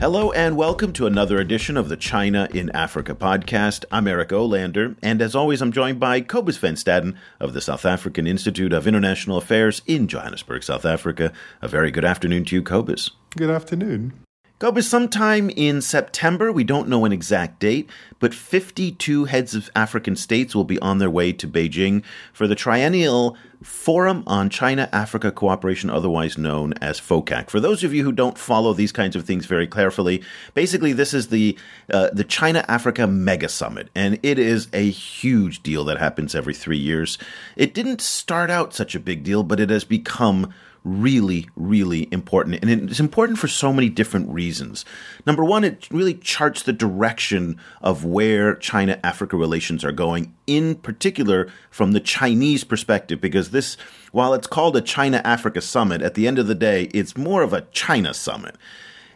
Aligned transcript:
Hello 0.00 0.32
and 0.32 0.56
welcome 0.56 0.94
to 0.94 1.06
another 1.06 1.38
edition 1.38 1.76
of 1.76 1.90
the 1.90 1.96
China 1.96 2.48
in 2.54 2.70
Africa 2.70 3.14
podcast. 3.14 3.84
I'm 3.92 4.08
Eric 4.08 4.30
Olander, 4.30 4.96
and 5.02 5.20
as 5.20 5.34
always, 5.34 5.60
I'm 5.60 5.72
joined 5.72 6.00
by 6.00 6.22
Cobus 6.22 6.56
Van 6.56 6.74
Staden 6.74 7.16
of 7.38 7.52
the 7.52 7.60
South 7.60 7.84
African 7.84 8.26
Institute 8.26 8.72
of 8.72 8.86
International 8.86 9.36
Affairs 9.36 9.82
in 9.86 10.08
Johannesburg, 10.08 10.62
South 10.62 10.86
Africa. 10.86 11.34
A 11.60 11.68
very 11.68 11.90
good 11.90 12.06
afternoon 12.06 12.46
to 12.46 12.56
you, 12.56 12.62
Cobus. 12.62 13.10
Good 13.36 13.50
afternoon. 13.50 14.14
Cobus, 14.60 14.86
sometime 14.86 15.48
in 15.48 15.80
September, 15.80 16.52
we 16.52 16.64
don't 16.64 16.86
know 16.86 17.06
an 17.06 17.12
exact 17.12 17.60
date, 17.60 17.88
but 18.18 18.34
52 18.34 19.24
heads 19.24 19.54
of 19.54 19.70
African 19.74 20.14
states 20.16 20.54
will 20.54 20.64
be 20.64 20.78
on 20.80 20.98
their 20.98 21.08
way 21.08 21.32
to 21.32 21.48
Beijing 21.48 22.04
for 22.34 22.46
the 22.46 22.54
triennial 22.54 23.38
Forum 23.62 24.22
on 24.26 24.50
China 24.50 24.86
Africa 24.92 25.32
Cooperation, 25.32 25.88
otherwise 25.88 26.36
known 26.36 26.74
as 26.74 27.00
FOCAC. 27.00 27.48
For 27.48 27.58
those 27.58 27.82
of 27.84 27.94
you 27.94 28.04
who 28.04 28.12
don't 28.12 28.36
follow 28.36 28.74
these 28.74 28.92
kinds 28.92 29.16
of 29.16 29.24
things 29.24 29.46
very 29.46 29.66
carefully, 29.66 30.22
basically 30.52 30.92
this 30.92 31.14
is 31.14 31.28
the 31.28 31.56
uh, 31.90 32.10
the 32.12 32.24
China 32.24 32.62
Africa 32.68 33.06
Mega 33.06 33.48
Summit, 33.48 33.88
and 33.94 34.18
it 34.22 34.38
is 34.38 34.68
a 34.74 34.90
huge 34.90 35.62
deal 35.62 35.84
that 35.84 35.96
happens 35.96 36.34
every 36.34 36.54
three 36.54 36.78
years. 36.78 37.16
It 37.56 37.72
didn't 37.72 38.02
start 38.02 38.50
out 38.50 38.74
such 38.74 38.94
a 38.94 39.00
big 39.00 39.24
deal, 39.24 39.42
but 39.42 39.58
it 39.58 39.70
has 39.70 39.84
become 39.84 40.52
really, 40.84 41.48
really 41.56 42.08
important. 42.10 42.62
And 42.62 42.90
it's 42.90 43.00
important 43.00 43.38
for 43.38 43.48
so 43.48 43.72
many 43.72 43.88
different 43.88 44.28
reasons. 44.30 44.84
Number 45.26 45.44
one, 45.44 45.64
it 45.64 45.88
really 45.90 46.14
charts 46.14 46.62
the 46.62 46.72
direction 46.72 47.58
of 47.82 48.04
where 48.04 48.54
China 48.54 48.98
Africa 49.04 49.36
relations 49.36 49.84
are 49.84 49.92
going, 49.92 50.34
in 50.46 50.76
particular 50.76 51.48
from 51.70 51.92
the 51.92 52.00
Chinese 52.00 52.64
perspective, 52.64 53.20
because 53.20 53.50
this, 53.50 53.76
while 54.12 54.34
it's 54.34 54.46
called 54.46 54.76
a 54.76 54.80
China 54.80 55.20
Africa 55.24 55.60
summit, 55.60 56.02
at 56.02 56.14
the 56.14 56.26
end 56.26 56.38
of 56.38 56.46
the 56.46 56.54
day, 56.54 56.84
it's 56.94 57.16
more 57.16 57.42
of 57.42 57.52
a 57.52 57.62
China 57.72 58.14
summit. 58.14 58.56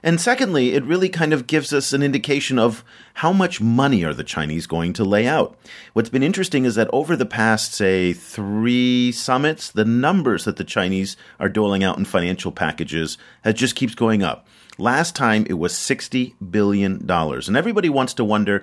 And 0.05 0.21
secondly, 0.21 0.75
it 0.75 0.85
really 0.85 1.09
kind 1.09 1.33
of 1.33 1.47
gives 1.47 1.73
us 1.73 1.95
an 1.95 2.03
indication 2.03 2.59
of 2.59 2.85
how 3.15 3.33
much 3.33 3.63
money 3.63 4.05
are 4.05 4.13
the 4.13 4.23
Chinese 4.23 4.67
going 4.67 4.93
to 4.93 5.03
lay 5.03 5.27
out. 5.27 5.59
What's 5.95 6.11
been 6.11 6.23
interesting 6.23 6.67
is 6.67 6.75
that 6.75 6.91
over 6.93 7.17
the 7.17 7.25
past, 7.25 7.73
say, 7.73 8.13
three 8.13 9.13
summits, 9.13 9.71
the 9.71 9.87
numbers 9.87 10.45
that 10.45 10.57
the 10.57 10.63
Chinese 10.63 11.17
are 11.41 11.49
doling 11.49 11.83
out 11.83 11.97
in 11.97 12.05
financial 12.05 12.53
packages 12.53 13.17
has 13.45 13.55
just 13.55 13.77
keeps 13.77 13.95
going 13.95 14.23
up. 14.23 14.47
Last 14.77 15.17
time 15.17 15.47
it 15.49 15.55
was 15.55 15.73
$60 15.73 16.35
billion. 16.51 17.11
And 17.11 17.57
everybody 17.57 17.89
wants 17.89 18.13
to 18.15 18.25
wonder, 18.25 18.63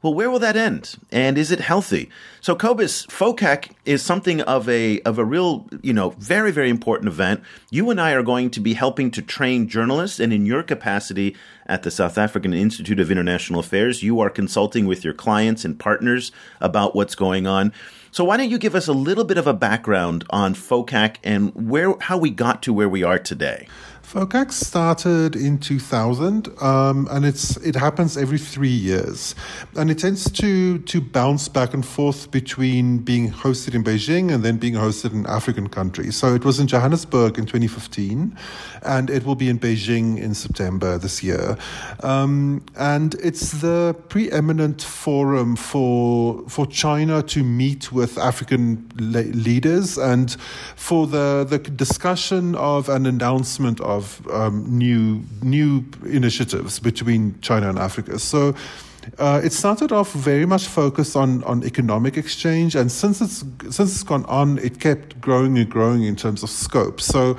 well, 0.00 0.14
where 0.14 0.30
will 0.30 0.38
that 0.38 0.54
end? 0.54 0.94
And 1.10 1.36
is 1.36 1.50
it 1.50 1.58
healthy? 1.58 2.08
So, 2.40 2.54
Cobus, 2.54 3.04
FOCAC 3.06 3.72
is 3.84 4.00
something 4.00 4.40
of 4.42 4.68
a 4.68 5.00
of 5.00 5.18
a 5.18 5.24
real, 5.24 5.66
you 5.82 5.92
know, 5.92 6.10
very 6.10 6.52
very 6.52 6.70
important 6.70 7.08
event. 7.08 7.42
You 7.70 7.90
and 7.90 8.00
I 8.00 8.12
are 8.12 8.22
going 8.22 8.50
to 8.50 8.60
be 8.60 8.74
helping 8.74 9.10
to 9.10 9.22
train 9.22 9.68
journalists, 9.68 10.20
and 10.20 10.32
in 10.32 10.46
your 10.46 10.62
capacity 10.62 11.36
at 11.66 11.82
the 11.82 11.90
South 11.90 12.16
African 12.16 12.54
Institute 12.54 13.00
of 13.00 13.10
International 13.10 13.58
Affairs, 13.58 14.04
you 14.04 14.20
are 14.20 14.30
consulting 14.30 14.86
with 14.86 15.02
your 15.02 15.14
clients 15.14 15.64
and 15.64 15.78
partners 15.78 16.30
about 16.60 16.94
what's 16.94 17.16
going 17.16 17.48
on. 17.48 17.72
So, 18.12 18.22
why 18.22 18.36
don't 18.36 18.50
you 18.50 18.58
give 18.58 18.76
us 18.76 18.86
a 18.86 18.92
little 18.92 19.24
bit 19.24 19.36
of 19.36 19.48
a 19.48 19.52
background 19.52 20.24
on 20.30 20.54
FOCAC 20.54 21.16
and 21.24 21.52
where 21.68 21.94
how 22.00 22.18
we 22.18 22.30
got 22.30 22.62
to 22.62 22.72
where 22.72 22.88
we 22.88 23.02
are 23.02 23.18
today? 23.18 23.66
FOCAC 24.08 24.52
started 24.52 25.36
in 25.36 25.58
2000, 25.58 26.48
um, 26.62 27.06
and 27.10 27.26
it's 27.26 27.58
it 27.58 27.74
happens 27.76 28.16
every 28.16 28.38
three 28.38 28.70
years, 28.70 29.34
and 29.76 29.90
it 29.90 29.98
tends 29.98 30.30
to 30.30 30.78
to 30.78 31.02
bounce 31.02 31.46
back 31.46 31.74
and 31.74 31.84
forth 31.84 32.30
between 32.30 33.00
being 33.00 33.30
hosted 33.30 33.74
in 33.74 33.84
Beijing 33.84 34.32
and 34.32 34.42
then 34.42 34.56
being 34.56 34.72
hosted 34.72 35.12
in 35.12 35.26
African 35.26 35.68
countries. 35.68 36.16
So 36.16 36.34
it 36.34 36.42
was 36.42 36.58
in 36.58 36.66
Johannesburg 36.68 37.36
in 37.36 37.44
2015, 37.44 38.34
and 38.82 39.10
it 39.10 39.26
will 39.26 39.34
be 39.34 39.50
in 39.50 39.58
Beijing 39.58 40.16
in 40.18 40.32
September 40.32 40.96
this 40.96 41.22
year, 41.22 41.58
um, 42.02 42.64
and 42.78 43.14
it's 43.16 43.60
the 43.60 43.94
preeminent 44.08 44.80
forum 44.80 45.54
for 45.54 46.48
for 46.48 46.64
China 46.64 47.22
to 47.24 47.44
meet 47.44 47.92
with 47.92 48.16
African 48.16 48.90
le- 48.96 49.34
leaders 49.36 49.98
and 49.98 50.34
for 50.76 51.06
the 51.06 51.46
the 51.46 51.58
discussion 51.58 52.54
of 52.54 52.88
an 52.88 53.04
announcement 53.04 53.82
of 53.82 53.97
of 53.98 54.26
um, 54.30 54.64
new 54.78 55.22
new 55.42 55.84
initiatives 56.06 56.78
between 56.80 57.38
China 57.40 57.68
and 57.68 57.78
Africa. 57.78 58.18
So. 58.18 58.54
Uh, 59.18 59.40
it 59.42 59.54
started 59.54 59.90
off 59.90 60.12
very 60.12 60.44
much 60.44 60.66
focused 60.66 61.16
on, 61.16 61.42
on 61.44 61.64
economic 61.64 62.18
exchange, 62.18 62.76
and 62.76 62.92
since 62.92 63.22
it's 63.22 63.42
since 63.74 63.90
it's 63.94 64.02
gone 64.02 64.26
on, 64.26 64.58
it 64.58 64.80
kept 64.80 65.18
growing 65.18 65.56
and 65.56 65.70
growing 65.70 66.02
in 66.02 66.14
terms 66.14 66.42
of 66.42 66.50
scope. 66.50 67.00
So, 67.00 67.34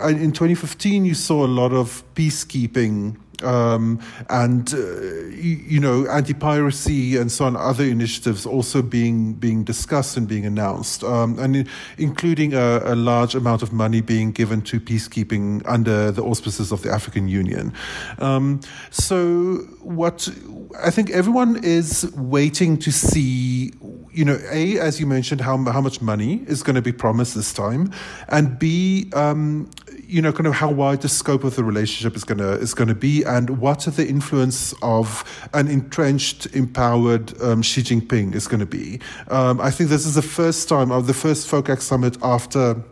uh, 0.00 0.08
in 0.08 0.30
2015, 0.30 1.04
you 1.04 1.14
saw 1.14 1.44
a 1.44 1.50
lot 1.60 1.72
of 1.72 2.04
peacekeeping 2.14 3.16
um, 3.42 4.00
and 4.28 4.72
uh, 4.74 4.78
you, 5.30 5.80
know 5.80 6.06
anti-piracy 6.06 7.16
and 7.16 7.30
so 7.30 7.44
on 7.44 7.56
other 7.56 7.84
initiatives 7.84 8.46
also 8.46 8.82
being 8.82 9.34
being 9.34 9.64
discussed 9.64 10.16
and 10.16 10.28
being 10.28 10.46
announced. 10.46 11.04
Um, 11.04 11.38
and 11.38 11.56
in, 11.56 11.68
including 11.96 12.54
a, 12.54 12.80
a, 12.84 12.94
large 12.94 13.34
amount 13.34 13.62
of 13.62 13.72
money 13.72 14.00
being 14.00 14.32
given 14.32 14.62
to 14.62 14.80
peacekeeping 14.80 15.62
under 15.66 16.10
the 16.10 16.22
auspices 16.22 16.72
of 16.72 16.82
the 16.82 16.90
African 16.90 17.28
Union. 17.28 17.72
Um, 18.18 18.60
so 18.90 19.56
what 19.82 20.28
I 20.82 20.90
think 20.90 21.10
everyone 21.10 21.62
is 21.62 22.10
waiting 22.16 22.78
to 22.78 22.92
see 22.92 23.72
you 24.12 24.24
know 24.24 24.38
a 24.50 24.78
as 24.78 24.98
you 24.98 25.06
mentioned 25.06 25.40
how 25.40 25.56
how 25.64 25.80
much 25.80 26.00
money 26.00 26.42
is 26.46 26.62
going 26.62 26.76
to 26.76 26.82
be 26.82 26.92
promised 26.92 27.34
this 27.34 27.52
time 27.52 27.92
and 28.28 28.58
b 28.58 29.10
um, 29.14 29.70
you 30.08 30.22
know, 30.22 30.32
kind 30.32 30.46
of 30.46 30.54
how 30.54 30.70
wide 30.70 31.02
the 31.02 31.08
scope 31.08 31.44
of 31.44 31.54
the 31.54 31.62
relationship 31.62 32.16
is 32.16 32.24
going 32.24 32.38
to 32.38 32.52
is 32.52 32.72
to 32.72 32.94
be, 32.94 33.22
and 33.24 33.60
what 33.60 33.80
the 33.80 34.08
influence 34.08 34.74
of 34.80 35.22
an 35.52 35.68
entrenched, 35.68 36.46
empowered 36.46 37.40
um, 37.42 37.60
Xi 37.60 37.82
Jinping 37.82 38.34
is 38.34 38.48
going 38.48 38.60
to 38.60 38.66
be. 38.66 39.00
Um, 39.28 39.60
I 39.60 39.70
think 39.70 39.90
this 39.90 40.06
is 40.06 40.14
the 40.14 40.22
first 40.22 40.68
time, 40.68 40.90
of 40.90 41.06
the 41.06 41.14
first 41.14 41.48
FOCAC 41.50 41.82
summit 41.82 42.16
after 42.22 42.82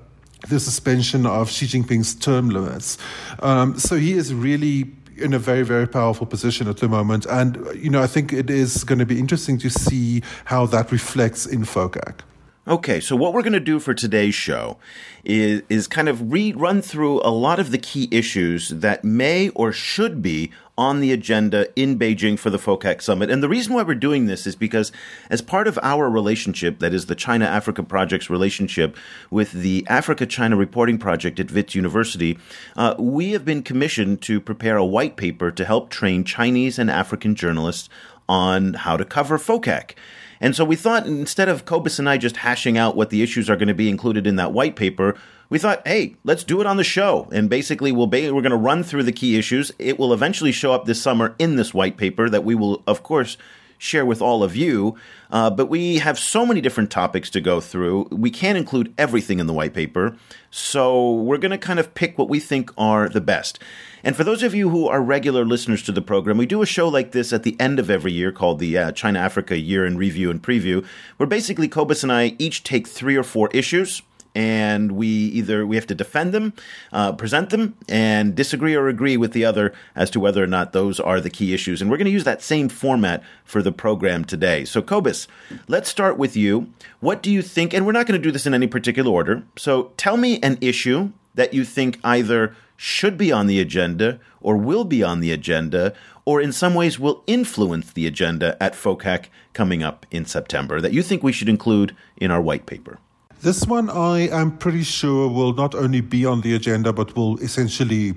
the 0.49 0.61
suspension 0.61 1.25
of 1.25 1.51
Xi 1.51 1.67
Jinping's 1.67 2.15
term 2.15 2.51
limits. 2.51 2.99
Um, 3.41 3.79
so 3.79 3.97
he 3.97 4.13
is 4.13 4.35
really 4.35 4.93
in 5.17 5.33
a 5.33 5.39
very 5.39 5.63
very 5.63 5.89
powerful 5.89 6.27
position 6.27 6.69
at 6.69 6.77
the 6.77 6.89
moment 6.89 7.25
and 7.31 7.57
you 7.75 7.89
know 7.89 8.03
i 8.03 8.07
think 8.07 8.35
it 8.35 8.51
is 8.51 8.85
going 8.85 8.99
to 8.99 9.07
be 9.07 9.19
interesting 9.19 9.57
to 9.57 9.71
see 9.71 10.23
how 10.45 10.67
that 10.67 10.93
reflects 10.93 11.47
in 11.47 11.63
focac 11.63 12.21
Okay, 12.69 12.99
so 12.99 13.15
what 13.15 13.33
we're 13.33 13.43
going 13.43 13.53
to 13.53 13.61
do 13.61 13.79
for 13.79 13.95
today's 13.95 14.35
show 14.35 14.77
is, 15.25 15.63
is 15.69 15.87
kind 15.87 16.09
of 16.09 16.33
re- 16.33 16.53
run 16.53 16.83
through 16.83 17.21
a 17.21 17.31
lot 17.31 17.61
of 17.61 17.71
the 17.71 17.79
key 17.79 18.09
issues 18.11 18.71
that 18.71 19.05
may 19.05 19.51
or 19.51 19.71
should 19.71 20.21
be 20.21 20.51
on 20.77 20.99
the 20.99 21.13
agenda 21.13 21.69
in 21.81 21.97
Beijing 21.97 22.37
for 22.37 22.51
the 22.51 22.59
FOCAC 22.59 23.01
summit. 23.01 23.31
And 23.31 23.41
the 23.41 23.49
reason 23.49 23.73
why 23.73 23.85
we're 23.85 23.95
doing 23.95 24.27
this 24.27 24.49
is 24.49 24.57
because 24.57 24.91
as 25.31 25.43
part 25.43 25.69
of 25.69 25.79
our 25.81 26.11
relationship, 26.11 26.81
that 26.81 26.93
is 26.93 27.07
the 27.07 27.15
China 27.15 27.45
Africa 27.45 27.85
Project's 27.85 28.29
relationship 28.29 28.97
with 29.31 29.53
the 29.53 29.87
Africa 29.89 30.27
China 30.27 30.57
Reporting 30.57 30.99
Project 30.99 31.39
at 31.39 31.53
Wits 31.53 31.77
University, 31.77 32.37
uh, 32.77 32.97
we 32.99 33.31
have 33.31 33.45
been 33.45 33.63
commissioned 33.63 34.23
to 34.23 34.41
prepare 34.41 34.77
a 34.77 34.85
white 34.85 35.17
paper 35.17 35.53
to 35.53 35.65
help 35.65 35.89
train 35.89 36.25
Chinese 36.25 36.81
and 36.81 36.91
African 36.91 37.37
journalists 37.37 37.89
on 38.29 38.75
how 38.75 38.97
to 38.97 39.05
cover 39.05 39.39
FOCAC. 39.39 39.93
And 40.41 40.55
so 40.55 40.65
we 40.65 40.77
thought 40.77 41.07
instead 41.07 41.49
of 41.49 41.65
Cobus 41.65 41.99
and 41.99 42.09
I 42.09 42.19
just 42.19 42.39
hashing 42.39 42.77
out 42.77 42.97
what 42.97 43.11
the 43.11 43.23
issues 43.23 43.49
are 43.49 43.57
going 43.57 43.69
to 43.69 43.75
be 43.75 43.89
included 43.89 44.27
in 44.27 44.37
that 44.37 44.53
white 44.53 44.77
paper, 44.77 45.17
we 45.49 45.59
thought, 45.59 45.87
hey, 45.87 46.17
let's 46.25 46.45
do 46.45 46.61
it 46.61 46.67
on 46.67 46.77
the 46.77 46.85
show. 46.85 47.29
And 47.33 47.49
basically, 47.49 47.93
we'll 47.93 48.07
be, 48.07 48.31
we're 48.31 48.43
going 48.43 48.51
to 48.51 48.57
run 48.57 48.83
through 48.83 49.05
the 49.05 49.13
key 49.13 49.39
issues. 49.39 49.73
It 49.79 49.99
will 49.99 50.13
eventually 50.13 50.53
show 50.53 50.73
up 50.73 50.85
this 50.85 51.01
summer 51.01 51.35
in 51.39 51.57
this 51.57 51.73
white 51.73 51.97
paper 51.97 52.29
that 52.29 52.45
we 52.45 52.55
will, 52.55 52.83
of 52.87 53.03
course, 53.03 53.37
share 53.79 54.05
with 54.05 54.23
all 54.23 54.43
of 54.43 54.57
you. 54.57 54.97
Uh, 55.31 55.51
but 55.51 55.67
we 55.67 55.99
have 55.99 56.19
so 56.19 56.47
many 56.47 56.61
different 56.61 56.91
topics 56.91 57.31
to 57.31 57.41
go 57.41 57.61
through. 57.61 58.09
We 58.11 58.31
can't 58.31 58.57
include 58.57 58.95
everything 58.97 59.39
in 59.39 59.47
the 59.47 59.53
white 59.53 59.75
paper. 59.75 60.17
So 60.51 61.13
we're 61.13 61.39
going 61.39 61.51
to 61.51 61.59
kind 61.59 61.79
of 61.79 61.95
pick 61.95 62.17
what 62.17 62.29
we 62.29 62.41
think 62.41 62.71
are 62.79 63.09
the 63.09 63.21
best. 63.21 63.59
And 64.05 64.15
for 64.15 64.23
those 64.23 64.43
of 64.43 64.55
you 64.55 64.69
who 64.69 64.87
are 64.87 65.03
regular 65.03 65.45
listeners 65.45 65.83
to 65.83 65.93
the 65.93 66.01
program, 66.01 66.39
we 66.39 66.47
do 66.47 66.63
a 66.63 66.67
show 66.67 66.89
like 66.89 67.11
this 67.11 67.33
at 67.33 67.43
the 67.43 67.57
end 67.59 67.79
of 67.79 67.91
every 67.91 68.13
year 68.13 68.31
called 68.31 68.61
the 68.61 68.79
uh, 68.79 68.93
China 68.93 69.19
Africa 69.19 69.59
Year 69.59 69.85
in 69.85 69.99
Review 69.99 70.31
and 70.31 70.43
Preview, 70.43 70.87
where 71.17 71.27
basically 71.27 71.67
Cobus 71.67 72.03
and 72.03 72.13
I 72.13 72.37
each 72.39 72.63
take 72.63 72.87
three 72.87 73.17
or 73.17 73.25
four 73.25 73.51
issues 73.53 74.03
and 74.37 74.93
we 74.93 75.09
either 75.09 75.67
we 75.67 75.77
have 75.77 75.87
to 75.87 75.95
defend 75.95 76.35
them, 76.35 76.53
uh, 76.93 77.11
present 77.13 77.49
them, 77.49 77.75
and 77.89 78.35
disagree 78.35 78.75
or 78.75 78.87
agree 78.87 79.17
with 79.17 79.33
the 79.33 79.47
other 79.47 79.73
as 79.95 80.11
to 80.11 80.21
whether 80.21 80.45
or 80.45 80.47
not 80.47 80.75
those 80.75 81.01
are 81.01 81.23
the 81.23 81.31
key 81.31 81.55
issues. 81.55 81.81
And 81.81 81.91
we're 81.91 81.97
going 81.97 82.05
to 82.05 82.11
use 82.11 82.25
that 82.25 82.43
same 82.43 82.69
format 82.69 83.23
for 83.47 83.63
the 83.63 83.73
program 83.73 84.27
today. 84.27 84.67
So, 84.67 84.83
Cobus, 84.83 85.27
let's 85.69 85.89
start 85.89 86.19
with 86.19 86.37
you. 86.37 86.71
What 87.01 87.23
do 87.23 87.33
you 87.33 87.41
think? 87.41 87.73
And 87.73 87.87
we're 87.87 87.93
not 87.93 88.07
going 88.07 88.21
to 88.21 88.23
do 88.23 88.31
this 88.31 88.47
in 88.47 88.53
any 88.53 88.67
particular 88.67 89.11
order. 89.11 89.43
So, 89.57 89.93
tell 89.97 90.19
me 90.19 90.39
an 90.43 90.59
issue 90.61 91.13
that 91.35 91.55
you 91.55 91.65
think 91.65 91.99
either 92.05 92.55
should 92.77 93.17
be 93.17 93.33
on 93.33 93.47
the 93.47 93.59
agenda 93.59 94.21
or 94.43 94.59
will 94.59 94.85
be 94.85 95.03
on 95.03 95.21
the 95.21 95.33
agenda 95.33 95.95
or 96.27 96.43
in 96.43 96.53
some 96.53 96.75
ways 96.75 96.99
will 96.99 97.25
influence 97.27 97.91
the 97.91 98.07
agenda 98.07 98.63
at 98.63 98.75
FOCAC 98.75 99.27
coming 99.55 99.83
up 99.83 100.05
in 100.11 100.27
September 100.27 100.79
that 100.83 100.93
you 100.93 101.03
think 101.03 101.23
we 101.23 101.33
should 101.33 101.49
include 101.49 101.97
in 102.19 102.31
our 102.31 102.43
white 102.43 102.67
paper? 102.67 102.99
This 103.47 103.65
one 103.65 103.89
I 103.91 104.27
am 104.31 104.59
pretty 104.59 104.83
sure 104.83 105.29
will 105.29 105.53
not 105.53 105.73
only 105.77 106.01
be 106.01 106.27
on 106.27 106.41
the 106.41 106.57
agenda, 106.57 106.93
but 106.93 107.15
will 107.15 107.39
essentially 107.39 108.13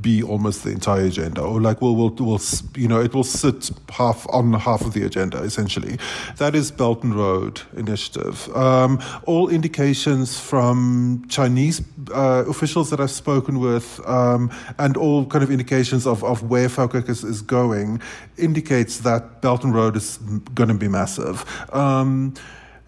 be 0.00 0.24
almost 0.24 0.64
the 0.64 0.70
entire 0.70 1.04
agenda, 1.04 1.40
or 1.40 1.60
like 1.60 1.80
will 1.80 1.94
will 1.94 2.10
will 2.10 2.40
you 2.74 2.88
know 2.88 3.00
it 3.00 3.14
will 3.14 3.22
sit 3.22 3.70
half 3.90 4.26
on 4.30 4.52
half 4.54 4.80
of 4.80 4.92
the 4.92 5.04
agenda 5.04 5.40
essentially. 5.44 5.98
That 6.38 6.56
is 6.56 6.72
Belt 6.72 7.04
and 7.04 7.14
Road 7.14 7.62
Initiative. 7.76 8.48
Um, 8.56 9.00
all 9.24 9.48
indications 9.48 10.40
from 10.40 11.26
Chinese 11.28 11.80
uh, 12.12 12.42
officials 12.48 12.90
that 12.90 12.98
I've 12.98 13.12
spoken 13.12 13.60
with, 13.60 14.00
um, 14.04 14.50
and 14.80 14.96
all 14.96 15.26
kind 15.26 15.44
of 15.44 15.52
indications 15.52 16.08
of, 16.08 16.24
of 16.24 16.50
where 16.50 16.66
FOCAC 16.68 17.08
is, 17.08 17.22
is 17.22 17.40
going, 17.40 18.02
indicates 18.36 18.98
that 19.02 19.42
Belt 19.42 19.62
and 19.62 19.72
Road 19.72 19.94
is 19.94 20.16
going 20.56 20.70
to 20.70 20.74
be 20.74 20.88
massive. 20.88 21.44
Um, 21.72 22.34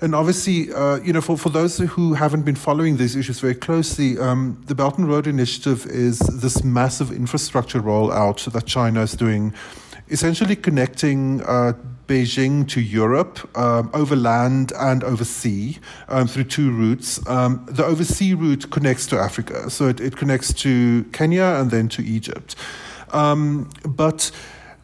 and 0.04 0.14
obviously, 0.14 0.72
uh, 0.72 0.96
you 0.96 1.14
know, 1.14 1.22
for, 1.22 1.38
for 1.38 1.48
those 1.48 1.78
who 1.78 2.12
haven't 2.12 2.42
been 2.42 2.54
following 2.54 2.98
these 2.98 3.16
issues 3.16 3.40
very 3.40 3.54
closely, 3.54 4.18
um, 4.18 4.62
the 4.66 4.74
Belt 4.74 4.98
and 4.98 5.08
Road 5.08 5.26
Initiative 5.26 5.86
is 5.86 6.18
this 6.18 6.62
massive 6.62 7.10
infrastructure 7.10 7.80
rollout 7.80 8.52
that 8.52 8.66
China 8.66 9.00
is 9.00 9.12
doing, 9.12 9.54
essentially 10.10 10.56
connecting 10.56 11.40
uh, 11.42 11.72
Beijing 12.06 12.68
to 12.68 12.82
Europe 12.82 13.48
um, 13.56 13.90
over 13.94 14.14
land 14.14 14.72
and 14.78 15.02
over 15.02 15.24
sea 15.24 15.78
um, 16.08 16.28
through 16.28 16.44
two 16.44 16.70
routes. 16.70 17.26
Um, 17.26 17.64
the 17.66 17.84
oversea 17.84 18.34
route 18.34 18.70
connects 18.70 19.06
to 19.06 19.18
Africa, 19.18 19.70
so 19.70 19.88
it, 19.88 20.00
it, 20.00 20.16
connects 20.18 20.52
to 20.64 21.04
Kenya 21.12 21.56
and 21.58 21.70
then 21.70 21.88
to 21.88 22.04
Egypt. 22.04 22.56
Um, 23.12 23.70
but 23.88 24.30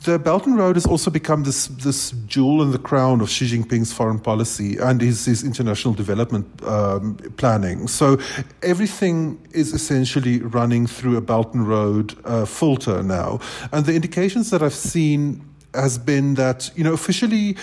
the 0.04 0.18
Belt 0.18 0.46
and 0.46 0.56
Road 0.56 0.76
has 0.76 0.86
also 0.86 1.10
become 1.10 1.42
this 1.42 1.66
this 1.66 2.12
jewel 2.26 2.62
in 2.62 2.70
the 2.70 2.78
crown 2.78 3.20
of 3.20 3.28
Xi 3.28 3.46
Jinping's 3.46 3.92
foreign 3.92 4.18
policy 4.18 4.78
and 4.78 5.00
his, 5.00 5.26
his 5.26 5.44
international 5.44 5.94
development 5.94 6.46
um, 6.64 7.16
planning. 7.36 7.86
So 7.86 8.18
everything 8.62 9.38
is 9.52 9.74
essentially 9.74 10.40
running 10.40 10.86
through 10.86 11.16
a 11.16 11.20
Belt 11.20 11.52
and 11.54 11.68
Road 11.68 12.16
uh, 12.24 12.46
filter 12.46 13.02
now, 13.02 13.40
and 13.72 13.84
the 13.84 13.94
indications 13.94 14.50
that 14.50 14.62
I've 14.62 14.74
seen 14.74 15.44
has 15.74 15.98
been 15.98 16.34
that 16.34 16.70
you 16.74 16.84
know 16.84 16.94
officially 16.94 17.56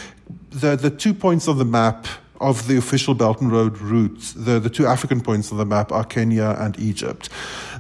the 0.52 0.76
the 0.76 0.92
two 0.92 1.14
points 1.14 1.48
on 1.48 1.58
the 1.58 1.66
map 1.66 2.06
of 2.40 2.68
the 2.68 2.78
official 2.78 3.14
Belt 3.14 3.42
and 3.42 3.52
Road 3.52 3.78
routes, 3.80 4.34
the, 4.34 4.60
the 4.60 4.70
two 4.70 4.86
African 4.86 5.22
points 5.22 5.52
on 5.52 5.58
the 5.58 5.66
map 5.66 5.92
are 5.92 6.04
Kenya 6.04 6.56
and 6.60 6.80
Egypt. 6.80 7.30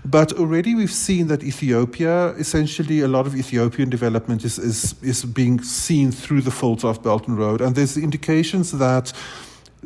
But 0.10 0.32
already 0.34 0.74
we've 0.74 0.92
seen 0.92 1.28
that 1.28 1.44
Ethiopia, 1.44 2.30
essentially 2.38 3.02
a 3.02 3.10
lot 3.10 3.28
of 3.28 3.36
Ethiopian 3.36 3.90
development 3.90 4.46
is, 4.46 4.58
is, 4.58 4.96
is 5.02 5.26
being 5.26 5.62
seen 5.62 6.12
through 6.12 6.42
the 6.42 6.52
folds 6.52 6.86
of 6.86 7.04
Belt 7.04 7.28
and 7.28 7.38
Road. 7.38 7.60
And 7.60 7.76
there's 7.76 7.98
indications 7.98 8.72
that 8.72 9.12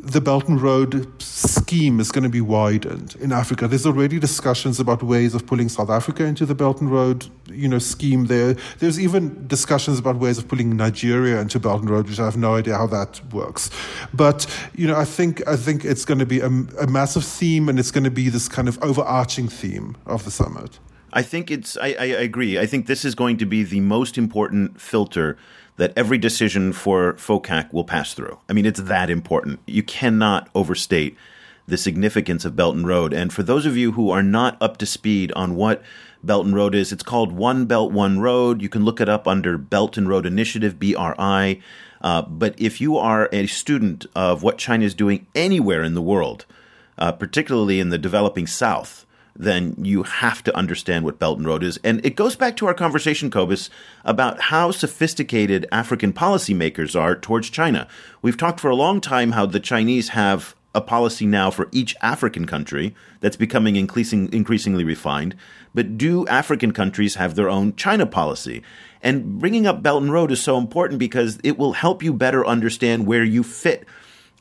the 0.02 0.20
Belt 0.20 0.48
and 0.48 0.60
Road 0.60 1.22
scheme 1.22 2.00
is 2.00 2.10
going 2.10 2.24
to 2.24 2.28
be 2.28 2.40
widened 2.40 3.14
in 3.20 3.30
Africa. 3.30 3.68
There's 3.68 3.86
already 3.86 4.18
discussions 4.18 4.80
about 4.80 5.00
ways 5.00 5.32
of 5.32 5.46
pulling 5.46 5.68
South 5.68 5.90
Africa 5.90 6.24
into 6.24 6.44
the 6.44 6.56
Belt 6.56 6.80
and 6.80 6.90
Road, 6.90 7.28
you 7.48 7.68
know, 7.68 7.78
scheme 7.78 8.26
there. 8.26 8.56
There's 8.80 8.98
even 8.98 9.46
discussions 9.46 10.00
about 10.00 10.16
ways 10.16 10.38
of 10.38 10.48
pulling 10.48 10.76
Nigeria 10.76 11.40
into 11.40 11.60
Belt 11.60 11.82
and 11.82 11.88
Road, 11.88 12.08
which 12.08 12.18
I 12.18 12.24
have 12.24 12.36
no 12.36 12.56
idea 12.56 12.76
how 12.76 12.88
that 12.88 13.20
works. 13.32 13.70
But 14.12 14.46
you 14.74 14.88
know, 14.88 14.96
I 14.96 15.04
think 15.04 15.46
I 15.46 15.56
think 15.56 15.84
it's 15.84 16.04
going 16.04 16.18
to 16.18 16.26
be 16.26 16.40
a, 16.40 16.48
a 16.48 16.86
massive 16.88 17.24
theme, 17.24 17.68
and 17.68 17.78
it's 17.78 17.92
going 17.92 18.04
to 18.04 18.10
be 18.10 18.28
this 18.28 18.48
kind 18.48 18.68
of 18.68 18.82
overarching 18.82 19.46
theme 19.46 19.96
of 20.06 20.24
the 20.24 20.32
summit. 20.32 20.80
I 21.12 21.22
think 21.22 21.50
it's. 21.50 21.76
I, 21.76 21.88
I 21.88 22.04
agree. 22.06 22.58
I 22.58 22.66
think 22.66 22.86
this 22.86 23.04
is 23.04 23.14
going 23.14 23.36
to 23.36 23.46
be 23.46 23.62
the 23.62 23.80
most 23.80 24.18
important 24.18 24.80
filter 24.80 25.36
that 25.76 25.92
every 25.96 26.18
decision 26.18 26.72
for 26.72 27.14
FOCAC 27.14 27.72
will 27.72 27.84
pass 27.84 28.14
through. 28.14 28.38
I 28.48 28.52
mean, 28.52 28.66
it's 28.66 28.80
that 28.80 29.10
important. 29.10 29.60
You 29.66 29.82
cannot 29.82 30.48
overstate 30.54 31.16
the 31.66 31.76
significance 31.76 32.44
of 32.44 32.56
Belt 32.56 32.74
and 32.74 32.86
Road. 32.86 33.12
And 33.12 33.32
for 33.32 33.42
those 33.42 33.66
of 33.66 33.76
you 33.76 33.92
who 33.92 34.10
are 34.10 34.22
not 34.22 34.60
up 34.60 34.76
to 34.78 34.86
speed 34.86 35.32
on 35.32 35.54
what 35.54 35.82
Belt 36.22 36.44
and 36.46 36.54
Road 36.54 36.74
is, 36.74 36.92
it's 36.92 37.02
called 37.02 37.32
One 37.32 37.66
Belt, 37.66 37.92
One 37.92 38.20
Road. 38.20 38.60
You 38.60 38.68
can 38.68 38.84
look 38.84 39.00
it 39.00 39.08
up 39.08 39.26
under 39.26 39.56
Belt 39.56 39.96
and 39.96 40.08
Road 40.08 40.26
Initiative, 40.26 40.78
BRI. 40.78 41.62
Uh, 42.00 42.22
but 42.22 42.54
if 42.58 42.80
you 42.80 42.96
are 42.96 43.28
a 43.32 43.46
student 43.46 44.06
of 44.14 44.42
what 44.42 44.58
China 44.58 44.84
is 44.84 44.94
doing 44.94 45.26
anywhere 45.34 45.82
in 45.82 45.94
the 45.94 46.02
world, 46.02 46.44
uh, 46.98 47.12
particularly 47.12 47.80
in 47.80 47.90
the 47.90 47.98
developing 47.98 48.46
South, 48.46 49.06
then 49.34 49.74
you 49.78 50.02
have 50.02 50.42
to 50.44 50.56
understand 50.56 51.04
what 51.04 51.18
Belt 51.18 51.38
and 51.38 51.46
Road 51.46 51.62
is. 51.62 51.78
And 51.82 52.04
it 52.04 52.16
goes 52.16 52.36
back 52.36 52.56
to 52.56 52.66
our 52.66 52.74
conversation, 52.74 53.30
Cobus, 53.30 53.70
about 54.04 54.40
how 54.40 54.70
sophisticated 54.70 55.66
African 55.72 56.12
policymakers 56.12 56.98
are 56.98 57.16
towards 57.16 57.50
China. 57.50 57.88
We've 58.20 58.36
talked 58.36 58.60
for 58.60 58.70
a 58.70 58.76
long 58.76 59.00
time 59.00 59.32
how 59.32 59.46
the 59.46 59.60
Chinese 59.60 60.10
have 60.10 60.54
a 60.74 60.80
policy 60.80 61.26
now 61.26 61.50
for 61.50 61.68
each 61.70 61.94
African 62.00 62.46
country 62.46 62.94
that's 63.20 63.36
becoming 63.36 63.76
increasing, 63.76 64.32
increasingly 64.32 64.84
refined. 64.84 65.36
But 65.74 65.98
do 65.98 66.26
African 66.28 66.72
countries 66.72 67.16
have 67.16 67.34
their 67.34 67.50
own 67.50 67.76
China 67.76 68.06
policy? 68.06 68.62
And 69.02 69.38
bringing 69.38 69.66
up 69.66 69.82
Belt 69.82 70.02
and 70.02 70.12
Road 70.12 70.30
is 70.30 70.42
so 70.42 70.56
important 70.56 70.98
because 70.98 71.38
it 71.44 71.58
will 71.58 71.74
help 71.74 72.02
you 72.02 72.12
better 72.12 72.46
understand 72.46 73.06
where 73.06 73.24
you 73.24 73.42
fit 73.42 73.86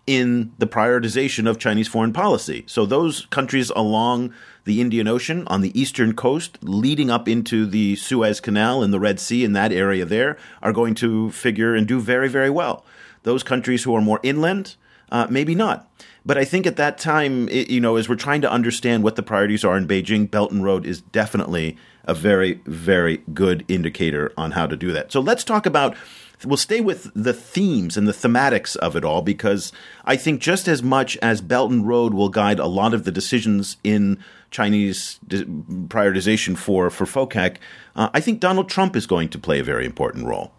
in 0.07 0.51
the 0.57 0.67
prioritization 0.67 1.49
of 1.49 1.59
Chinese 1.59 1.87
foreign 1.87 2.13
policy. 2.13 2.63
So 2.67 2.85
those 2.85 3.27
countries 3.27 3.69
along 3.75 4.33
the 4.63 4.81
Indian 4.81 5.07
Ocean 5.07 5.47
on 5.47 5.61
the 5.61 5.79
eastern 5.79 6.13
coast, 6.13 6.57
leading 6.61 7.09
up 7.09 7.27
into 7.27 7.65
the 7.65 7.95
Suez 7.95 8.39
Canal 8.39 8.83
and 8.83 8.93
the 8.93 8.99
Red 8.99 9.19
Sea 9.19 9.43
in 9.43 9.53
that 9.53 9.71
area 9.71 10.05
there, 10.05 10.37
are 10.61 10.73
going 10.73 10.95
to 10.95 11.31
figure 11.31 11.75
and 11.75 11.87
do 11.87 11.99
very, 11.99 12.29
very 12.29 12.49
well. 12.49 12.85
Those 13.23 13.43
countries 13.43 13.83
who 13.83 13.95
are 13.95 14.01
more 14.01 14.19
inland, 14.23 14.75
uh, 15.11 15.27
maybe 15.29 15.55
not. 15.55 15.89
But 16.25 16.37
I 16.37 16.45
think 16.45 16.67
at 16.67 16.75
that 16.75 16.97
time, 16.97 17.49
it, 17.49 17.69
you 17.69 17.81
know, 17.81 17.95
as 17.95 18.07
we're 18.07 18.15
trying 18.15 18.41
to 18.41 18.51
understand 18.51 19.03
what 19.03 19.15
the 19.15 19.23
priorities 19.23 19.65
are 19.65 19.75
in 19.75 19.87
Beijing, 19.87 20.29
Belt 20.29 20.51
and 20.51 20.63
Road 20.63 20.85
is 20.85 21.01
definitely 21.01 21.77
a 22.05 22.13
very, 22.13 22.61
very 22.65 23.17
good 23.33 23.65
indicator 23.67 24.31
on 24.37 24.51
how 24.51 24.67
to 24.67 24.75
do 24.75 24.91
that. 24.91 25.11
So 25.11 25.19
let's 25.19 25.43
talk 25.43 25.65
about 25.65 25.95
we'll 26.45 26.57
stay 26.57 26.81
with 26.81 27.11
the 27.13 27.33
themes 27.33 27.97
and 27.97 28.07
the 28.07 28.13
thematics 28.13 28.75
of 28.77 28.95
it 28.95 29.03
all 29.03 29.21
because 29.21 29.71
I 30.05 30.15
think 30.15 30.41
just 30.41 30.67
as 30.67 30.81
much 30.81 31.17
as 31.17 31.41
Belt 31.41 31.71
and 31.71 31.87
Road 31.87 32.13
will 32.13 32.29
guide 32.29 32.59
a 32.59 32.65
lot 32.65 32.93
of 32.93 33.03
the 33.03 33.11
decisions 33.11 33.77
in 33.83 34.17
Chinese 34.49 35.19
prioritization 35.29 36.57
for 36.57 36.89
for 36.89 37.05
FOCAC, 37.05 37.57
uh, 37.95 38.09
I 38.13 38.19
think 38.19 38.39
Donald 38.39 38.69
Trump 38.69 38.95
is 38.95 39.05
going 39.07 39.29
to 39.29 39.39
play 39.39 39.59
a 39.59 39.63
very 39.63 39.85
important 39.85 40.25
role. 40.25 40.51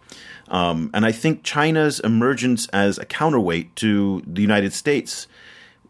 Um, 0.49 0.91
and 0.93 1.07
I 1.07 1.13
think 1.13 1.45
China's 1.45 2.01
emergence 2.01 2.69
as 2.69 2.99
a 2.99 3.05
counterweight 3.05 3.75
to 3.77 4.23
the 4.27 4.43
United 4.43 4.73
States, 4.73 5.27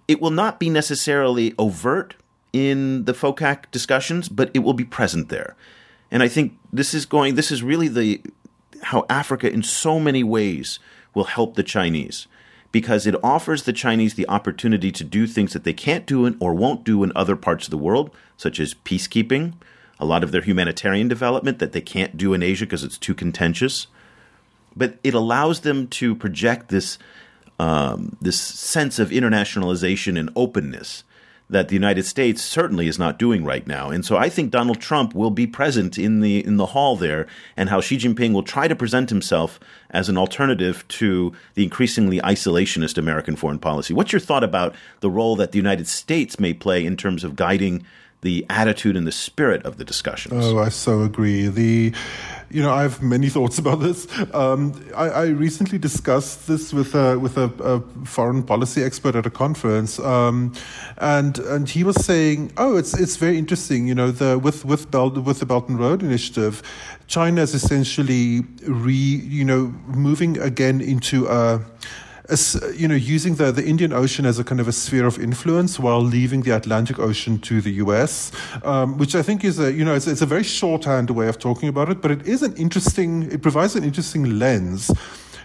it 0.06 0.20
will 0.20 0.30
not 0.30 0.60
be 0.60 0.70
necessarily 0.70 1.54
overt 1.58 2.14
in 2.52 3.04
the 3.04 3.12
FOCAC 3.12 3.70
discussions, 3.70 4.28
but 4.28 4.50
it 4.54 4.60
will 4.60 4.74
be 4.74 4.84
present 4.84 5.30
there. 5.30 5.56
And 6.10 6.22
I 6.22 6.28
think 6.28 6.58
this 6.72 6.92
is 6.92 7.06
going. 7.06 7.34
This 7.34 7.50
is 7.50 7.62
really 7.62 7.88
the 7.88 8.22
how 8.82 9.06
Africa, 9.08 9.50
in 9.50 9.62
so 9.62 9.98
many 10.00 10.22
ways, 10.22 10.78
will 11.14 11.24
help 11.24 11.54
the 11.54 11.62
Chinese 11.62 12.26
because 12.72 13.06
it 13.06 13.14
offers 13.22 13.62
the 13.62 13.72
Chinese 13.72 14.14
the 14.14 14.28
opportunity 14.28 14.90
to 14.90 15.04
do 15.04 15.26
things 15.26 15.52
that 15.52 15.64
they 15.64 15.74
can't 15.74 16.06
do 16.06 16.34
or 16.40 16.54
won't 16.54 16.84
do 16.84 17.04
in 17.04 17.12
other 17.14 17.36
parts 17.36 17.66
of 17.66 17.70
the 17.70 17.76
world, 17.76 18.10
such 18.36 18.58
as 18.58 18.74
peacekeeping, 18.74 19.52
a 20.00 20.06
lot 20.06 20.24
of 20.24 20.32
their 20.32 20.40
humanitarian 20.40 21.06
development 21.06 21.58
that 21.58 21.72
they 21.72 21.82
can't 21.82 22.16
do 22.16 22.32
in 22.32 22.42
Asia 22.42 22.64
because 22.64 22.82
it's 22.82 22.98
too 22.98 23.14
contentious. 23.14 23.86
But 24.74 24.98
it 25.04 25.12
allows 25.12 25.60
them 25.60 25.86
to 25.88 26.14
project 26.14 26.70
this 26.70 26.98
um, 27.58 28.16
this 28.20 28.40
sense 28.40 28.98
of 28.98 29.10
internationalization 29.10 30.18
and 30.18 30.30
openness 30.34 31.04
that 31.52 31.68
the 31.68 31.74
United 31.74 32.04
States 32.04 32.42
certainly 32.42 32.88
is 32.88 32.98
not 32.98 33.18
doing 33.18 33.44
right 33.44 33.66
now. 33.66 33.90
And 33.90 34.04
so 34.04 34.16
I 34.16 34.28
think 34.28 34.50
Donald 34.50 34.80
Trump 34.80 35.14
will 35.14 35.30
be 35.30 35.46
present 35.46 35.98
in 35.98 36.20
the 36.20 36.44
in 36.44 36.56
the 36.56 36.66
hall 36.66 36.96
there 36.96 37.26
and 37.56 37.68
how 37.68 37.80
Xi 37.80 37.98
Jinping 37.98 38.32
will 38.32 38.42
try 38.42 38.66
to 38.66 38.74
present 38.74 39.10
himself 39.10 39.60
as 39.90 40.08
an 40.08 40.18
alternative 40.18 40.86
to 40.88 41.32
the 41.54 41.62
increasingly 41.62 42.18
isolationist 42.20 42.98
American 42.98 43.36
foreign 43.36 43.58
policy. 43.58 43.94
What's 43.94 44.12
your 44.12 44.20
thought 44.20 44.42
about 44.42 44.74
the 45.00 45.10
role 45.10 45.36
that 45.36 45.52
the 45.52 45.58
United 45.58 45.86
States 45.86 46.40
may 46.40 46.54
play 46.54 46.84
in 46.84 46.96
terms 46.96 47.22
of 47.22 47.36
guiding 47.36 47.84
the 48.22 48.46
attitude 48.48 48.96
and 48.96 49.06
the 49.06 49.12
spirit 49.12 49.64
of 49.64 49.76
the 49.76 49.84
discussions? 49.84 50.44
Oh, 50.46 50.58
I 50.58 50.70
so 50.70 51.02
agree. 51.02 51.48
The 51.48 51.92
you 52.52 52.62
know, 52.62 52.72
I 52.72 52.82
have 52.82 53.02
many 53.02 53.28
thoughts 53.36 53.58
about 53.58 53.80
this. 53.80 54.06
Um, 54.34 54.74
I, 54.94 55.08
I, 55.08 55.26
recently 55.28 55.78
discussed 55.78 56.46
this 56.46 56.72
with 56.72 56.94
a, 56.94 57.18
with 57.18 57.38
a, 57.38 57.44
a 57.62 57.80
foreign 58.04 58.42
policy 58.42 58.82
expert 58.84 59.16
at 59.16 59.24
a 59.24 59.30
conference, 59.30 59.98
um, 59.98 60.52
and 60.98 61.38
and 61.38 61.68
he 61.68 61.82
was 61.82 61.96
saying, 62.04 62.52
oh, 62.58 62.76
it's 62.76 62.98
it's 62.98 63.16
very 63.16 63.38
interesting. 63.38 63.88
You 63.88 63.94
know, 63.94 64.10
the 64.10 64.38
with 64.38 64.64
with 64.64 64.90
Bel- 64.90 65.10
with 65.10 65.40
the 65.40 65.46
Belt 65.46 65.68
and 65.68 65.78
Road 65.78 66.02
Initiative, 66.02 66.62
China 67.06 67.40
is 67.40 67.54
essentially 67.54 68.42
re 68.66 68.92
you 68.92 69.44
know 69.44 69.74
moving 69.86 70.38
again 70.38 70.80
into 70.80 71.26
a 71.28 71.60
you 72.76 72.88
know, 72.88 72.94
using 72.94 73.34
the, 73.34 73.52
the 73.52 73.64
Indian 73.64 73.92
Ocean 73.92 74.24
as 74.24 74.38
a 74.38 74.44
kind 74.44 74.60
of 74.60 74.68
a 74.68 74.72
sphere 74.72 75.06
of 75.06 75.18
influence 75.18 75.78
while 75.78 76.00
leaving 76.00 76.42
the 76.42 76.50
Atlantic 76.50 76.98
Ocean 76.98 77.38
to 77.40 77.60
the 77.60 77.72
US, 77.84 78.32
um, 78.64 78.96
which 78.96 79.14
I 79.14 79.22
think 79.22 79.44
is 79.44 79.58
a, 79.58 79.72
you 79.72 79.84
know, 79.84 79.94
it's, 79.94 80.06
it's 80.06 80.22
a 80.22 80.26
very 80.26 80.42
shorthand 80.42 81.10
way 81.10 81.28
of 81.28 81.38
talking 81.38 81.68
about 81.68 81.90
it, 81.90 82.00
but 82.00 82.10
it 82.10 82.26
is 82.26 82.42
an 82.42 82.54
interesting, 82.56 83.30
it 83.30 83.42
provides 83.42 83.76
an 83.76 83.84
interesting 83.84 84.38
lens 84.38 84.90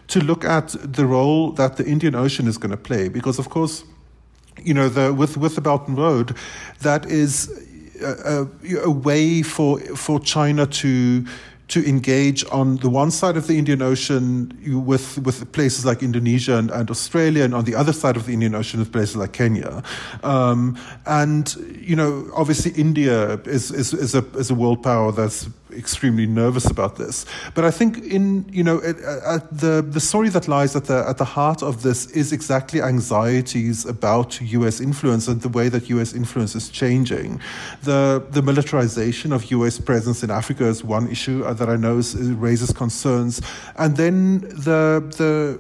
to 0.08 0.22
look 0.22 0.46
at 0.46 0.76
the 0.82 1.06
role 1.06 1.52
that 1.52 1.76
the 1.76 1.86
Indian 1.86 2.16
Ocean 2.16 2.48
is 2.48 2.58
going 2.58 2.72
to 2.72 2.78
play, 2.78 3.10
because 3.10 3.40
of 3.40 3.50
course, 3.50 3.84
you 4.64 4.74
know, 4.74 4.88
the, 4.88 5.14
with, 5.14 5.36
with 5.36 5.56
the 5.56 5.62
Belt 5.62 5.88
and 5.88 5.98
Road, 5.98 6.36
that 6.82 7.06
is 7.06 7.50
a, 8.02 8.48
a, 8.64 8.76
a 8.84 8.90
way 8.90 9.42
for, 9.42 9.80
for 9.80 10.20
China 10.20 10.66
to, 10.66 11.26
to 11.68 11.86
engage 11.86 12.46
on 12.50 12.78
the 12.78 12.90
one 12.90 13.12
side 13.12 13.36
of 13.36 13.48
the 13.48 13.58
Indian 13.58 13.82
Ocean 13.82 14.58
with, 14.86 15.18
with 15.20 15.52
places 15.52 15.86
like 15.86 16.02
Indonesia 16.02 16.58
and, 16.58 16.72
and 16.72 16.90
Australia, 16.90 17.44
and 17.44 17.54
on 17.54 17.66
the 17.66 17.76
other 17.76 17.92
side 17.94 18.16
of 18.16 18.26
the 18.26 18.34
Indian 18.34 18.56
Ocean 18.56 18.80
with 18.80 18.92
places 18.92 19.18
like 19.18 19.34
Kenya. 19.34 19.84
Um, 20.24 20.78
and, 21.06 21.54
you 21.82 21.96
know, 21.96 22.30
obviously 22.34 22.72
India 22.72 23.34
is, 23.46 23.72
is, 23.72 23.94
is, 23.94 24.16
a, 24.16 24.26
is 24.38 24.50
a 24.50 24.56
world 24.56 24.82
power 24.82 25.12
that's 25.12 25.50
extremely 25.78 26.26
nervous 26.26 26.70
about 26.70 26.96
this. 26.96 27.26
But 27.54 27.64
I 27.66 27.72
think 27.72 27.98
in 28.00 28.46
you 28.52 28.64
know 28.64 28.78
it, 28.80 28.98
uh, 29.04 29.40
the 29.52 29.82
the 29.82 30.00
story 30.00 30.30
that 30.30 30.48
lies 30.48 30.76
at 30.76 30.86
the 30.86 31.06
at 31.08 31.18
the 31.18 31.26
heart 31.26 31.62
of 31.64 31.84
this 31.84 32.08
is 32.12 32.32
exactly 32.32 32.82
anxieties 32.82 33.86
about 33.86 34.42
U.S. 34.42 34.82
influence 34.82 35.28
and 35.28 35.42
the 35.42 35.50
way 35.50 35.70
that 35.70 35.90
U.S. 35.90 36.14
influence 36.14 36.56
is 36.56 36.70
changing. 36.70 37.40
The 37.84 38.24
the 38.32 38.42
militarization 38.42 39.32
of 39.32 39.52
U.S. 39.52 39.80
presence 39.80 40.24
in 40.24 40.32
Africa 40.32 40.66
is 40.66 40.84
one 40.84 41.08
issue 41.10 41.44
uh, 41.44 41.54
that 41.54 41.70
I 41.70 41.76
know 41.76 41.98
is, 42.00 42.16
raises 42.16 42.72
concerns, 42.72 43.42
and 43.78 43.96
then 43.98 44.42
the 44.42 45.04
the 45.18 45.60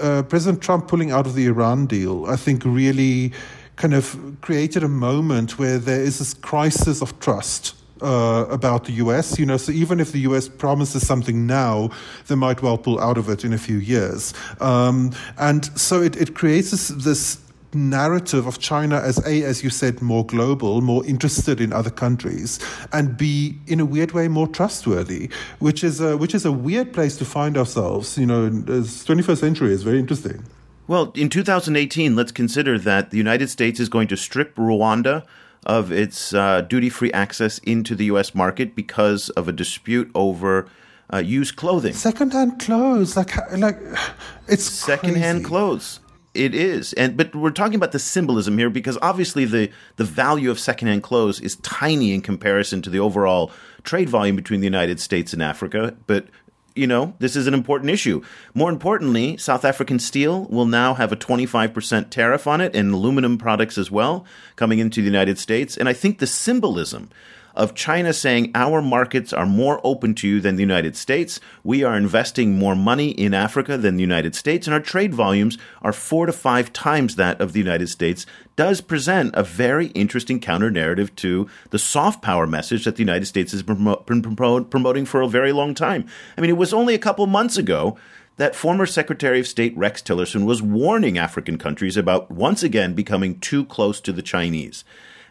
uh, 0.00 0.22
President 0.22 0.62
Trump 0.62 0.88
pulling 0.88 1.10
out 1.10 1.26
of 1.26 1.34
the 1.34 1.46
Iran 1.46 1.86
deal, 1.86 2.26
I 2.26 2.36
think 2.36 2.64
really 2.64 3.32
kind 3.76 3.94
of 3.94 4.16
created 4.40 4.82
a 4.82 4.88
moment 4.88 5.58
where 5.58 5.78
there 5.78 6.00
is 6.00 6.18
this 6.18 6.34
crisis 6.34 7.02
of 7.02 7.18
trust 7.20 7.74
uh, 8.02 8.46
about 8.50 8.84
the 8.84 8.92
US. 8.92 9.38
You 9.38 9.46
know, 9.46 9.56
so 9.56 9.72
even 9.72 10.00
if 10.00 10.12
the 10.12 10.20
US 10.20 10.48
promises 10.48 11.06
something 11.06 11.46
now, 11.46 11.90
they 12.26 12.34
might 12.34 12.62
well 12.62 12.78
pull 12.78 13.00
out 13.00 13.18
of 13.18 13.28
it 13.28 13.44
in 13.44 13.52
a 13.52 13.58
few 13.58 13.78
years. 13.78 14.34
Um, 14.60 15.12
and 15.38 15.66
so 15.78 16.02
it, 16.02 16.16
it 16.16 16.34
creates 16.34 16.70
this, 16.70 16.88
this 16.88 17.38
narrative 17.74 18.46
of 18.46 18.58
China 18.58 18.98
as 19.00 19.24
a, 19.26 19.42
as 19.42 19.62
you 19.62 19.70
said, 19.70 20.00
more 20.00 20.24
global, 20.24 20.80
more 20.80 21.04
interested 21.06 21.60
in 21.60 21.72
other 21.72 21.90
countries, 21.90 22.58
and 22.92 23.16
b, 23.16 23.58
in 23.66 23.80
a 23.80 23.84
weird 23.84 24.12
way, 24.12 24.28
more 24.28 24.48
trustworthy, 24.48 25.28
which 25.58 25.84
is 25.84 26.00
a, 26.00 26.16
which 26.16 26.34
is 26.34 26.44
a 26.44 26.52
weird 26.52 26.92
place 26.92 27.16
to 27.16 27.24
find 27.24 27.56
ourselves. 27.56 28.16
You 28.18 28.26
know, 28.26 28.44
in 28.46 28.64
the 28.64 28.80
21st 28.80 29.38
century 29.38 29.72
is 29.72 29.82
very 29.82 29.98
interesting. 29.98 30.44
Well, 30.88 31.12
in 31.16 31.28
2018, 31.28 32.14
let's 32.14 32.30
consider 32.30 32.78
that 32.78 33.10
the 33.10 33.16
United 33.16 33.50
States 33.50 33.80
is 33.80 33.88
going 33.88 34.08
to 34.08 34.16
strip 34.16 34.54
Rwanda 34.54 35.26
of 35.66 35.90
its 35.92 36.32
uh, 36.32 36.62
duty 36.62 36.88
free 36.88 37.12
access 37.12 37.58
into 37.58 37.94
the 37.94 38.06
U.S. 38.06 38.34
market 38.34 38.74
because 38.74 39.28
of 39.30 39.48
a 39.48 39.52
dispute 39.52 40.10
over 40.14 40.68
uh, 41.12 41.18
used 41.18 41.56
clothing. 41.56 41.92
Secondhand 41.92 42.60
clothes, 42.60 43.16
like 43.16 43.36
like 43.52 43.78
it's 44.48 44.64
secondhand 44.64 45.38
crazy. 45.38 45.48
clothes. 45.48 46.00
It 46.34 46.54
is, 46.54 46.92
and 46.94 47.16
but 47.16 47.34
we're 47.34 47.50
talking 47.50 47.76
about 47.76 47.92
the 47.92 47.98
symbolism 47.98 48.58
here 48.58 48.70
because 48.70 48.98
obviously 49.02 49.44
the 49.44 49.70
the 49.96 50.04
value 50.04 50.50
of 50.50 50.60
secondhand 50.60 51.02
clothes 51.02 51.40
is 51.40 51.56
tiny 51.56 52.12
in 52.12 52.20
comparison 52.20 52.82
to 52.82 52.90
the 52.90 52.98
overall 52.98 53.50
trade 53.84 54.08
volume 54.08 54.36
between 54.36 54.60
the 54.60 54.66
United 54.66 55.00
States 55.00 55.32
and 55.32 55.42
Africa. 55.42 55.96
But 56.06 56.26
you 56.76 56.86
know, 56.86 57.14
this 57.18 57.36
is 57.36 57.46
an 57.46 57.54
important 57.54 57.90
issue. 57.90 58.22
More 58.54 58.70
importantly, 58.70 59.36
South 59.36 59.64
African 59.64 59.98
steel 59.98 60.44
will 60.44 60.66
now 60.66 60.94
have 60.94 61.12
a 61.12 61.16
25% 61.16 62.10
tariff 62.10 62.46
on 62.46 62.60
it 62.60 62.76
and 62.76 62.92
aluminum 62.92 63.38
products 63.38 63.78
as 63.78 63.90
well 63.90 64.24
coming 64.56 64.78
into 64.78 65.00
the 65.00 65.06
United 65.06 65.38
States. 65.38 65.76
And 65.76 65.88
I 65.88 65.92
think 65.92 66.18
the 66.18 66.26
symbolism 66.26 67.10
of 67.56 67.74
China 67.74 68.12
saying 68.12 68.50
our 68.54 68.82
markets 68.82 69.32
are 69.32 69.46
more 69.46 69.80
open 69.82 70.14
to 70.16 70.28
you 70.28 70.40
than 70.40 70.56
the 70.56 70.62
United 70.62 70.96
States. 70.96 71.40
We 71.64 71.82
are 71.82 71.96
investing 71.96 72.58
more 72.58 72.76
money 72.76 73.10
in 73.10 73.34
Africa 73.34 73.76
than 73.76 73.96
the 73.96 74.02
United 74.02 74.34
States, 74.34 74.66
and 74.66 74.74
our 74.74 74.80
trade 74.80 75.14
volumes 75.14 75.58
are 75.82 75.92
four 75.92 76.26
to 76.26 76.32
five 76.32 76.72
times 76.72 77.16
that 77.16 77.40
of 77.40 77.52
the 77.52 77.60
United 77.60 77.88
States. 77.88 78.26
Does 78.56 78.80
present 78.80 79.34
a 79.34 79.42
very 79.42 79.88
interesting 79.88 80.40
counter 80.40 80.70
narrative 80.70 81.14
to 81.16 81.48
the 81.70 81.78
soft 81.78 82.22
power 82.22 82.46
message 82.46 82.84
that 82.84 82.96
the 82.96 83.02
United 83.02 83.26
States 83.26 83.52
has 83.52 83.62
been 83.62 84.22
promoting 84.22 85.04
for 85.04 85.20
a 85.20 85.28
very 85.28 85.52
long 85.52 85.74
time. 85.74 86.06
I 86.36 86.40
mean, 86.40 86.50
it 86.50 86.54
was 86.54 86.72
only 86.72 86.94
a 86.94 86.98
couple 86.98 87.26
months 87.26 87.56
ago 87.56 87.96
that 88.36 88.54
former 88.54 88.86
Secretary 88.86 89.40
of 89.40 89.46
State 89.46 89.76
Rex 89.76 90.02
Tillerson 90.02 90.44
was 90.44 90.62
warning 90.62 91.16
African 91.18 91.58
countries 91.58 91.96
about 91.96 92.30
once 92.30 92.62
again 92.62 92.94
becoming 92.94 93.38
too 93.40 93.64
close 93.64 94.00
to 94.02 94.12
the 94.12 94.22
Chinese. 94.22 94.84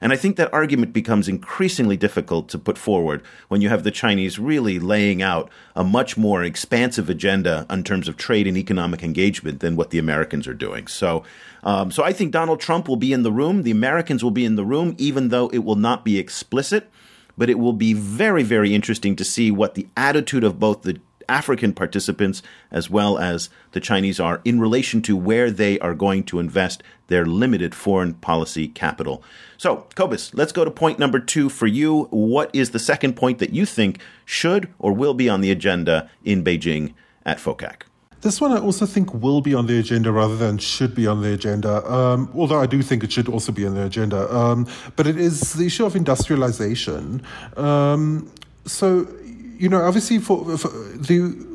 And 0.06 0.14
I 0.14 0.18
think 0.18 0.36
that 0.36 0.54
argument 0.54 0.94
becomes 0.94 1.28
increasingly 1.28 1.98
difficult 1.98 2.48
to 2.50 2.60
put 2.60 2.78
forward 2.78 3.24
when 3.48 3.62
you 3.62 3.70
have 3.70 3.84
the 3.84 3.90
Chinese 3.90 4.38
really 4.38 4.78
laying 4.78 5.24
out 5.24 5.50
a 5.76 5.84
much 5.84 6.16
more 6.16 6.44
expansive 6.44 7.10
agenda 7.10 7.66
in 7.72 7.84
terms 7.84 8.08
of 8.08 8.16
trade 8.16 8.46
and 8.46 8.56
economic 8.56 9.02
engagement 9.02 9.62
than 9.62 9.76
what 9.76 9.90
the 9.90 9.98
Americans 9.98 10.48
are 10.48 10.54
doing. 10.54 10.86
So, 10.86 11.24
um, 11.64 11.90
so 11.90 12.04
I 12.04 12.14
think 12.14 12.32
Donald 12.32 12.60
Trump 12.60 12.88
will 12.88 12.98
be 12.98 13.14
in 13.14 13.24
the 13.24 13.32
room. 13.32 13.64
The 13.64 13.72
Americans 13.72 14.24
will 14.24 14.30
be 14.30 14.46
in 14.46 14.58
the 14.58 14.64
room, 14.64 14.94
even 15.00 15.30
though 15.30 15.48
it 15.48 15.64
will 15.64 15.76
not 15.76 16.06
be 16.06 16.20
explicit. 16.20 16.88
But 17.36 17.50
it 17.50 17.58
will 17.58 17.74
be 17.74 17.94
very, 17.94 18.44
very 18.44 18.76
interesting 18.76 19.16
to 19.16 19.26
see 19.26 19.50
what 19.50 19.74
the 19.74 19.88
attitude 19.98 20.44
of 20.44 20.60
both 20.60 20.84
the 20.84 21.02
African 21.30 21.74
participants 21.74 22.42
as 22.72 22.90
well 22.90 23.18
as 23.18 23.50
the 23.72 23.80
Chinese 23.80 24.20
are 24.20 24.42
in 24.46 24.60
relation 24.60 25.02
to 25.04 25.18
where 25.18 25.52
they 25.52 25.80
are 25.80 25.94
going 25.94 26.24
to 26.26 26.40
invest 26.40 26.84
their 27.08 27.26
limited 27.26 27.76
foreign 27.76 28.14
policy 28.16 28.68
capital. 28.68 29.24
So, 29.58 29.88
Cobus, 29.96 30.34
let's 30.34 30.52
go 30.52 30.66
to 30.66 30.72
point 30.72 31.00
number 31.00 31.20
two 31.20 31.50
for 31.50 31.68
you. 31.68 32.04
What 32.12 32.50
is 32.54 32.72
the 32.72 32.80
second 32.80 33.16
point 33.16 33.40
that 33.40 33.54
you 33.54 33.66
think 33.66 34.02
should 34.26 34.74
or 34.80 34.92
will 34.92 35.14
be 35.14 35.30
on 35.30 35.42
the 35.42 35.52
agenda 35.52 36.10
in 36.24 36.44
Beijing 36.44 36.94
at 37.26 37.38
FOCAC? 37.38 37.84
This 38.26 38.42
one 38.42 38.52
I 38.52 38.58
also 38.58 38.88
think 38.88 39.14
will 39.14 39.42
be 39.42 39.54
on 39.54 39.68
the 39.68 39.78
agenda 39.78 40.12
rather 40.12 40.36
than 40.36 40.58
should 40.58 40.96
be 40.96 41.06
on 41.06 41.22
the 41.22 41.32
agenda, 41.34 41.86
um, 41.92 42.32
although 42.34 42.60
I 42.60 42.66
do 42.66 42.82
think 42.82 43.04
it 43.04 43.12
should 43.12 43.30
also 43.30 43.52
be 43.52 43.68
on 43.68 43.76
the 43.76 43.86
agenda. 43.86 44.34
Um, 44.36 44.68
but 44.96 45.06
it 45.06 45.18
is 45.18 45.54
the 45.54 45.68
issue 45.68 45.86
of 45.86 45.96
industrialization. 45.96 47.22
Um, 47.56 48.32
so, 48.66 49.08
you 49.58 49.70
know, 49.70 49.82
obviously 49.82 50.20
for, 50.20 50.58
for 50.58 50.70
the 50.70 51.46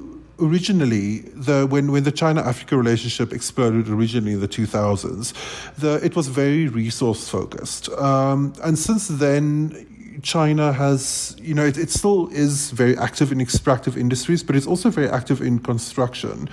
originally 0.40 1.18
the 1.34 1.66
when 1.66 1.92
when 1.92 2.04
the 2.04 2.12
China 2.12 2.40
Africa 2.40 2.76
relationship 2.76 3.32
exploded 3.32 3.88
originally 3.88 4.32
in 4.32 4.40
the 4.40 4.48
2000s, 4.48 5.34
the 5.76 6.04
it 6.04 6.16
was 6.16 6.28
very 6.28 6.66
resource 6.66 7.28
focused, 7.28 7.88
um, 7.90 8.52
and 8.62 8.78
since 8.78 9.08
then. 9.08 9.86
China 10.22 10.70
has, 10.70 11.34
you 11.40 11.54
know, 11.54 11.64
it, 11.64 11.78
it 11.78 11.88
still 11.88 12.28
is 12.28 12.72
very 12.72 12.94
active 12.98 13.32
in 13.32 13.40
extractive 13.40 13.96
industries, 13.96 14.42
but 14.42 14.54
it's 14.54 14.66
also 14.66 14.90
very 14.90 15.08
active 15.08 15.40
in 15.40 15.58
construction 15.58 16.46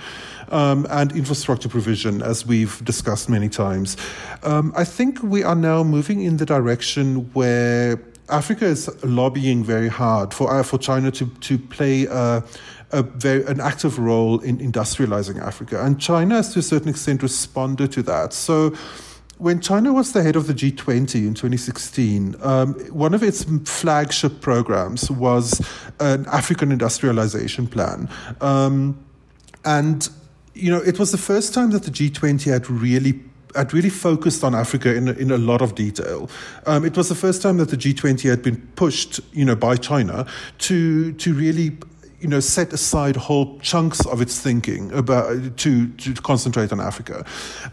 um, 0.50 0.86
and 0.90 1.12
infrastructure 1.12 1.68
provision, 1.68 2.22
as 2.22 2.46
we've 2.46 2.82
discussed 2.84 3.28
many 3.28 3.48
times. 3.48 3.96
Um, 4.42 4.72
I 4.76 4.84
think 4.84 5.22
we 5.22 5.42
are 5.42 5.54
now 5.54 5.82
moving 5.82 6.22
in 6.22 6.38
the 6.38 6.46
direction 6.46 7.30
where 7.34 7.96
Africa 8.30 8.66
is 8.66 8.90
lobbying 9.04 9.64
very 9.64 9.88
hard 9.88 10.34
for 10.34 10.52
uh, 10.52 10.62
for 10.62 10.78
China 10.78 11.10
to 11.12 11.26
to 11.26 11.58
play 11.58 12.06
a, 12.06 12.42
a 12.92 13.02
very 13.02 13.44
an 13.46 13.60
active 13.60 13.98
role 13.98 14.38
in 14.40 14.58
industrializing 14.58 15.40
Africa, 15.40 15.82
and 15.84 16.00
China 16.00 16.36
has 16.36 16.52
to 16.52 16.58
a 16.58 16.62
certain 16.62 16.88
extent 16.88 17.22
responded 17.22 17.92
to 17.92 18.02
that. 18.04 18.32
So. 18.32 18.74
When 19.40 19.60
China 19.60 19.92
was 19.92 20.14
the 20.14 20.22
head 20.24 20.34
of 20.34 20.48
the 20.48 20.52
G20 20.52 21.14
in 21.14 21.32
2016, 21.32 22.34
um, 22.42 22.74
one 22.90 23.14
of 23.14 23.22
its 23.22 23.44
flagship 23.70 24.40
programs 24.40 25.12
was 25.12 25.64
an 26.00 26.26
African 26.26 26.72
industrialization 26.72 27.68
plan. 27.68 28.08
Um, 28.40 28.98
and, 29.64 30.08
you 30.54 30.72
know, 30.72 30.78
it 30.78 30.98
was 30.98 31.12
the 31.12 31.18
first 31.18 31.54
time 31.54 31.70
that 31.70 31.84
the 31.84 31.92
G20 31.92 32.50
had 32.50 32.68
really 32.68 33.12
had 33.58 33.72
really 33.72 33.90
focused 33.90 34.44
on 34.44 34.54
Africa 34.54 34.94
in 34.94 35.08
in 35.08 35.30
a 35.30 35.38
lot 35.38 35.62
of 35.62 35.74
detail. 35.74 36.30
Um, 36.66 36.84
it 36.84 36.96
was 36.96 37.08
the 37.08 37.14
first 37.14 37.42
time 37.42 37.58
that 37.58 37.68
the 37.68 37.76
G20 37.76 38.28
had 38.30 38.42
been 38.42 38.56
pushed, 38.76 39.20
you 39.32 39.44
know, 39.44 39.56
by 39.56 39.76
China 39.76 40.26
to 40.58 41.12
to 41.12 41.34
really 41.34 41.76
you 42.20 42.26
know, 42.26 42.40
set 42.40 42.72
aside 42.72 43.16
whole 43.16 43.58
chunks 43.60 44.04
of 44.06 44.20
its 44.20 44.40
thinking 44.40 44.92
about 44.92 45.56
to, 45.58 45.88
to 45.88 46.14
concentrate 46.14 46.72
on 46.72 46.80
Africa. 46.80 47.24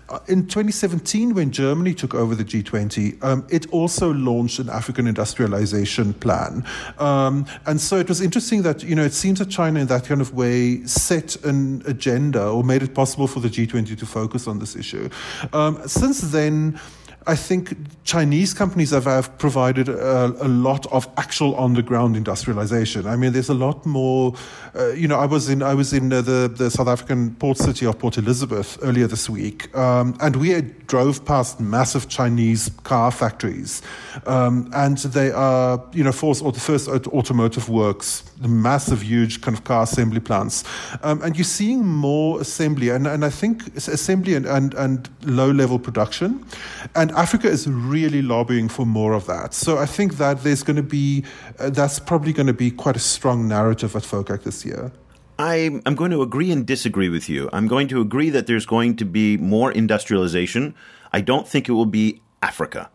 Uh, 0.10 0.20
in 0.28 0.46
2017, 0.46 1.34
when 1.34 1.52
Germany 1.52 1.94
took 1.96 2.14
over 2.14 2.36
the 2.36 2.44
G20, 2.44 3.24
um, 3.24 3.48
it 3.50 3.68
also 3.72 4.14
launched 4.14 4.60
an 4.60 4.70
African 4.70 5.08
industrialization 5.08 6.14
plan. 6.14 6.64
Um, 7.00 7.48
and 7.66 7.82
so 7.82 7.98
it 7.98 8.08
was 8.08 8.22
interesting 8.22 8.62
that, 8.62 8.84
you 8.84 8.96
know, 8.96 9.04
it 9.04 9.14
seems 9.14 9.40
that 9.40 9.50
China 9.50 9.80
in 9.80 9.88
that 9.88 10.06
kind 10.06 10.22
of 10.22 10.36
way 10.36 10.84
set 10.86 11.44
an 11.44 11.82
agenda 11.88 12.48
or 12.48 12.64
made 12.64 12.84
it 12.84 12.94
possible 12.94 13.28
for 13.28 13.40
the 13.40 13.50
G20 13.50 13.98
to 13.98 14.06
focus 14.06 14.48
on 14.48 14.60
this 14.60 14.76
issue. 14.76 15.10
Um, 15.54 15.88
since 15.88 16.22
then, 16.22 16.80
I 17.28 17.36
think 17.36 17.76
Chinese 18.04 18.54
companies 18.54 18.92
have, 18.92 19.06
have 19.06 19.36
provided 19.40 19.90
a, 19.90 20.26
a, 20.42 20.48
lot 20.48 20.86
of 20.92 21.08
actual 21.18 21.56
on 21.56 21.74
the 21.74 21.82
ground 21.82 22.16
industrialization. 22.16 23.08
I 23.08 23.16
mean, 23.16 23.34
there's 23.34 23.50
a 23.50 23.56
lot 23.56 23.84
more. 23.84 24.36
Uh, 24.76 24.90
you 24.90 25.08
know, 25.08 25.18
I 25.18 25.26
was 25.26 25.50
in 25.50 25.64
I 25.64 25.74
was 25.74 25.92
in 25.92 26.14
uh, 26.14 26.22
the 26.22 26.48
the 26.56 26.70
South 26.70 26.88
African 26.88 27.34
port 27.36 27.58
city 27.58 27.88
of 27.88 27.98
Port 27.98 28.18
Elizabeth 28.20 28.78
earlier 28.84 29.08
this 29.08 29.28
week, 29.28 29.76
um, 29.76 30.16
and 30.22 30.36
we 30.36 30.62
drove 30.86 31.26
past 31.26 31.60
massive 31.60 32.08
Chinese 32.10 32.70
car 32.84 33.10
factories, 33.10 33.82
um, 34.28 34.70
and 34.76 35.00
they 35.00 35.32
are 35.32 35.84
you 35.94 36.04
know 36.04 36.12
first 36.12 36.44
or 36.44 36.52
the 36.52 36.60
first 36.60 36.88
automotive 36.88 37.70
works, 37.70 38.22
the 38.40 38.48
massive, 38.48 39.02
huge 39.02 39.42
kind 39.42 39.58
of 39.58 39.64
car 39.64 39.84
assembly 39.84 40.20
plants, 40.20 40.64
um, 41.02 41.24
and 41.24 41.36
you're 41.38 41.44
seeing 41.44 41.84
more 41.84 42.40
assembly, 42.40 42.90
and 42.90 43.08
and 43.08 43.26
I 43.26 43.32
think 43.32 43.76
assembly 43.76 44.36
and 44.36 44.46
and, 44.46 44.76
and 44.76 45.10
low 45.24 45.50
level 45.50 45.80
production, 45.80 46.46
and 46.94 47.15
Africa 47.16 47.48
is 47.48 47.68
really 47.68 48.22
lobbying 48.22 48.68
for 48.68 48.86
more 48.86 49.14
of 49.14 49.26
that. 49.28 49.54
So 49.54 49.78
I 49.78 49.86
think 49.86 50.18
that 50.18 50.44
there's 50.44 50.64
going 50.64 50.76
to 50.76 50.84
be, 50.84 51.24
uh, 51.60 51.70
that's 51.70 51.98
probably 51.98 52.34
going 52.34 52.48
to 52.48 52.54
be 52.54 52.70
quite 52.72 52.96
a 52.96 53.00
strong 53.00 53.48
narrative 53.48 53.96
at 53.96 54.04
FOCAC 54.04 54.44
this 54.44 54.66
year. 54.66 54.92
I, 55.40 55.82
I'm 55.86 55.96
going 55.96 56.12
to 56.12 56.22
agree 56.22 56.52
and 56.52 56.66
disagree 56.66 57.10
with 57.10 57.30
you. 57.30 57.50
I'm 57.52 57.68
going 57.68 57.88
to 57.90 58.02
agree 58.02 58.30
that 58.30 58.48
there's 58.48 58.66
going 58.66 58.96
to 58.98 59.06
be 59.06 59.38
more 59.38 59.72
industrialization. 59.72 60.76
I 61.12 61.22
don't 61.22 61.48
think 61.48 61.68
it 61.70 61.74
will 61.74 61.86
be 61.86 62.22
Africa. 62.42 62.90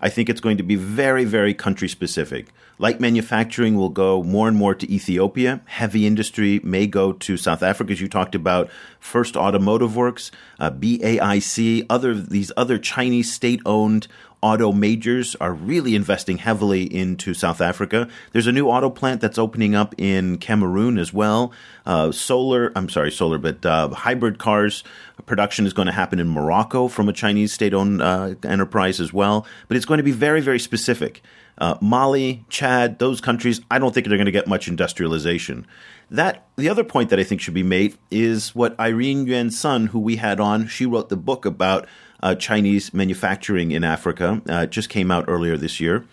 I 0.00 0.08
think 0.08 0.28
it's 0.28 0.40
going 0.40 0.56
to 0.56 0.62
be 0.62 0.76
very, 0.76 1.24
very 1.24 1.54
country 1.54 1.88
specific. 1.88 2.48
Light 2.80 3.00
manufacturing 3.00 3.76
will 3.76 3.88
go 3.88 4.22
more 4.22 4.46
and 4.46 4.56
more 4.56 4.74
to 4.74 4.90
Ethiopia. 4.90 5.60
Heavy 5.66 6.06
industry 6.06 6.60
may 6.62 6.86
go 6.86 7.12
to 7.12 7.36
South 7.36 7.62
Africa, 7.62 7.92
as 7.92 8.00
you 8.00 8.08
talked 8.08 8.36
about. 8.36 8.70
First 9.00 9.36
Automotive 9.36 9.96
Works, 9.96 10.30
uh, 10.60 10.70
BAIC, 10.70 11.86
other 11.90 12.14
these 12.14 12.52
other 12.56 12.78
Chinese 12.78 13.32
state-owned 13.32 14.06
auto 14.40 14.72
majors 14.72 15.34
are 15.36 15.52
really 15.52 15.94
investing 15.96 16.38
heavily 16.38 16.82
into 16.82 17.34
South 17.34 17.60
Africa. 17.60 18.08
There's 18.32 18.46
a 18.46 18.52
new 18.52 18.68
auto 18.68 18.90
plant 18.90 19.20
that's 19.20 19.38
opening 19.38 19.74
up 19.74 19.94
in 19.98 20.38
Cameroon 20.38 20.98
as 20.98 21.12
well. 21.12 21.52
Uh, 21.84 22.12
solar, 22.12 22.72
I'm 22.76 22.88
sorry, 22.88 23.10
solar, 23.10 23.38
but 23.38 23.66
uh, 23.66 23.88
hybrid 23.88 24.38
cars 24.38 24.84
production 25.26 25.66
is 25.66 25.72
going 25.72 25.86
to 25.86 25.92
happen 25.92 26.20
in 26.20 26.28
Morocco 26.28 26.86
from 26.86 27.08
a 27.08 27.12
Chinese 27.12 27.52
state 27.52 27.74
owned 27.74 28.00
uh, 28.00 28.34
enterprise 28.44 29.00
as 29.00 29.12
well. 29.12 29.46
But 29.66 29.76
it's 29.76 29.86
going 29.86 29.98
to 29.98 30.04
be 30.04 30.12
very, 30.12 30.40
very 30.40 30.60
specific. 30.60 31.22
Uh, 31.58 31.76
Mali, 31.80 32.44
Chad, 32.48 32.98
those 32.98 33.20
countries, 33.20 33.60
I 33.70 33.78
don't 33.78 33.92
think 33.92 34.06
they're 34.06 34.16
going 34.16 34.26
to 34.26 34.32
get 34.32 34.46
much 34.46 34.68
industrialization. 34.68 35.66
That 36.10 36.46
the 36.56 36.68
other 36.68 36.84
point 36.84 37.10
that 37.10 37.18
I 37.18 37.24
think 37.24 37.40
should 37.40 37.54
be 37.54 37.62
made 37.62 37.98
is 38.10 38.54
what 38.54 38.78
Irene 38.78 39.26
Yuan 39.26 39.50
Sun, 39.50 39.88
who 39.88 39.98
we 39.98 40.16
had 40.16 40.40
on, 40.40 40.68
she 40.68 40.86
wrote 40.86 41.08
the 41.08 41.16
book 41.16 41.44
about 41.44 41.86
uh, 42.22 42.34
Chinese 42.34 42.94
manufacturing 42.94 43.72
in 43.72 43.84
Africa. 43.84 44.40
Uh, 44.48 44.62
it 44.62 44.70
just 44.70 44.88
came 44.88 45.10
out 45.10 45.24
earlier 45.28 45.56
this 45.56 45.80
year. 45.80 46.04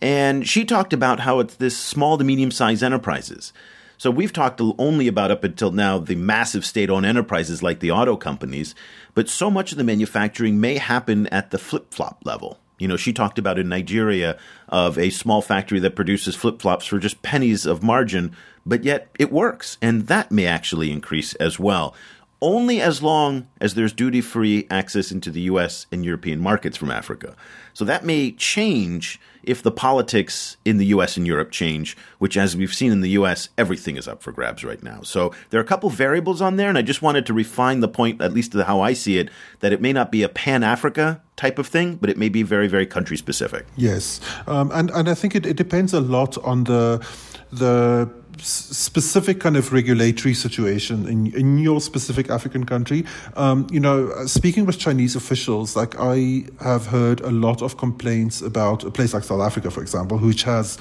And 0.00 0.46
she 0.46 0.64
talked 0.64 0.92
about 0.92 1.20
how 1.20 1.38
it's 1.38 1.56
this 1.56 1.76
small 1.76 2.18
to 2.18 2.24
medium 2.24 2.50
sized 2.50 2.82
enterprises. 2.82 3.52
So 3.98 4.10
we've 4.10 4.32
talked 4.32 4.60
only 4.60 5.06
about 5.06 5.30
up 5.30 5.44
until 5.44 5.70
now 5.70 5.98
the 5.98 6.16
massive 6.16 6.66
state 6.66 6.90
owned 6.90 7.06
enterprises 7.06 7.62
like 7.62 7.78
the 7.78 7.92
auto 7.92 8.16
companies, 8.16 8.74
but 9.14 9.28
so 9.28 9.48
much 9.48 9.70
of 9.70 9.78
the 9.78 9.84
manufacturing 9.84 10.60
may 10.60 10.78
happen 10.78 11.28
at 11.28 11.52
the 11.52 11.58
flip 11.58 11.94
flop 11.94 12.20
level. 12.24 12.58
You 12.82 12.88
know, 12.88 12.96
she 12.96 13.12
talked 13.12 13.38
about 13.38 13.60
in 13.60 13.68
Nigeria 13.68 14.36
of 14.68 14.98
a 14.98 15.10
small 15.10 15.40
factory 15.40 15.78
that 15.78 15.94
produces 15.94 16.34
flip 16.34 16.60
flops 16.60 16.84
for 16.84 16.98
just 16.98 17.22
pennies 17.22 17.64
of 17.64 17.80
margin, 17.80 18.34
but 18.66 18.82
yet 18.82 19.08
it 19.20 19.30
works. 19.30 19.78
And 19.80 20.08
that 20.08 20.32
may 20.32 20.46
actually 20.46 20.90
increase 20.90 21.34
as 21.34 21.60
well 21.60 21.94
only 22.42 22.80
as 22.80 23.02
long 23.02 23.46
as 23.60 23.74
there's 23.74 23.92
duty 23.92 24.20
free 24.20 24.66
access 24.68 25.12
into 25.12 25.30
the 25.30 25.42
US 25.42 25.86
and 25.92 26.04
European 26.04 26.40
markets 26.40 26.76
from 26.76 26.90
Africa. 26.90 27.36
So 27.72 27.84
that 27.86 28.04
may 28.04 28.32
change 28.32 29.20
if 29.44 29.62
the 29.62 29.70
politics 29.70 30.56
in 30.64 30.76
the 30.76 30.86
US 30.86 31.16
and 31.16 31.26
Europe 31.26 31.50
change, 31.50 31.96
which, 32.18 32.36
as 32.36 32.56
we've 32.56 32.74
seen 32.74 32.92
in 32.92 33.00
the 33.00 33.10
US, 33.10 33.48
everything 33.56 33.96
is 33.96 34.06
up 34.06 34.22
for 34.22 34.32
grabs 34.32 34.64
right 34.64 34.82
now. 34.82 35.02
So 35.02 35.32
there 35.50 35.60
are 35.60 35.62
a 35.62 35.66
couple 35.66 35.88
variables 35.88 36.42
on 36.42 36.56
there, 36.56 36.68
and 36.68 36.76
I 36.76 36.82
just 36.82 37.00
wanted 37.00 37.26
to 37.26 37.32
refine 37.32 37.80
the 37.80 37.88
point, 37.88 38.20
at 38.20 38.32
least 38.32 38.52
to 38.52 38.64
how 38.64 38.80
I 38.80 38.92
see 38.92 39.18
it, 39.18 39.30
that 39.60 39.72
it 39.72 39.80
may 39.80 39.92
not 39.92 40.12
be 40.12 40.22
a 40.22 40.28
pan 40.28 40.62
Africa 40.62 41.22
type 41.36 41.58
of 41.58 41.66
thing, 41.66 41.96
but 41.96 42.10
it 42.10 42.18
may 42.18 42.28
be 42.28 42.42
very, 42.42 42.68
very 42.68 42.86
country 42.86 43.16
specific. 43.16 43.66
Yes. 43.76 44.20
Um, 44.46 44.70
and, 44.72 44.90
and 44.90 45.08
I 45.08 45.14
think 45.14 45.34
it, 45.34 45.46
it 45.46 45.56
depends 45.56 45.94
a 45.94 46.00
lot 46.00 46.36
on 46.38 46.64
the 46.64 47.04
the 47.52 48.10
specific 48.38 49.40
kind 49.40 49.56
of 49.56 49.72
regulatory 49.72 50.34
situation 50.34 51.06
in, 51.06 51.34
in 51.34 51.58
your 51.58 51.80
specific 51.80 52.30
African 52.30 52.64
country. 52.64 53.04
Um, 53.36 53.66
you 53.70 53.80
know, 53.80 54.26
speaking 54.26 54.66
with 54.66 54.78
Chinese 54.78 55.16
officials, 55.16 55.76
like 55.76 55.94
I 55.98 56.44
have 56.60 56.86
heard 56.86 57.20
a 57.20 57.30
lot 57.30 57.62
of 57.62 57.76
complaints 57.76 58.42
about 58.42 58.84
a 58.84 58.90
place 58.90 59.14
like 59.14 59.24
South 59.24 59.40
Africa, 59.40 59.70
for 59.70 59.82
example, 59.82 60.18
which 60.18 60.42
has 60.44 60.78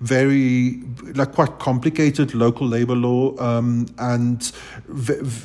very 0.00 0.82
like 1.14 1.32
quite 1.32 1.58
complicated 1.58 2.34
local 2.34 2.66
labor 2.66 2.96
law 2.96 3.36
um, 3.38 3.86
and 3.98 4.50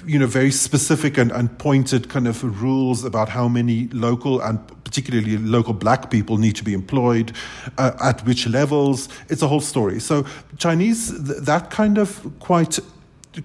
you 0.05 0.17
know 0.17 0.25
very 0.25 0.51
specific 0.51 1.17
and, 1.17 1.31
and 1.31 1.57
pointed 1.59 2.07
kind 2.07 2.25
of 2.25 2.41
rules 2.61 3.03
about 3.03 3.27
how 3.27 3.49
many 3.49 3.87
local 3.89 4.41
and 4.41 4.59
particularly 4.85 5.37
local 5.37 5.73
black 5.73 6.09
people 6.09 6.37
need 6.37 6.55
to 6.55 6.63
be 6.63 6.73
employed 6.73 7.33
uh, 7.77 7.91
at 8.01 8.25
which 8.25 8.47
levels. 8.47 9.09
It's 9.27 9.41
a 9.41 9.47
whole 9.47 9.61
story. 9.61 9.99
So 9.99 10.25
chinese 10.57 11.11
that 11.41 11.69
kind 11.69 11.97
of 11.97 12.25
quite 12.39 12.79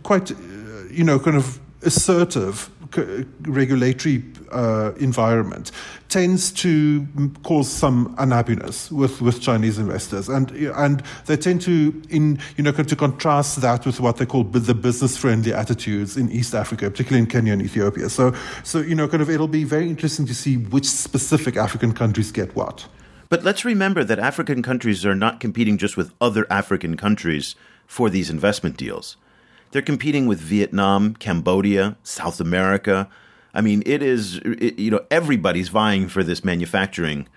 quite 0.05 0.31
uh, 0.31 0.35
you 0.91 1.03
know 1.03 1.19
kind 1.19 1.37
of 1.37 1.59
assertive 1.83 2.71
regulatory 3.43 4.23
uh, 4.53 4.93
environment 4.99 5.71
tends 6.09 6.51
to 6.51 7.07
cause 7.45 7.71
some 7.71 8.15
unhappiness 8.19 8.91
with, 8.91 9.21
with 9.21 9.41
Chinese 9.41 9.79
investors, 9.79 10.29
and 10.29 10.51
and 10.51 11.03
they 11.27 11.37
tend 11.37 11.61
to 11.63 12.03
in 12.11 12.39
you 12.57 12.65
know 12.65 12.73
to 12.73 12.97
contrast 12.97 13.61
that 13.61 13.87
with 13.87 14.01
what 14.01 14.17
they 14.17 14.27
call 14.27 14.45
the 14.45 14.75
business 14.75 15.17
friendly 15.17 15.53
attitudes 15.53 16.17
in 16.17 16.31
East 16.31 16.55
Africa, 16.55 16.91
particularly 16.91 17.21
in 17.21 17.27
Kenya 17.27 17.53
and 17.53 17.63
Ethiopia. 17.63 18.09
So 18.09 18.35
so 18.65 18.79
you 18.79 18.95
know 18.95 19.09
kind 19.09 19.23
of 19.23 19.31
it'll 19.31 19.49
be 19.49 19.65
very 19.65 19.89
interesting 19.89 20.27
to 20.27 20.35
see 20.35 20.57
which 20.57 20.87
specific 20.87 21.57
African 21.57 21.93
countries 21.93 22.33
get 22.33 22.55
what. 22.57 22.87
But 23.29 23.45
let's 23.45 23.65
remember 23.65 24.03
that 24.03 24.19
African 24.19 24.61
countries 24.61 25.07
are 25.07 25.15
not 25.15 25.39
competing 25.39 25.79
just 25.79 25.97
with 25.97 26.13
other 26.21 26.47
African 26.51 26.97
countries 26.97 27.55
for 27.87 28.11
these 28.11 28.29
investment 28.29 28.77
deals. 28.77 29.17
They're 29.73 29.83
competing 29.83 30.27
with 30.27 30.41
Vietnam, 30.41 31.15
Cambodia, 31.15 31.97
South 32.03 32.41
America. 32.41 33.09
I 33.55 33.61
mean, 33.61 33.83
it 33.87 34.03
is, 34.03 34.39
it, 34.39 34.79
you 34.79 34.91
know, 34.91 35.05
everybody's 35.11 35.69
vying 35.69 36.09
for 36.09 36.23
this 36.23 36.45
manufacturing 36.45 37.29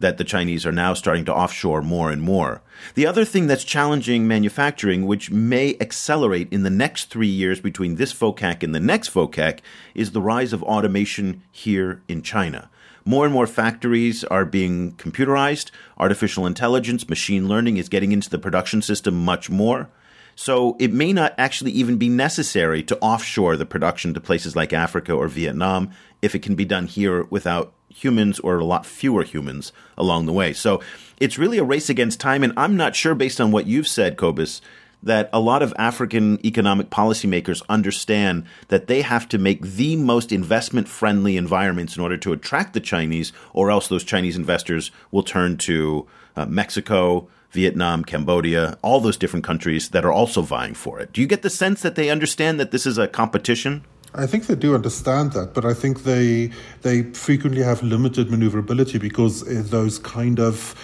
that 0.00 0.18
the 0.18 0.24
Chinese 0.24 0.66
are 0.66 0.72
now 0.72 0.92
starting 0.92 1.24
to 1.24 1.34
offshore 1.34 1.80
more 1.80 2.10
and 2.10 2.20
more. 2.20 2.62
The 2.94 3.06
other 3.06 3.24
thing 3.24 3.46
that's 3.46 3.64
challenging 3.64 4.26
manufacturing, 4.26 5.06
which 5.06 5.30
may 5.30 5.76
accelerate 5.80 6.48
in 6.50 6.62
the 6.62 6.70
next 6.70 7.10
three 7.10 7.28
years 7.28 7.60
between 7.60 7.94
this 7.94 8.12
FOCAC 8.12 8.62
and 8.62 8.74
the 8.74 8.80
next 8.80 9.10
FOCAC, 9.10 9.60
is 9.94 10.10
the 10.10 10.20
rise 10.20 10.52
of 10.52 10.62
automation 10.62 11.42
here 11.50 12.02
in 12.08 12.22
China. 12.22 12.68
More 13.04 13.24
and 13.24 13.32
more 13.32 13.46
factories 13.46 14.24
are 14.24 14.44
being 14.44 14.92
computerized. 14.92 15.70
Artificial 15.98 16.46
intelligence, 16.46 17.08
machine 17.08 17.48
learning 17.48 17.76
is 17.76 17.88
getting 17.88 18.12
into 18.12 18.30
the 18.30 18.38
production 18.38 18.82
system 18.82 19.24
much 19.24 19.48
more. 19.48 19.88
So 20.36 20.76
it 20.78 20.92
may 20.92 21.12
not 21.12 21.34
actually 21.38 21.72
even 21.72 21.96
be 21.96 22.08
necessary 22.08 22.82
to 22.84 22.98
offshore 22.98 23.56
the 23.56 23.66
production 23.66 24.14
to 24.14 24.20
places 24.20 24.56
like 24.56 24.72
Africa 24.72 25.12
or 25.12 25.28
Vietnam 25.28 25.90
if 26.22 26.34
it 26.34 26.42
can 26.42 26.54
be 26.54 26.64
done 26.64 26.86
here 26.86 27.24
without 27.24 27.72
humans 27.88 28.40
or 28.40 28.58
a 28.58 28.64
lot 28.64 28.84
fewer 28.84 29.22
humans 29.22 29.72
along 29.96 30.26
the 30.26 30.32
way. 30.32 30.52
So 30.52 30.82
it's 31.18 31.38
really 31.38 31.58
a 31.58 31.64
race 31.64 31.88
against 31.88 32.20
time. 32.20 32.42
And 32.42 32.52
I'm 32.56 32.76
not 32.76 32.96
sure, 32.96 33.14
based 33.14 33.40
on 33.40 33.52
what 33.52 33.66
you've 33.66 33.86
said, 33.86 34.16
Cobus, 34.16 34.60
that 35.02 35.28
a 35.32 35.38
lot 35.38 35.62
of 35.62 35.74
African 35.76 36.44
economic 36.44 36.90
policymakers 36.90 37.62
understand 37.68 38.44
that 38.68 38.86
they 38.86 39.02
have 39.02 39.28
to 39.28 39.38
make 39.38 39.62
the 39.62 39.96
most 39.96 40.32
investment 40.32 40.88
friendly 40.88 41.36
environments 41.36 41.94
in 41.94 42.02
order 42.02 42.16
to 42.16 42.32
attract 42.32 42.72
the 42.72 42.80
Chinese, 42.80 43.32
or 43.52 43.70
else 43.70 43.88
those 43.88 44.02
Chinese 44.02 44.36
investors 44.36 44.90
will 45.10 45.22
turn 45.22 45.56
to 45.58 46.06
uh, 46.36 46.46
Mexico, 46.46 47.28
Vietnam, 47.54 48.04
Cambodia, 48.04 48.76
all 48.82 49.00
those 49.00 49.16
different 49.16 49.44
countries 49.44 49.90
that 49.90 50.04
are 50.04 50.12
also 50.12 50.42
vying 50.42 50.74
for 50.74 51.00
it. 51.00 51.12
Do 51.12 51.20
you 51.20 51.26
get 51.26 51.42
the 51.42 51.50
sense 51.50 51.82
that 51.82 51.94
they 51.94 52.10
understand 52.10 52.58
that 52.60 52.72
this 52.72 52.84
is 52.84 52.98
a 52.98 53.06
competition? 53.06 53.84
I 54.14 54.26
think 54.26 54.46
they 54.46 54.54
do 54.54 54.74
understand 54.74 55.32
that, 55.32 55.54
but 55.54 55.64
I 55.64 55.74
think 55.74 56.02
they 56.04 56.50
they 56.82 57.02
frequently 57.02 57.62
have 57.62 57.82
limited 57.82 58.30
maneuverability 58.30 58.98
because 58.98 59.42
eh, 59.48 59.62
those 59.64 59.98
kind 59.98 60.38
of 60.38 60.74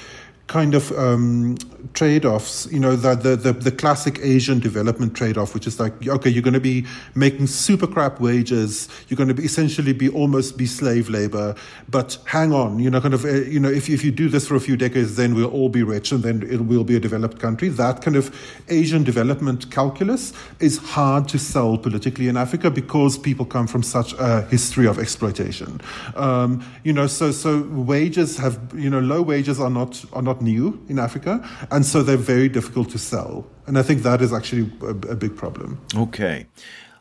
kind 0.51 0.75
of 0.75 0.91
um, 0.99 1.57
trade-offs 1.95 2.67
you 2.73 2.81
know 2.81 2.97
the, 2.97 3.15
the, 3.15 3.37
the 3.37 3.53
the 3.53 3.71
classic 3.71 4.19
asian 4.21 4.59
development 4.59 5.15
trade-off 5.15 5.55
which 5.55 5.65
is 5.65 5.79
like 5.79 5.93
okay 6.09 6.29
you're 6.29 6.43
going 6.43 6.53
to 6.55 6.59
be 6.61 6.85
making 7.15 7.47
super 7.47 7.87
crap 7.87 8.21
wages 8.21 8.89
you're 9.09 9.17
going 9.17 9.29
to 9.29 9.35
be 9.35 9.45
essentially 9.45 9.93
be 9.93 10.09
almost 10.09 10.57
be 10.57 10.67
slave 10.67 11.09
labor 11.09 11.55
but 11.89 12.19
hang 12.25 12.53
on 12.53 12.81
you 12.81 12.91
know 12.91 13.01
kind 13.01 13.15
of 13.15 13.25
uh, 13.25 13.29
you 13.29 13.61
know 13.61 13.71
if, 13.71 13.89
if 13.89 14.05
you 14.05 14.11
do 14.11 14.29
this 14.29 14.49
for 14.49 14.57
a 14.57 14.61
few 14.61 14.77
decades 14.77 15.15
then 15.15 15.37
we'll 15.37 15.51
all 15.51 15.69
be 15.69 15.85
rich 15.85 16.11
and 16.11 16.25
then 16.25 16.43
it 16.43 16.67
will 16.67 16.85
be 16.85 16.97
a 16.97 17.01
developed 17.01 17.39
country. 17.39 17.69
That 17.69 18.03
kind 18.03 18.17
of 18.17 18.35
asian 18.69 19.05
development 19.05 19.71
calculus 19.71 20.33
is 20.59 20.79
hard 20.79 21.29
to 21.29 21.39
sell 21.39 21.79
politically 21.79 22.27
in 22.27 22.37
africa 22.37 22.71
because 22.71 23.17
people 23.17 23.47
come 23.47 23.69
from 23.69 23.85
such 23.85 24.15
a 24.15 24.43
history 24.43 24.87
of 24.89 24.99
exploitation. 24.99 25.81
Um, 26.17 26.65
you 26.83 26.93
know 26.93 27.07
so 27.07 27.31
so 27.31 27.63
wages 27.71 28.37
have 28.39 28.59
you 28.75 28.91
know 28.91 29.01
low 29.01 29.23
wages 29.23 29.61
are 29.61 29.71
not 29.71 30.05
are 30.13 30.23
not 30.23 30.40
new 30.41 30.85
in 30.89 30.99
Africa, 30.99 31.49
and 31.71 31.85
so 31.85 32.03
they're 32.03 32.17
very 32.17 32.49
difficult 32.49 32.91
to 32.91 32.99
sell. 32.99 33.47
And 33.67 33.79
I 33.79 33.83
think 33.83 34.03
that 34.03 34.21
is 34.23 34.33
actually 34.33 34.71
a, 34.83 35.13
a 35.13 35.17
big 35.17 35.37
problem. 35.37 35.81
Okay. 35.97 36.47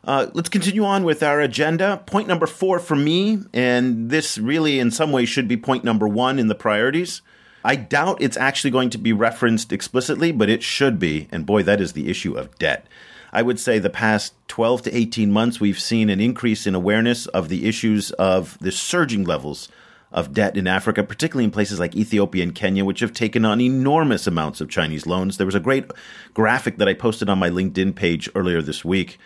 Uh, 0.02 0.28
let's 0.32 0.48
continue 0.48 0.84
on 0.84 1.04
with 1.04 1.22
our 1.22 1.40
agenda. 1.40 2.02
Point 2.06 2.26
number 2.26 2.46
four 2.46 2.78
for 2.78 2.96
me, 2.96 3.38
and 3.52 4.10
this 4.10 4.38
really 4.38 4.78
in 4.78 4.90
some 4.90 5.12
ways 5.12 5.28
should 5.28 5.46
be 5.46 5.56
point 5.56 5.84
number 5.84 6.08
one 6.08 6.38
in 6.38 6.48
the 6.48 6.54
priorities. 6.54 7.22
I 7.62 7.76
doubt 7.76 8.22
it's 8.22 8.38
actually 8.38 8.70
going 8.70 8.88
to 8.90 8.98
be 8.98 9.12
referenced 9.12 9.72
explicitly, 9.72 10.32
but 10.32 10.48
it 10.48 10.62
should 10.62 10.98
be. 10.98 11.28
And 11.30 11.44
boy, 11.44 11.62
that 11.64 11.80
is 11.80 11.92
the 11.92 12.08
issue 12.08 12.34
of 12.34 12.58
debt. 12.58 12.86
I 13.32 13.42
would 13.42 13.60
say 13.60 13.78
the 13.78 13.90
past 13.90 14.34
12 14.48 14.82
to 14.82 14.96
18 14.96 15.30
months, 15.30 15.60
we've 15.60 15.78
seen 15.78 16.08
an 16.10 16.20
increase 16.20 16.66
in 16.66 16.74
awareness 16.74 17.26
of 17.26 17.48
the 17.48 17.68
issues 17.68 18.10
of 18.12 18.58
the 18.60 18.72
surging 18.72 19.24
levels 19.24 19.68
of 20.12 20.32
debt 20.32 20.56
in 20.56 20.66
Africa, 20.66 21.04
particularly 21.04 21.44
in 21.44 21.50
places 21.50 21.78
like 21.78 21.94
Ethiopia 21.94 22.42
and 22.42 22.54
Kenya, 22.54 22.84
which 22.84 23.00
have 23.00 23.12
taken 23.12 23.44
on 23.44 23.60
enormous 23.60 24.26
amounts 24.26 24.60
of 24.60 24.68
Chinese 24.68 25.06
loans. 25.06 25.36
There 25.36 25.46
was 25.46 25.54
a 25.54 25.60
great 25.60 25.90
graphic 26.34 26.78
that 26.78 26.88
I 26.88 26.94
posted 26.94 27.28
on 27.28 27.38
my 27.38 27.50
LinkedIn 27.50 27.94
page 27.94 28.28
earlier 28.34 28.60
this 28.60 28.84
week 28.84 29.18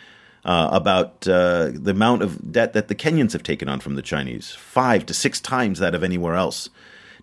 uh, 0.45 0.69
about 0.73 1.27
uh, 1.27 1.71
the 1.73 1.93
amount 1.93 2.23
of 2.23 2.53
debt 2.53 2.75
that 2.75 2.89
the 2.89 2.95
Kenyans 2.95 3.33
have 3.33 3.43
taken 3.43 3.69
on 3.69 3.81
from 3.81 3.95
the 3.95 4.03
Chinese, 4.03 4.51
five 4.51 5.07
to 5.07 5.15
six 5.15 5.41
times 5.41 5.79
that 5.79 5.95
of 5.95 6.05
anywhere 6.05 6.35
else. 6.35 6.69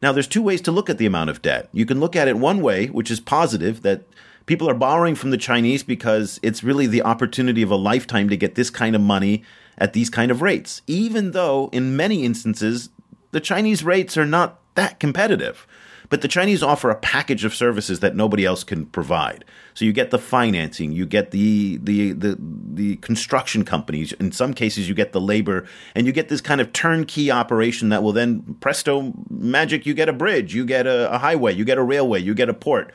Now, 0.02 0.12
there's 0.12 0.28
two 0.28 0.42
ways 0.42 0.62
to 0.62 0.72
look 0.72 0.90
at 0.90 0.98
the 0.98 1.06
amount 1.06 1.30
of 1.30 1.44
debt. 1.44 1.70
You 1.72 1.86
can 1.86 2.00
look 2.00 2.16
at 2.16 2.28
it 2.28 2.38
one 2.38 2.62
way, 2.62 2.88
which 2.88 3.12
is 3.12 3.20
positive, 3.20 3.84
that 3.84 4.06
people 4.48 4.68
are 4.68 4.74
borrowing 4.74 5.14
from 5.14 5.30
the 5.30 5.38
Chinese 5.38 5.84
because 5.84 6.40
it's 6.42 6.64
really 6.64 6.88
the 6.88 7.04
opportunity 7.04 7.62
of 7.62 7.70
a 7.70 7.76
lifetime 7.76 8.28
to 8.30 8.38
get 8.38 8.56
this 8.56 8.72
kind 8.72 8.96
of 8.96 9.02
money 9.02 9.44
at 9.78 9.94
these 9.94 10.10
kind 10.10 10.32
of 10.32 10.42
rates, 10.42 10.82
even 10.88 11.32
though 11.32 11.70
in 11.72 11.96
many 11.96 12.26
instances 12.26 12.90
the 13.32 13.40
Chinese 13.40 13.84
rates 13.84 14.18
are 14.18 14.26
not 14.26 14.60
that 14.76 15.00
competitive. 15.00 15.68
But 16.10 16.22
the 16.22 16.28
Chinese 16.28 16.62
offer 16.62 16.90
a 16.90 16.96
package 16.96 17.46
of 17.46 17.56
services 17.56 18.02
that 18.02 18.18
nobody 18.18 18.44
else 18.44 18.66
can 18.66 18.86
provide. 18.86 19.46
So 19.74 19.86
you 19.86 19.94
get 19.94 20.12
the 20.12 20.20
financing, 20.20 20.92
you 20.92 21.06
get 21.06 21.32
the, 21.32 21.78
the 21.78 22.12
the 22.12 22.38
the 22.38 22.96
construction 22.98 23.64
companies. 23.64 24.12
In 24.14 24.34
some 24.34 24.54
cases, 24.54 24.90
you 24.90 24.94
get 24.94 25.14
the 25.14 25.22
labor, 25.22 25.66
and 25.96 26.06
you 26.06 26.12
get 26.12 26.28
this 26.28 26.42
kind 26.42 26.60
of 26.60 26.74
turnkey 26.74 27.32
operation 27.32 27.90
that 27.90 28.04
will 28.04 28.12
then 28.12 28.58
presto 28.60 29.14
magic. 29.30 29.86
You 29.86 29.94
get 29.94 30.10
a 30.10 30.14
bridge, 30.14 30.54
you 30.54 30.66
get 30.66 30.86
a, 30.86 31.10
a 31.14 31.18
highway, 31.18 31.54
you 31.54 31.64
get 31.64 31.78
a 31.78 31.84
railway, 31.84 32.20
you 32.20 32.34
get 32.34 32.50
a 32.50 32.54
port. 32.54 32.94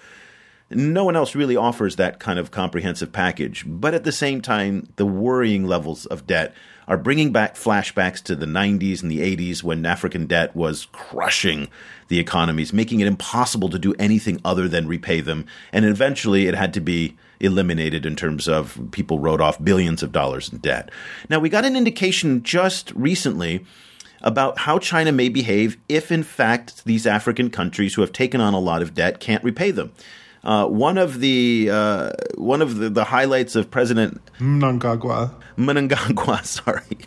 No 0.69 1.05
one 1.05 1.17
else 1.17 1.35
really 1.35 1.57
offers 1.57 1.97
that 1.97 2.19
kind 2.19 2.39
of 2.39 2.51
comprehensive 2.51 3.13
package. 3.13 3.65
But 3.67 3.95
at 3.95 4.05
the 4.05 4.13
same 4.13 4.43
time, 4.43 4.89
the 4.97 5.07
worrying 5.07 5.65
levels 5.65 6.05
of 6.05 6.27
debt 6.27 6.55
are 6.89 6.97
bringing 6.97 7.33
back 7.33 7.55
flashbacks 7.55 8.23
to 8.23 8.37
the 8.37 8.47
90s 8.47 9.03
and 9.03 9.11
the 9.11 9.19
80s 9.19 9.63
when 9.63 9.85
African 9.85 10.27
debt 10.27 10.55
was 10.55 10.87
crushing 10.93 11.69
the 12.09 12.19
economies, 12.19 12.73
making 12.73 13.01
it 13.01 13.09
impossible 13.09 13.69
to 13.71 13.79
do 13.79 13.95
anything 13.99 14.41
other 14.45 14.69
than 14.69 14.87
repay 14.87 15.21
them. 15.21 15.47
And 15.73 15.85
eventually 15.85 16.47
it 16.47 16.55
had 16.55 16.73
to 16.75 16.81
be 16.81 17.17
eliminated 17.41 18.07
in 18.07 18.17
terms 18.17 18.49
of 18.49 18.79
people 18.93 19.19
wrote 19.19 19.41
off 19.41 19.63
billions 19.63 20.03
of 20.03 20.13
dollars 20.13 20.53
in 20.53 20.59
debt. 20.59 20.91
Now, 21.29 21.39
we 21.39 21.49
got 21.49 21.65
an 21.65 21.77
indication 21.77 22.43
just 22.43 22.93
recently 22.93 23.65
about 24.23 24.59
how 24.61 24.79
China 24.79 25.13
may 25.13 25.29
behave 25.29 25.77
if, 25.89 26.11
in 26.11 26.23
fact, 26.23 26.85
these 26.85 27.07
African 27.07 27.51
countries 27.51 27.95
who 27.95 28.01
have 28.01 28.13
taken 28.13 28.41
on 28.41 28.55
a 28.55 28.61
lot 28.61 28.83
of 28.83 28.95
debt 28.95 29.21
can't 29.21 29.45
repay 29.45 29.71
them. 29.71 29.93
Uh, 30.47 30.65
one 30.65 30.97
of 30.97 31.19
the 31.19 31.69
uh, 31.73 32.13
one 32.37 32.63
of 32.63 32.77
the, 32.77 32.89
the, 32.89 33.03
highlights 33.03 33.57
of 33.57 33.69
President 33.69 34.21
Mnangagwa. 34.39 35.35
Mnangagwa, 35.59 36.45
sorry, 36.45 36.99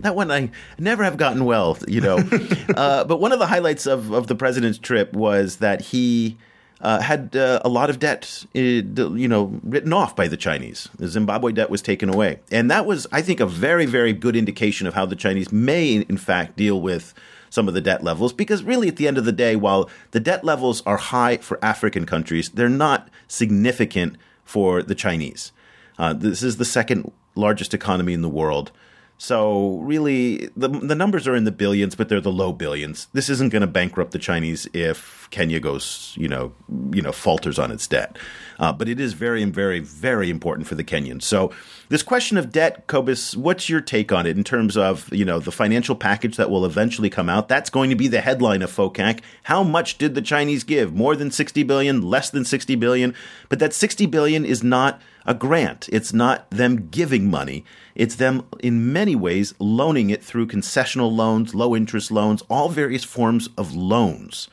that 0.00 0.16
one 0.16 0.32
I 0.32 0.50
never 0.80 1.04
have 1.04 1.16
gotten 1.16 1.44
well, 1.44 1.78
you 1.86 2.00
know. 2.00 2.16
uh, 2.76 3.04
but 3.04 3.20
one 3.20 3.30
of 3.30 3.38
the 3.38 3.46
highlights 3.46 3.86
of, 3.86 4.10
of 4.10 4.26
the 4.26 4.34
president's 4.34 4.78
trip 4.78 5.12
was 5.12 5.58
that 5.58 5.80
he 5.80 6.38
uh, 6.80 7.00
had 7.00 7.36
uh, 7.36 7.60
a 7.64 7.68
lot 7.68 7.88
of 7.88 8.00
debt, 8.00 8.44
uh, 8.56 8.58
you 8.58 9.28
know, 9.28 9.60
written 9.62 9.92
off 9.92 10.16
by 10.16 10.26
the 10.26 10.36
Chinese. 10.36 10.88
The 10.98 11.06
Zimbabwe 11.06 11.52
debt 11.52 11.70
was 11.70 11.80
taken 11.80 12.12
away, 12.12 12.40
and 12.50 12.68
that 12.68 12.84
was, 12.84 13.06
I 13.12 13.22
think, 13.22 13.38
a 13.38 13.46
very, 13.46 13.86
very 13.86 14.12
good 14.12 14.34
indication 14.34 14.88
of 14.88 14.94
how 14.94 15.06
the 15.06 15.14
Chinese 15.14 15.52
may, 15.52 15.92
in 15.92 16.16
fact, 16.16 16.56
deal 16.56 16.80
with 16.80 17.14
some 17.50 17.68
of 17.68 17.74
the 17.74 17.80
debt 17.80 18.02
levels 18.02 18.32
because 18.32 18.62
really 18.62 18.88
at 18.88 18.96
the 18.96 19.08
end 19.08 19.18
of 19.18 19.24
the 19.24 19.32
day 19.32 19.56
while 19.56 19.88
the 20.12 20.20
debt 20.20 20.44
levels 20.44 20.82
are 20.86 20.96
high 20.96 21.36
for 21.36 21.62
african 21.64 22.06
countries 22.06 22.50
they're 22.50 22.68
not 22.68 23.08
significant 23.26 24.16
for 24.44 24.82
the 24.82 24.94
chinese 24.94 25.52
uh, 25.98 26.12
this 26.12 26.42
is 26.42 26.56
the 26.56 26.64
second 26.64 27.10
largest 27.34 27.74
economy 27.74 28.12
in 28.12 28.22
the 28.22 28.28
world 28.28 28.72
so 29.18 29.78
really, 29.78 30.48
the 30.56 30.68
the 30.68 30.94
numbers 30.94 31.26
are 31.26 31.34
in 31.34 31.42
the 31.42 31.50
billions, 31.50 31.96
but 31.96 32.08
they're 32.08 32.20
the 32.20 32.30
low 32.30 32.52
billions. 32.52 33.08
This 33.12 33.28
isn't 33.28 33.50
going 33.50 33.62
to 33.62 33.66
bankrupt 33.66 34.12
the 34.12 34.18
Chinese 34.18 34.68
if 34.72 35.27
Kenya 35.30 35.60
goes, 35.60 36.14
you 36.16 36.28
know, 36.28 36.52
you 36.92 37.02
know, 37.02 37.12
falters 37.12 37.58
on 37.58 37.70
its 37.70 37.86
debt. 37.86 38.18
Uh, 38.58 38.72
but 38.72 38.88
it 38.88 38.98
is 38.98 39.12
very, 39.12 39.44
very, 39.44 39.78
very 39.78 40.30
important 40.30 40.66
for 40.66 40.74
the 40.74 40.82
Kenyans. 40.82 41.22
So 41.22 41.52
this 41.90 42.02
question 42.02 42.36
of 42.36 42.50
debt, 42.50 42.86
Cobus, 42.86 43.36
what's 43.36 43.68
your 43.68 43.80
take 43.80 44.10
on 44.10 44.26
it 44.26 44.36
in 44.36 44.44
terms 44.44 44.76
of 44.76 45.12
you 45.12 45.24
know 45.24 45.38
the 45.38 45.52
financial 45.52 45.94
package 45.94 46.36
that 46.36 46.50
will 46.50 46.64
eventually 46.64 47.10
come 47.10 47.28
out? 47.28 47.48
That's 47.48 47.70
going 47.70 47.90
to 47.90 47.96
be 47.96 48.08
the 48.08 48.20
headline 48.20 48.62
of 48.62 48.72
FOCAC. 48.72 49.20
How 49.44 49.62
much 49.62 49.98
did 49.98 50.14
the 50.14 50.22
Chinese 50.22 50.64
give? 50.64 50.94
More 50.94 51.14
than 51.14 51.30
sixty 51.30 51.62
billion? 51.62 52.02
Less 52.02 52.30
than 52.30 52.44
sixty 52.44 52.74
billion? 52.74 53.14
But 53.48 53.58
that 53.60 53.74
sixty 53.74 54.06
billion 54.06 54.44
is 54.44 54.62
not 54.62 55.00
a 55.24 55.34
grant. 55.34 55.88
It's 55.92 56.12
not 56.12 56.50
them 56.50 56.88
giving 56.88 57.30
money. 57.30 57.64
It's 57.94 58.16
them, 58.16 58.46
in 58.60 58.92
many 58.92 59.14
ways, 59.14 59.54
loaning 59.58 60.08
it 60.08 60.24
through 60.24 60.46
concessional 60.46 61.14
loans, 61.14 61.54
low 61.54 61.76
interest 61.76 62.10
loans, 62.10 62.42
all 62.48 62.68
various 62.70 63.04
forms 63.04 63.48
of 63.58 63.74
loans. 63.74 64.48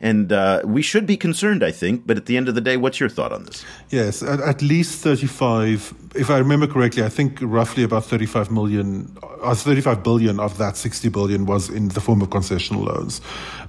And 0.00 0.32
uh, 0.32 0.62
we 0.64 0.82
should 0.82 1.06
be 1.06 1.16
concerned, 1.16 1.64
I 1.64 1.70
think. 1.70 2.06
But 2.06 2.16
at 2.16 2.26
the 2.26 2.36
end 2.36 2.48
of 2.48 2.54
the 2.54 2.60
day, 2.60 2.76
what's 2.76 3.00
your 3.00 3.08
thought 3.08 3.32
on 3.32 3.44
this? 3.44 3.64
Yes, 3.90 4.22
at, 4.22 4.40
at 4.40 4.62
least 4.62 5.02
35, 5.02 6.05
if 6.16 6.30
I 6.30 6.38
remember 6.38 6.66
correctly, 6.66 7.02
I 7.02 7.08
think 7.08 7.38
roughly 7.40 7.82
about 7.82 8.04
35 8.04 8.50
million, 8.50 9.16
or 9.22 9.50
uh, 9.50 9.54
35 9.54 10.02
billion 10.02 10.40
of 10.40 10.58
that 10.58 10.76
60 10.76 11.08
billion 11.10 11.46
was 11.46 11.68
in 11.68 11.88
the 11.88 12.00
form 12.00 12.22
of 12.22 12.30
concessional 12.30 12.84
loans. 12.86 13.20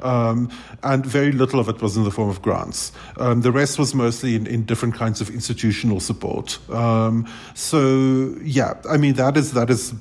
Um, 0.01 0.49
and 0.83 1.05
very 1.05 1.31
little 1.31 1.59
of 1.59 1.69
it 1.69 1.81
was 1.81 1.97
in 1.97 2.03
the 2.03 2.11
form 2.11 2.29
of 2.29 2.41
grants. 2.41 2.91
Um, 3.17 3.41
the 3.41 3.51
rest 3.51 3.79
was 3.79 3.93
mostly 3.93 4.35
in, 4.35 4.47
in, 4.47 4.65
different 4.65 4.95
kinds 4.95 5.21
of 5.21 5.29
institutional 5.29 5.99
support. 5.99 6.59
Um, 6.69 7.27
so, 7.53 8.35
yeah, 8.41 8.75
I 8.89 8.97
mean, 8.97 9.13
that 9.13 9.37
is, 9.37 9.53
that 9.53 9.69
is 9.69 9.93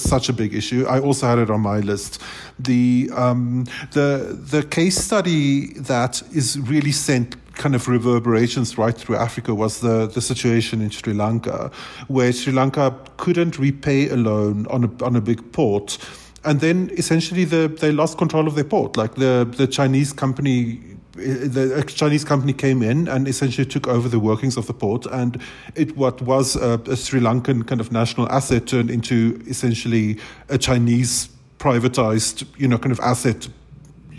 such 0.00 0.28
a 0.28 0.32
big 0.32 0.54
issue. 0.54 0.86
I 0.86 1.00
also 1.00 1.26
had 1.26 1.38
it 1.38 1.50
on 1.50 1.60
my 1.60 1.80
list. 1.80 2.22
The, 2.58 3.10
um, 3.14 3.66
the, 3.92 4.38
the 4.40 4.62
case 4.62 4.96
study 4.96 5.74
that 5.74 6.22
is 6.32 6.58
really 6.58 6.92
sent 6.92 7.36
kind 7.58 7.74
of 7.74 7.86
reverberations 7.88 8.78
right 8.78 8.96
through 8.96 9.16
Africa 9.16 9.54
was 9.54 9.80
the, 9.80 10.06
the 10.06 10.22
situation 10.22 10.80
in 10.80 10.90
Sri 10.90 11.12
Lanka, 11.12 11.70
where 12.06 12.32
Sri 12.32 12.52
Lanka 12.52 12.96
couldn't 13.16 13.58
repay 13.58 14.08
a 14.08 14.16
loan 14.16 14.66
on 14.68 14.84
a, 14.84 15.04
on 15.04 15.16
a 15.16 15.20
big 15.20 15.52
port. 15.52 15.98
And 16.44 16.60
then 16.60 16.90
essentially 16.96 17.44
the, 17.44 17.68
they 17.68 17.92
lost 17.92 18.16
control 18.16 18.46
of 18.46 18.54
their 18.54 18.64
port. 18.64 18.96
Like 18.96 19.16
the, 19.16 19.46
the 19.56 19.66
Chinese 19.66 20.12
company 20.12 20.80
the 21.18 21.84
Chinese 21.88 22.24
company 22.24 22.52
came 22.52 22.80
in 22.80 23.08
and 23.08 23.26
essentially 23.26 23.66
took 23.66 23.88
over 23.88 24.08
the 24.08 24.20
workings 24.20 24.56
of 24.56 24.68
the 24.68 24.72
port, 24.72 25.04
and 25.06 25.40
it 25.74 25.96
what 25.96 26.22
was 26.22 26.54
a, 26.54 26.80
a, 26.86 26.96
Sri 26.96 27.18
Lankan 27.18 27.66
kind 27.66 27.80
of 27.80 27.90
national 27.90 28.30
asset 28.30 28.66
turned 28.68 28.88
into 28.88 29.42
essentially 29.48 30.18
a 30.48 30.56
Chinese 30.56 31.28
privatized, 31.58 32.46
you 32.56 32.68
know, 32.68 32.78
kind 32.78 32.92
of 32.92 33.00
asset 33.00 33.48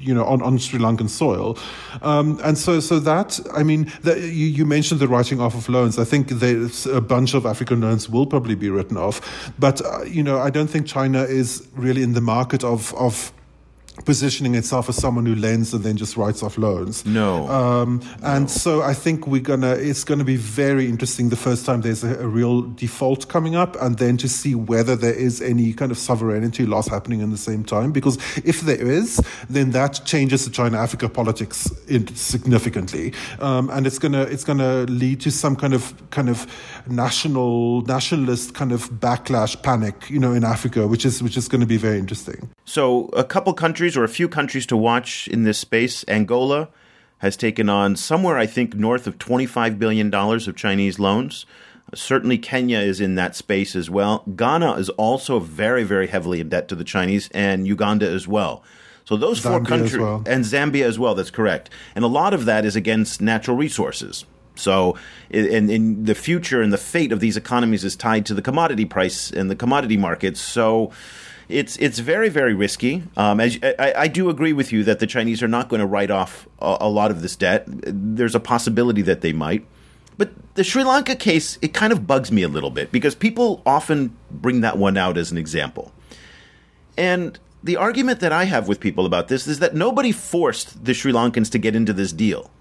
you 0.01 0.13
know, 0.13 0.25
on, 0.25 0.41
on 0.41 0.57
Sri 0.57 0.79
Lankan 0.79 1.09
soil. 1.09 1.57
Um, 2.01 2.39
and 2.43 2.57
so, 2.57 2.79
so 2.79 2.99
that, 2.99 3.39
I 3.53 3.63
mean, 3.63 3.91
you, 4.03 4.13
you, 4.15 4.65
mentioned 4.65 4.99
the 4.99 5.07
writing 5.07 5.39
off 5.41 5.55
of 5.55 5.67
loans. 5.69 5.97
I 5.97 6.03
think 6.03 6.29
there's 6.29 6.85
a 6.85 7.01
bunch 7.01 7.33
of 7.33 7.45
African 7.45 7.81
loans 7.81 8.09
will 8.09 8.25
probably 8.25 8.55
be 8.55 8.69
written 8.69 8.97
off. 8.97 9.51
But, 9.59 9.83
uh, 9.85 10.03
you 10.03 10.23
know, 10.23 10.39
I 10.39 10.49
don't 10.49 10.67
think 10.67 10.85
China 10.85 11.23
is 11.23 11.67
really 11.75 12.03
in 12.03 12.13
the 12.13 12.21
market 12.21 12.63
of, 12.63 12.93
of 12.95 13.33
positioning 14.05 14.55
itself 14.55 14.89
as 14.89 14.95
someone 14.95 15.25
who 15.25 15.35
lends 15.35 15.73
and 15.73 15.83
then 15.83 15.97
just 15.97 16.17
writes 16.17 16.43
off 16.43 16.57
loans. 16.57 17.05
No. 17.05 17.47
Um, 17.47 18.01
and 18.23 18.45
no. 18.45 18.47
so 18.47 18.81
I 18.81 18.93
think 18.93 19.27
we're 19.27 19.41
gonna. 19.41 19.73
It's 19.73 20.03
going 20.03 20.19
to 20.19 20.25
be 20.25 20.37
very 20.37 20.87
interesting 20.87 21.29
the 21.29 21.35
first 21.35 21.65
time 21.65 21.81
there's 21.81 22.03
a, 22.03 22.19
a, 22.19 22.27
real 22.27 22.61
default 22.61 23.27
coming 23.27 23.55
up, 23.55 23.75
and 23.81 23.97
then 23.97 24.17
to 24.17 24.29
see 24.29 24.55
whether 24.55 24.95
there 24.95 25.13
is 25.13 25.41
any 25.41 25.73
kind 25.73 25.91
of 25.91 25.97
sovereignty 25.97 26.65
loss 26.65 26.87
happening 26.87 27.21
in 27.21 27.31
the 27.31 27.37
same 27.37 27.63
time. 27.63 27.91
Because 27.91 28.17
if 28.37 28.61
there 28.61 28.89
is, 28.89 29.21
then 29.49 29.71
that 29.71 30.01
changes 30.05 30.45
the 30.45 30.51
China-Africa 30.51 31.09
politics 31.09 31.71
significantly, 32.15 33.13
um, 33.39 33.69
and 33.71 33.85
it's 33.87 33.99
gonna 33.99 34.23
it's 34.23 34.43
gonna 34.43 34.83
lead 34.83 35.19
to 35.21 35.31
some 35.31 35.55
kind 35.55 35.73
of 35.73 35.93
kind 36.11 36.29
of 36.29 36.47
national 36.87 37.81
nationalist 37.81 38.53
kind 38.53 38.71
of 38.71 38.89
backlash, 38.91 39.61
panic, 39.61 40.09
you 40.09 40.19
know, 40.19 40.33
in 40.33 40.43
Africa, 40.43 40.87
which 40.87 41.05
is 41.05 41.21
which 41.21 41.37
is 41.37 41.47
going 41.47 41.61
to 41.61 41.67
be 41.67 41.77
very 41.77 41.97
interesting. 41.97 42.49
So 42.65 43.05
a 43.13 43.23
couple 43.23 43.53
countries 43.53 43.88
or 43.97 44.03
a 44.03 44.09
few 44.09 44.27
countries 44.27 44.65
to 44.67 44.77
watch 44.77 45.27
in 45.27 45.43
this 45.43 45.57
space. 45.57 46.05
Angola 46.07 46.69
has 47.19 47.35
taken 47.37 47.69
on 47.69 47.95
somewhere, 47.95 48.37
I 48.37 48.45
think, 48.45 48.75
north 48.75 49.07
of 49.07 49.17
$25 49.17 49.77
billion 49.77 50.13
of 50.13 50.55
Chinese 50.55 50.99
loans. 50.99 51.45
Certainly, 51.93 52.37
Kenya 52.39 52.79
is 52.79 53.01
in 53.01 53.15
that 53.15 53.35
space 53.35 53.75
as 53.75 53.89
well. 53.89 54.23
Ghana 54.35 54.73
is 54.73 54.89
also 54.89 55.39
very, 55.39 55.83
very 55.83 56.07
heavily 56.07 56.39
in 56.39 56.49
debt 56.49 56.67
to 56.67 56.75
the 56.75 56.83
Chinese, 56.83 57.29
and 57.33 57.67
Uganda 57.67 58.07
as 58.07 58.27
well. 58.27 58.63
So 59.05 59.17
those 59.17 59.39
Zambia 59.39 59.43
four 59.43 59.63
countries, 59.65 59.97
well. 59.97 60.23
and 60.27 60.45
Zambia 60.45 60.83
as 60.83 60.99
well. 60.99 61.15
That's 61.15 61.31
correct. 61.31 61.71
And 61.95 62.05
a 62.05 62.07
lot 62.07 62.33
of 62.33 62.45
that 62.45 62.63
is 62.63 62.75
against 62.75 63.21
natural 63.21 63.57
resources. 63.57 64.23
So, 64.59 64.97
in, 65.29 65.69
in 65.69 66.03
the 66.03 66.13
future 66.13 66.61
and 66.61 66.71
the 66.71 66.77
fate 66.77 67.11
of 67.11 67.19
these 67.19 67.37
economies 67.37 67.83
is 67.83 67.95
tied 67.95 68.25
to 68.27 68.33
the 68.33 68.41
commodity 68.41 68.85
price 68.85 69.31
and 69.31 69.49
the 69.49 69.55
commodity 69.55 69.97
markets. 69.97 70.41
So, 70.41 70.91
it's 71.49 71.77
it's 71.77 71.99
very 71.99 72.29
very 72.29 72.53
risky. 72.53 73.03
Um, 73.17 73.39
as 73.39 73.57
I, 73.63 73.93
I, 73.97 74.07
do 74.07 74.29
agree 74.29 74.53
with 74.53 74.71
you 74.71 74.83
that 74.83 74.99
the 74.99 75.07
Chinese 75.07 75.41
are 75.41 75.47
not 75.47 75.67
going 75.67 75.79
to 75.79 75.85
write 75.85 76.11
off 76.11 76.47
a, 76.59 76.77
a, 76.81 76.89
lot 76.89 77.09
of 77.09 77.21
this 77.21 77.35
debt. 77.35 77.63
There's 77.67 78.35
a 78.35 78.39
possibility 78.39 79.01
that 79.01 79.21
they 79.21 79.33
might, 79.33 79.65
but 80.17 80.29
the 80.53 80.63
Sri 80.63 80.83
Lanka 80.83 81.15
case 81.15 81.57
it 81.61 81.73
kind 81.73 81.91
of 81.91 82.05
bugs 82.05 82.31
me 82.31 82.43
a 82.43 82.47
little 82.47 82.69
bit 82.69 82.91
because 82.91 83.15
people 83.15 83.63
often 83.65 84.15
bring 84.29 84.61
that 84.61 84.77
one 84.77 84.95
out 84.95 85.17
as 85.17 85.31
an 85.31 85.37
example, 85.39 85.91
and 86.97 87.39
the 87.63 87.75
argument 87.75 88.19
that 88.19 88.31
I 88.31 88.45
have 88.45 88.67
with 88.67 88.79
people 88.79 89.05
about 89.05 89.27
this 89.27 89.47
is 89.47 89.59
that 89.59 89.73
nobody 89.73 90.11
forced 90.11 90.85
the 90.85 90.93
Sri 90.93 91.11
Lankans 91.11 91.51
to 91.51 91.57
get 91.57 91.75
into 91.75 91.93
this 91.93 92.13
deal. 92.13 92.51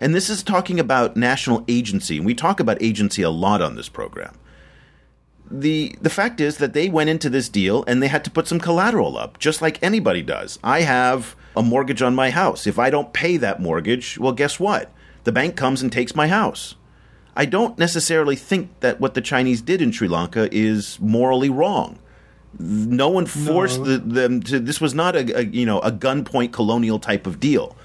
And 0.00 0.16
this 0.16 0.28
is 0.28 0.42
talking 0.42 0.80
about 0.80 1.16
national 1.16 1.64
agency, 1.68 2.16
and 2.16 2.26
we 2.26 2.34
talk 2.34 2.58
about 2.58 2.82
agency 2.82 3.22
a 3.22 3.30
lot 3.30 3.62
on 3.62 3.76
this 3.76 3.88
program 3.88 4.34
the 5.52 5.96
the 6.00 6.10
fact 6.10 6.40
is 6.40 6.56
that 6.56 6.72
they 6.72 6.88
went 6.88 7.10
into 7.10 7.28
this 7.28 7.48
deal 7.48 7.84
and 7.86 8.02
they 8.02 8.08
had 8.08 8.24
to 8.24 8.30
put 8.30 8.48
some 8.48 8.58
collateral 8.58 9.18
up, 9.18 9.38
just 9.38 9.60
like 9.60 9.82
anybody 9.82 10.22
does. 10.22 10.58
I 10.64 10.82
have 10.82 11.36
a 11.54 11.62
mortgage 11.62 12.00
on 12.00 12.14
my 12.14 12.30
house. 12.30 12.66
If 12.66 12.78
I 12.78 12.88
don't 12.88 13.12
pay 13.12 13.36
that 13.36 13.60
mortgage, 13.60 14.18
well, 14.18 14.32
guess 14.32 14.58
what? 14.58 14.90
The 15.24 15.32
bank 15.32 15.56
comes 15.56 15.82
and 15.82 15.92
takes 15.92 16.14
my 16.14 16.28
house. 16.28 16.74
I 17.36 17.44
don't 17.44 17.78
necessarily 17.78 18.36
think 18.36 18.70
that 18.80 19.00
what 19.00 19.14
the 19.14 19.20
Chinese 19.20 19.62
did 19.62 19.80
in 19.80 19.92
Sri 19.92 20.08
Lanka 20.08 20.48
is 20.52 20.98
morally 21.00 21.50
wrong. 21.50 21.98
No 22.58 23.08
one 23.08 23.26
forced 23.26 23.80
no. 23.80 23.84
the, 23.84 23.98
them 23.98 24.42
to. 24.44 24.58
This 24.58 24.80
was 24.80 24.94
not 24.94 25.16
a, 25.16 25.38
a 25.38 25.42
you 25.44 25.66
know 25.66 25.80
a 25.80 25.92
gunpoint 25.92 26.52
colonial 26.52 26.98
type 26.98 27.26
of 27.26 27.40
deal. 27.40 27.76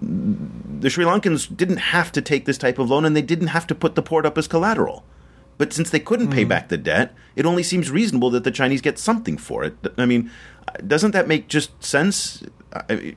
The 0.00 0.90
Sri 0.90 1.04
Lankans 1.04 1.54
didn't 1.54 1.78
have 1.78 2.12
to 2.12 2.20
take 2.20 2.46
this 2.46 2.58
type 2.58 2.78
of 2.78 2.90
loan, 2.90 3.04
and 3.04 3.14
they 3.14 3.22
didn't 3.22 3.48
have 3.48 3.66
to 3.68 3.74
put 3.74 3.94
the 3.94 4.02
port 4.02 4.26
up 4.26 4.36
as 4.36 4.48
collateral. 4.48 5.04
But 5.56 5.72
since 5.72 5.90
they 5.90 6.00
couldn't 6.00 6.30
pay 6.30 6.42
hmm. 6.42 6.48
back 6.48 6.68
the 6.68 6.76
debt, 6.76 7.14
it 7.36 7.46
only 7.46 7.62
seems 7.62 7.90
reasonable 7.90 8.30
that 8.30 8.44
the 8.44 8.50
Chinese 8.50 8.80
get 8.80 8.98
something 8.98 9.36
for 9.36 9.64
it. 9.64 9.76
I 9.96 10.06
mean, 10.06 10.30
doesn't 10.86 11.12
that 11.12 11.28
make 11.28 11.48
just 11.48 11.82
sense? 11.82 12.42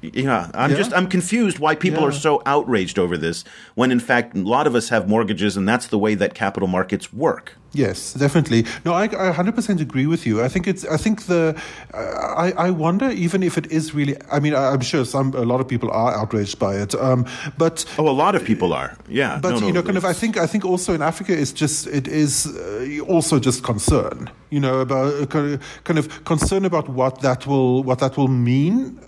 You 0.01 0.23
know, 0.23 0.49
I'm 0.53 0.71
yeah. 0.71 0.77
just 0.77 0.93
I'm 0.93 1.07
confused 1.07 1.59
why 1.59 1.75
people 1.75 2.01
yeah. 2.01 2.09
are 2.09 2.11
so 2.11 2.41
outraged 2.45 2.99
over 2.99 3.17
this 3.17 3.43
when 3.75 3.91
in 3.91 3.99
fact 3.99 4.35
a 4.35 4.39
lot 4.39 4.67
of 4.67 4.75
us 4.75 4.89
have 4.89 5.07
mortgages 5.07 5.57
and 5.57 5.67
that's 5.67 5.87
the 5.87 5.97
way 5.97 6.15
that 6.15 6.33
capital 6.33 6.67
markets 6.67 7.11
work. 7.11 7.55
Yes, 7.73 8.13
definitely. 8.13 8.65
No, 8.85 8.93
I, 8.93 9.03
I 9.03 9.31
100% 9.33 9.81
agree 9.81 10.07
with 10.07 10.25
you. 10.25 10.41
I 10.41 10.47
think 10.47 10.67
it's. 10.67 10.85
I 10.85 10.97
think 10.97 11.25
the. 11.25 11.55
I 11.93 12.53
I 12.57 12.69
wonder 12.71 13.09
even 13.11 13.43
if 13.43 13.57
it 13.57 13.71
is 13.71 13.93
really. 13.93 14.15
I 14.31 14.39
mean, 14.39 14.55
I'm 14.55 14.81
sure 14.81 15.05
some 15.05 15.33
a 15.35 15.43
lot 15.43 15.59
of 15.59 15.67
people 15.67 15.91
are 15.91 16.15
outraged 16.15 16.59
by 16.59 16.75
it. 16.75 16.95
Um, 16.95 17.25
but 17.57 17.85
oh, 17.99 18.09
a 18.09 18.17
lot 18.23 18.35
of 18.35 18.43
people 18.43 18.73
are. 18.73 18.97
Yeah. 19.09 19.39
But 19.39 19.59
no, 19.59 19.67
you 19.67 19.73
know, 19.73 19.83
kind 19.83 19.97
of. 19.97 20.05
I 20.05 20.13
think. 20.13 20.37
I 20.37 20.47
think 20.47 20.65
also 20.65 20.93
in 20.93 21.01
Africa, 21.01 21.39
it's 21.39 21.51
just. 21.51 21.87
It 21.87 22.07
is 22.07 22.47
uh, 22.47 22.99
also 23.07 23.37
just 23.37 23.63
concern. 23.63 24.29
You 24.49 24.61
know, 24.61 24.79
about 24.79 25.13
uh, 25.21 25.25
kind 25.25 25.53
of, 25.53 25.83
kind 25.83 25.99
of 25.99 26.23
concern 26.23 26.65
about 26.65 26.87
what 26.87 27.19
that 27.21 27.45
will 27.45 27.83
what 27.83 27.99
that 27.99 28.17
will 28.17 28.29
mean 28.29 28.99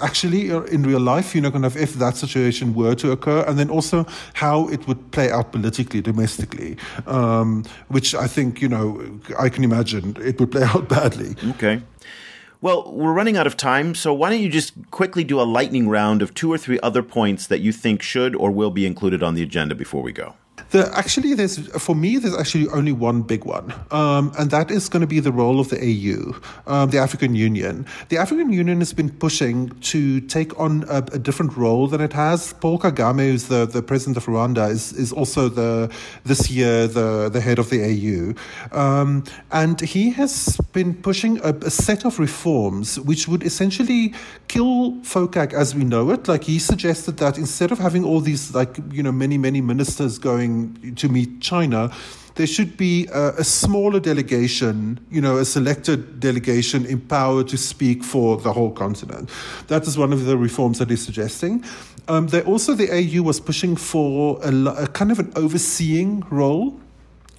actually 0.00 0.50
uh, 0.50 0.62
in 0.62 0.82
real 0.82 1.00
life, 1.00 1.34
you 1.34 1.40
know, 1.40 1.50
kind 1.50 1.64
of 1.64 1.76
if 1.76 1.94
that 1.94 2.16
situation 2.16 2.74
were 2.74 2.94
to 2.96 3.12
occur, 3.12 3.44
and 3.46 3.58
then 3.58 3.70
also 3.70 4.06
how 4.34 4.68
it 4.68 4.86
would 4.86 5.10
play 5.12 5.30
out 5.30 5.52
politically, 5.52 6.00
domestically, 6.00 6.76
um, 7.06 7.64
which 7.88 8.14
I 8.14 8.26
think, 8.26 8.60
you 8.60 8.68
know, 8.68 9.20
I 9.38 9.48
can 9.48 9.64
imagine 9.64 10.16
it 10.20 10.38
would 10.40 10.50
play 10.50 10.62
out 10.74 10.88
badly. 10.88 11.34
Okay. 11.50 11.82
Well, 12.62 12.90
we're 12.90 13.12
running 13.12 13.36
out 13.36 13.46
of 13.46 13.56
time, 13.56 13.94
so 13.94 14.14
why 14.14 14.30
don't 14.30 14.40
you 14.40 14.48
just 14.48 14.90
quickly 14.90 15.24
do 15.24 15.40
a 15.40 15.44
lightning 15.44 15.88
round 15.88 16.22
of 16.22 16.32
two 16.32 16.50
or 16.50 16.56
three 16.56 16.80
other 16.80 17.02
points 17.02 17.46
that 17.46 17.60
you 17.60 17.70
think 17.70 18.00
should 18.00 18.34
or 18.34 18.50
will 18.50 18.70
be 18.70 18.86
included 18.86 19.22
on 19.22 19.34
the 19.34 19.42
agenda 19.42 19.74
before 19.74 20.02
we 20.02 20.12
go? 20.12 20.34
The, 20.70 20.90
actually, 20.96 21.34
there's 21.34 21.58
for 21.80 21.94
me, 21.94 22.16
there's 22.16 22.36
actually 22.36 22.68
only 22.68 22.92
one 22.92 23.22
big 23.22 23.44
one, 23.44 23.72
um, 23.90 24.32
and 24.38 24.50
that 24.50 24.70
is 24.70 24.88
going 24.88 25.02
to 25.02 25.06
be 25.06 25.20
the 25.20 25.30
role 25.30 25.60
of 25.60 25.68
the 25.68 25.78
AU, 25.78 26.34
um, 26.66 26.90
the 26.90 26.98
African 26.98 27.34
Union. 27.34 27.86
The 28.08 28.18
African 28.18 28.52
Union 28.52 28.78
has 28.80 28.92
been 28.92 29.10
pushing 29.10 29.70
to 29.80 30.20
take 30.22 30.58
on 30.58 30.84
a, 30.88 30.98
a, 31.12 31.18
different 31.18 31.56
role 31.56 31.86
than 31.86 32.00
it 32.00 32.12
has. 32.14 32.52
Paul 32.54 32.78
Kagame, 32.78 33.30
who's 33.30 33.48
the, 33.48 33.66
the 33.66 33.82
president 33.82 34.16
of 34.16 34.24
Rwanda, 34.26 34.70
is, 34.70 34.92
is 34.92 35.12
also 35.12 35.48
the 35.48 35.92
this 36.24 36.50
year 36.50 36.86
the 36.88 37.28
the 37.28 37.40
head 37.40 37.58
of 37.58 37.70
the 37.70 37.80
AU, 37.82 38.76
um, 38.76 39.24
and 39.52 39.80
he 39.80 40.10
has 40.10 40.56
been 40.72 40.94
pushing 40.94 41.38
a, 41.44 41.54
a 41.62 41.70
set 41.70 42.04
of 42.04 42.18
reforms 42.18 42.98
which 43.00 43.28
would 43.28 43.42
essentially 43.42 44.14
kill 44.48 44.92
FOCAC 45.02 45.52
as 45.52 45.74
we 45.74 45.84
know 45.84 46.10
it. 46.10 46.28
Like 46.28 46.44
he 46.44 46.58
suggested 46.58 47.18
that 47.18 47.38
instead 47.38 47.72
of 47.72 47.78
having 47.78 48.04
all 48.04 48.20
these 48.20 48.54
like 48.54 48.78
you 48.90 49.02
know 49.02 49.12
many 49.12 49.38
many 49.38 49.60
ministers 49.60 50.18
going 50.18 50.45
to 50.96 51.08
meet 51.08 51.40
China, 51.40 51.90
there 52.36 52.46
should 52.46 52.76
be 52.76 53.06
a, 53.12 53.28
a, 53.38 53.44
smaller 53.44 53.98
delegation, 53.98 55.00
you 55.10 55.20
know, 55.20 55.38
a 55.38 55.44
selected 55.44 56.20
delegation 56.20 56.84
empowered 56.86 57.48
to 57.48 57.56
speak 57.56 58.04
for 58.04 58.36
the 58.36 58.52
whole 58.52 58.70
continent. 58.70 59.30
That 59.68 59.86
is 59.86 59.96
one 59.96 60.12
of 60.12 60.26
the 60.26 60.36
reforms 60.36 60.78
that 60.78 60.90
he's 60.90 61.04
suggesting. 61.04 61.64
Um, 62.08 62.28
also, 62.46 62.74
the 62.74 62.90
AU 62.90 63.22
was 63.22 63.40
pushing 63.40 63.74
for 63.74 64.38
a, 64.42 64.52
a 64.84 64.86
kind 64.88 65.10
of 65.10 65.18
an 65.18 65.32
overseeing 65.34 66.24
role 66.30 66.78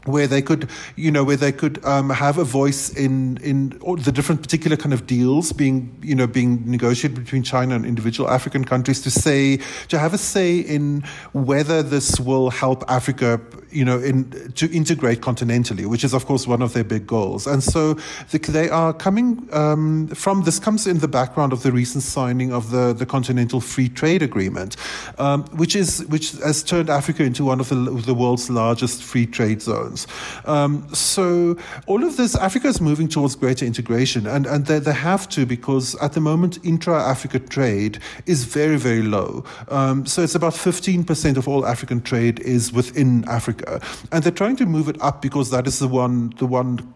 where 0.08 0.28
they 0.28 0.42
could, 0.42 0.70
you 0.96 1.12
know, 1.12 1.24
where 1.24 1.38
they 1.38 1.52
could 1.52 1.84
um, 1.86 2.10
have 2.10 2.38
a 2.38 2.44
voice 2.44 2.90
in 2.90 3.38
in 3.38 3.70
the 4.04 4.12
different 4.12 4.42
particular 4.42 4.78
kind 4.78 4.94
of 4.94 5.06
deals 5.06 5.52
being, 5.52 5.96
you 6.02 6.16
know, 6.16 6.28
being 6.28 6.70
negotiated 6.70 7.24
between 7.24 7.44
China 7.44 7.76
and 7.76 7.86
individual 7.86 8.30
African 8.30 8.64
countries 8.64 9.02
to 9.02 9.12
say 9.12 9.58
to 9.90 10.00
have 10.00 10.14
a 10.14 10.18
say 10.18 10.60
in 10.60 11.04
whether 11.34 11.84
this 11.84 12.20
will 12.20 12.50
help 12.50 12.84
Africa, 12.88 13.40
you 13.78 13.86
know, 13.86 14.00
in 14.00 14.52
to 14.56 14.66
integrate 14.76 15.22
continentally, 15.22 15.86
which 15.86 16.04
is 16.04 16.14
of 16.14 16.26
course 16.26 16.48
one 16.48 16.62
of 16.62 16.74
their 16.74 16.84
big 16.84 17.06
goals. 17.06 17.48
And 17.48 17.64
so 17.64 17.94
the, 18.32 18.40
they 18.40 18.70
are 18.70 18.94
coming 18.94 19.48
um, 19.54 20.08
from 20.08 20.44
this 20.44 20.60
comes 20.60 20.88
in 20.88 21.00
the 21.00 21.08
background 21.08 21.54
of 21.54 21.64
the 21.64 21.72
recent 21.72 22.04
signing 22.04 22.52
of 22.52 22.72
the 22.72 22.94
the 22.94 23.06
Continental 23.06 23.62
Free 23.62 23.90
Trade 23.90 24.24
Agreement, 24.24 24.76
um, 25.18 25.44
which 25.62 25.76
is 25.76 26.06
which 26.08 26.32
has 26.44 26.64
turned 26.64 26.90
Africa 26.90 27.24
into 27.24 27.44
one 27.46 27.60
of 27.60 27.70
the, 27.70 27.76
the 27.76 28.14
world's 28.14 28.50
largest 28.50 29.04
free 29.04 29.26
trade 29.26 29.62
zones. 29.62 30.08
Um, 30.46 30.88
so 30.94 31.58
all 31.86 32.04
of 32.04 32.18
this, 32.18 32.36
Africa 32.36 32.68
is 32.68 32.82
moving 32.82 33.08
towards 33.08 33.36
greater 33.36 33.66
integration, 33.66 34.26
and, 34.28 34.46
and 34.46 34.66
they, 34.66 34.80
they 34.80 34.94
have 34.94 35.30
to 35.30 35.46
because 35.46 35.96
at 35.96 36.14
the 36.14 36.22
moment 36.22 36.60
intra-Africa 36.64 37.40
trade 37.40 38.00
is 38.26 38.44
very, 38.46 38.78
very 38.78 39.04
low. 39.04 39.44
Um, 39.70 40.06
so 40.06 40.22
it's 40.22 40.36
about 40.36 40.54
15% 40.54 41.38
of 41.38 41.48
all 41.48 41.66
African 41.66 42.02
trade 42.02 42.40
is 42.40 42.74
within 42.74 43.28
Africa, 43.28 43.64
and 44.12 44.24
they're 44.24 44.32
trying 44.32 44.56
to 44.58 44.66
move 44.66 44.88
it 44.90 45.02
up 45.02 45.22
because 45.22 45.50
that 45.52 45.68
is 45.68 45.80
the 45.80 45.88
one, 45.88 46.34
the 46.38 46.46
one 46.46 46.94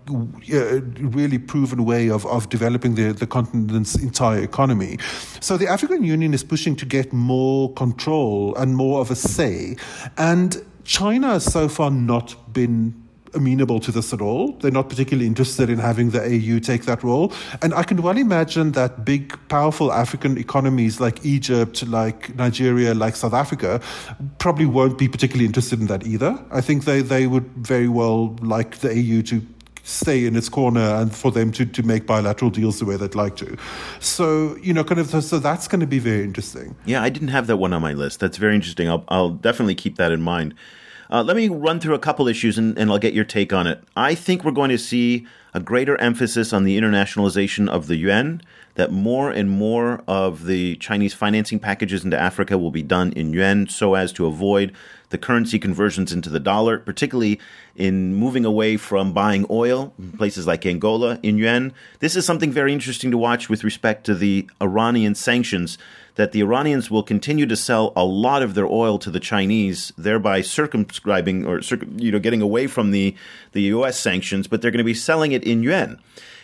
uh, 0.53 0.81
really 1.17 1.38
proven 1.38 1.86
way 1.86 2.10
of, 2.10 2.25
of 2.25 2.49
developing 2.49 2.95
the, 2.95 3.13
the 3.13 3.27
continent's 3.27 3.95
entire 3.95 4.41
economy. 4.41 4.97
So 5.39 5.57
the 5.57 5.67
African 5.67 6.03
Union 6.03 6.34
is 6.34 6.43
pushing 6.43 6.75
to 6.77 6.86
get 6.86 7.13
more 7.13 7.73
control 7.73 8.55
and 8.55 8.75
more 8.75 9.01
of 9.01 9.12
a 9.12 9.15
say, 9.15 9.75
and 10.17 10.63
China 10.84 11.29
has 11.34 11.45
so 11.45 11.67
far 11.67 11.91
not 11.91 12.53
been 12.53 13.01
amenable 13.34 13.80
to 13.80 13.91
this 13.91 14.13
at 14.13 14.22
all. 14.22 14.54
They're 14.54 14.72
not 14.72 14.89
particularly 14.89 15.28
interested 15.28 15.70
in 15.70 15.80
having 15.80 16.12
the 16.12 16.22
AU 16.22 16.60
take 16.60 16.86
that 16.86 17.04
role. 17.04 17.34
And 17.62 17.74
I 17.74 17.84
can 17.84 18.02
well 18.02 18.17
imagine 18.17 18.74
that 18.74 19.06
big, 19.06 19.38
powerful 19.50 19.91
African 19.91 20.38
economies 20.38 21.00
like 21.00 21.26
Egypt, 21.26 21.88
like 21.88 22.36
Nigeria, 22.36 22.94
like 22.94 23.15
South 23.15 23.34
Africa 23.34 23.82
probably 24.39 24.65
won't 24.65 24.98
be 24.98 25.08
particularly 25.08 25.46
interested 25.46 25.80
in 25.80 25.88
that 25.88 26.06
either. 26.06 26.38
I 26.52 26.62
think 26.62 26.86
they, 26.86 27.02
they 27.02 27.28
would 27.28 27.50
very 27.56 27.88
well 27.88 28.36
like 28.41 28.78
the 28.78 28.89
AU 28.89 29.22
to 29.24 29.46
stay 29.84 30.26
in 30.26 30.36
its 30.36 30.50
corner 30.50 30.80
and 30.80 31.13
for 31.13 31.32
them 31.32 31.52
to, 31.52 31.65
to 31.65 31.84
make 31.84 32.06
bilateral 32.06 32.52
deals 32.52 32.80
the 32.80 32.86
way 32.86 32.96
they'd 32.98 33.15
like 33.15 33.36
to. 33.38 33.58
So, 34.00 34.56
you 34.58 34.74
know, 34.74 34.84
kind 34.84 35.00
of, 35.00 35.08
so 35.24 35.39
that's 35.39 35.67
going 35.67 35.80
to 35.80 35.88
be 35.88 36.00
very 36.00 36.24
interesting. 36.24 36.76
Yeah, 36.86 37.02
I 37.02 37.10
didn't 37.10 37.30
have 37.30 37.48
that 37.48 37.58
one 37.58 37.74
on 37.74 37.82
my 37.82 37.94
list. 37.94 38.20
That's 38.20 38.38
very 38.38 38.56
interesting. 38.56 38.89
I'll, 38.89 39.04
I'll 39.08 39.32
definitely 39.32 39.76
keep 39.76 39.98
that 39.98 40.12
in 40.12 40.22
mind. 40.22 40.54
Uh, 41.12 41.21
let 41.21 41.36
me 41.36 41.50
run 41.50 41.80
through 41.80 41.93
a 41.93 42.00
couple 42.00 42.28
issues 42.28 42.58
and, 42.58 42.78
and 42.78 42.89
I'll 42.89 42.97
get 42.97 43.13
your 43.13 43.26
take 43.26 43.52
on 43.52 43.67
it. 43.67 43.84
I 43.97 44.15
think 44.15 44.45
we're 44.45 44.52
going 44.52 44.69
to 44.69 44.78
see 44.78 45.28
a 45.54 45.60
greater 45.60 46.00
emphasis 46.00 46.54
on 46.54 46.63
the 46.63 46.80
internationalization 46.80 47.67
of 47.67 47.88
the 47.88 47.97
yuan, 47.97 48.41
that 48.75 48.91
more 48.91 49.29
and 49.29 49.49
more 49.49 50.03
of 50.07 50.45
the 50.45 50.75
Chinese 50.77 51.13
financing 51.13 51.60
packages 51.60 52.03
into 52.03 52.19
Africa 52.19 52.57
will 52.57 52.71
be 52.71 52.81
done 52.84 53.12
in 53.13 53.34
yuan 53.34 53.67
so 53.67 53.95
as 53.95 54.13
to 54.13 54.25
avoid 54.25 54.73
the 55.10 55.17
currency 55.17 55.60
conversions 55.60 56.12
into 56.12 56.29
the 56.29 56.39
dollar, 56.39 56.79
particularly 56.79 57.39
in 57.75 58.15
moving 58.15 58.45
away 58.45 58.77
from 58.77 59.13
buying 59.13 59.45
oil 59.49 59.93
in 59.99 60.13
places 60.13 60.47
like 60.47 60.65
Angola 60.65 61.19
in 61.21 61.38
yuan. 61.38 61.73
This 61.99 62.15
is 62.15 62.25
something 62.25 62.51
very 62.51 62.73
interesting 62.73 63.12
to 63.12 63.17
watch 63.17 63.49
with 63.49 63.63
respect 63.63 64.05
to 64.05 64.15
the 64.15 64.49
Iranian 64.62 65.15
sanctions 65.15 65.77
that 66.15 66.31
the 66.31 66.41
Iranians 66.41 66.89
will 66.91 67.03
continue 67.03 67.45
to 67.45 67.55
sell 67.55 67.93
a 67.95 68.03
lot 68.03 68.41
of 68.41 68.53
their 68.53 68.65
oil 68.65 68.97
to 68.99 69.10
the 69.10 69.19
Chinese, 69.19 69.93
thereby 69.97 70.41
circumscribing 70.41 71.45
or 71.45 71.62
you 71.97 72.12
know 72.12 72.19
getting 72.19 72.41
away 72.41 72.67
from 72.67 72.91
the 72.91 73.15
the 73.51 73.62
U.S. 73.63 73.99
sanctions, 73.99 74.47
but 74.47 74.62
they're 74.62 74.71
going 74.71 74.77
to 74.79 74.84
be 74.84 74.93
selling 74.93 75.31
it 75.31 75.43
in 75.43 75.63
yuan. 75.63 75.99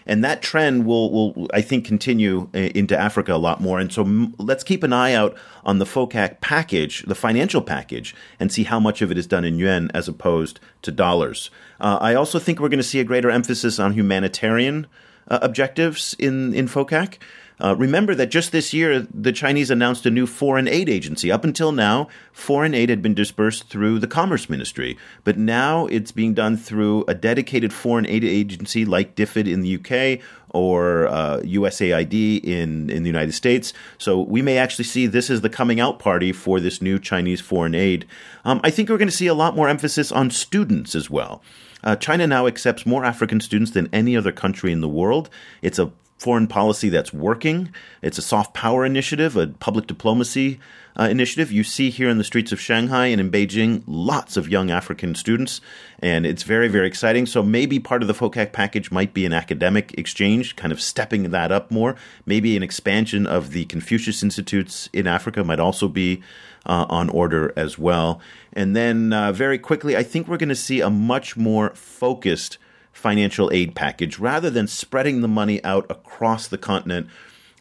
And 0.08 0.24
that 0.24 0.41
trend 0.41 0.86
will, 0.86 1.12
will, 1.12 1.48
I 1.54 1.62
think, 1.62 1.86
continue 1.86 2.50
uh, 2.56 2.58
into 2.74 2.98
Africa 2.98 3.34
a 3.34 3.38
lot 3.38 3.62
more. 3.62 3.80
And 3.80 3.91
so 3.91 4.04
let's 4.39 4.63
keep 4.63 4.84
an 4.84 4.93
eye 4.93 5.13
out 5.13 5.38
on 5.63 5.80
the 5.80 5.86
FOCAC 5.86 6.41
package, 6.41 7.04
the 7.04 7.13
financial 7.13 7.62
package, 7.62 8.15
and 8.39 8.52
see 8.52 8.63
how 8.63 8.80
much 8.80 9.02
of 9.02 9.12
it 9.12 9.17
is 9.17 9.28
done 9.28 9.43
in 9.43 9.60
yuan 9.60 9.91
as 9.93 10.08
opposed 10.08 10.60
to 10.82 10.91
dollars. 10.91 11.52
Uh, 11.80 11.98
I 12.02 12.15
also 12.15 12.39
think 12.39 12.60
we're 12.60 12.70
going 12.70 12.80
to 12.80 12.84
see 12.84 13.02
a 13.02 13.04
greater 13.04 13.30
emphasis 13.30 13.80
on 13.80 13.93
humanitarian 13.93 14.88
uh, 15.28 15.39
objectives 15.41 16.15
in, 16.17 16.54
in 16.54 16.67
FOCAC. 16.67 17.17
Uh, 17.60 17.76
remember 17.76 18.13
that 18.13 18.28
just 18.28 18.52
this 18.52 18.74
year, 18.74 19.08
the 19.12 19.32
Chinese 19.32 19.72
announced 19.72 20.06
a 20.06 20.12
new 20.12 20.28
foreign 20.28 20.67
aid 20.67 20.88
agency. 20.88 21.32
Up 21.32 21.43
until 21.43 21.72
now, 21.72 22.08
foreign 22.32 22.74
aid 22.74 22.89
had 22.89 23.02
been 23.02 23.15
dispersed 23.15 23.67
through 23.67 24.00
the 24.00 24.08
Commerce 24.08 24.50
Ministry, 24.50 24.98
but 25.24 25.38
now 25.38 25.88
it's 25.88 26.12
being 26.12 26.34
done 26.34 26.56
through 26.56 27.04
a 27.08 27.15
dedicated 27.15 27.74
foreign 27.74 28.06
aid 28.06 28.24
agency 28.24 28.86
like 28.86 29.15
DFID 29.15 29.52
in 29.52 29.62
the 29.62 29.76
UK 29.76 30.24
or 30.52 31.08
uh, 31.08 31.39
USAID 31.39 32.43
in, 32.43 32.89
in 32.89 33.04
the 33.04 33.10
United 33.10 33.34
States. 33.34 33.74
So 33.98 34.22
we 34.22 34.41
may 34.41 34.58
actually 34.58 34.86
see 34.86 35.08
this 35.08 35.30
as 35.30 35.41
the 35.41 35.50
coming 35.50 35.80
out 35.80 36.00
party 36.00 36.32
for 36.32 36.60
this 36.60 36.82
new 36.82 37.00
Chinese 37.00 37.41
foreign 37.41 37.76
aid. 37.76 38.06
Um, 38.46 38.62
I 38.63 38.70
think 38.70 38.89
we're 38.89 38.98
going 38.98 39.10
to 39.10 39.15
see 39.15 39.28
a 39.28 39.34
lot 39.34 39.56
more 39.56 39.67
emphasis 39.67 40.12
on 40.12 40.30
students 40.30 40.96
as 40.96 41.10
well. 41.10 41.41
Uh, 41.84 41.96
China 41.96 42.28
now 42.28 42.48
accepts 42.48 42.86
more 42.86 43.06
African 43.06 43.39
students 43.39 43.72
than 43.72 43.89
any 43.93 44.15
other 44.15 44.32
country 44.32 44.72
in 44.72 44.82
the 44.82 44.89
world. 44.89 45.30
It's 45.62 45.80
a 45.80 45.91
foreign 46.17 46.47
policy 46.47 46.89
that's 46.89 47.13
working. 47.13 47.71
It's 48.01 48.17
a 48.17 48.23
soft 48.23 48.53
power 48.53 48.86
initiative, 48.86 49.38
a 49.38 49.47
public 49.47 49.88
diplomacy 49.88 50.60
uh, 50.99 51.03
initiative. 51.03 51.51
You 51.51 51.63
see 51.63 51.89
here 51.89 52.10
in 52.10 52.17
the 52.17 52.23
streets 52.23 52.51
of 52.51 52.60
Shanghai 52.60 53.08
and 53.08 53.21
in 53.21 53.30
Beijing 53.30 53.84
lots 53.86 54.36
of 54.36 54.49
young 54.49 54.71
African 54.71 55.13
students, 55.13 55.62
and 55.99 56.25
it's 56.25 56.43
very, 56.43 56.67
very 56.67 56.88
exciting. 56.88 57.27
So 57.27 57.43
maybe 57.43 57.80
part 57.80 58.01
of 58.01 58.08
the 58.08 58.15
FOCAC 58.15 58.51
package 58.51 58.91
might 58.91 59.13
be 59.13 59.25
an 59.25 59.34
academic 59.34 59.93
exchange, 59.97 60.56
kind 60.56 60.71
of 60.71 60.82
stepping 60.82 61.30
that 61.30 61.51
up 61.51 61.69
more. 61.69 61.95
Maybe 62.25 62.58
an 62.58 62.63
expansion 62.63 63.27
of 63.27 63.51
the 63.51 63.65
Confucius 63.65 64.23
Institutes 64.23 64.89
in 64.91 65.06
Africa 65.06 65.43
might 65.43 65.60
also 65.60 65.88
be 65.88 66.23
uh, 66.65 66.86
on 66.89 67.10
order 67.10 67.53
as 67.56 67.77
well. 67.77 68.19
And 68.53 68.75
then 68.75 69.13
uh, 69.13 69.32
very 69.32 69.60
quickly, 69.60 69.95
I 69.95 70.03
think 70.03 70.27
we're 70.27 70.38
going 70.38 70.49
to 70.49 70.56
see 70.56 70.82
a 70.82 70.89
much 70.89 71.38
more 71.38 71.69
focused 71.75 72.58
financial 72.97 73.51
aid 73.53 73.75
package 73.75 74.19
rather 74.19 74.49
than 74.49 74.67
spreading 74.67 75.21
the 75.21 75.27
money 75.27 75.63
out 75.63 75.86
across 75.89 76.47
the 76.47 76.57
continent. 76.57 77.07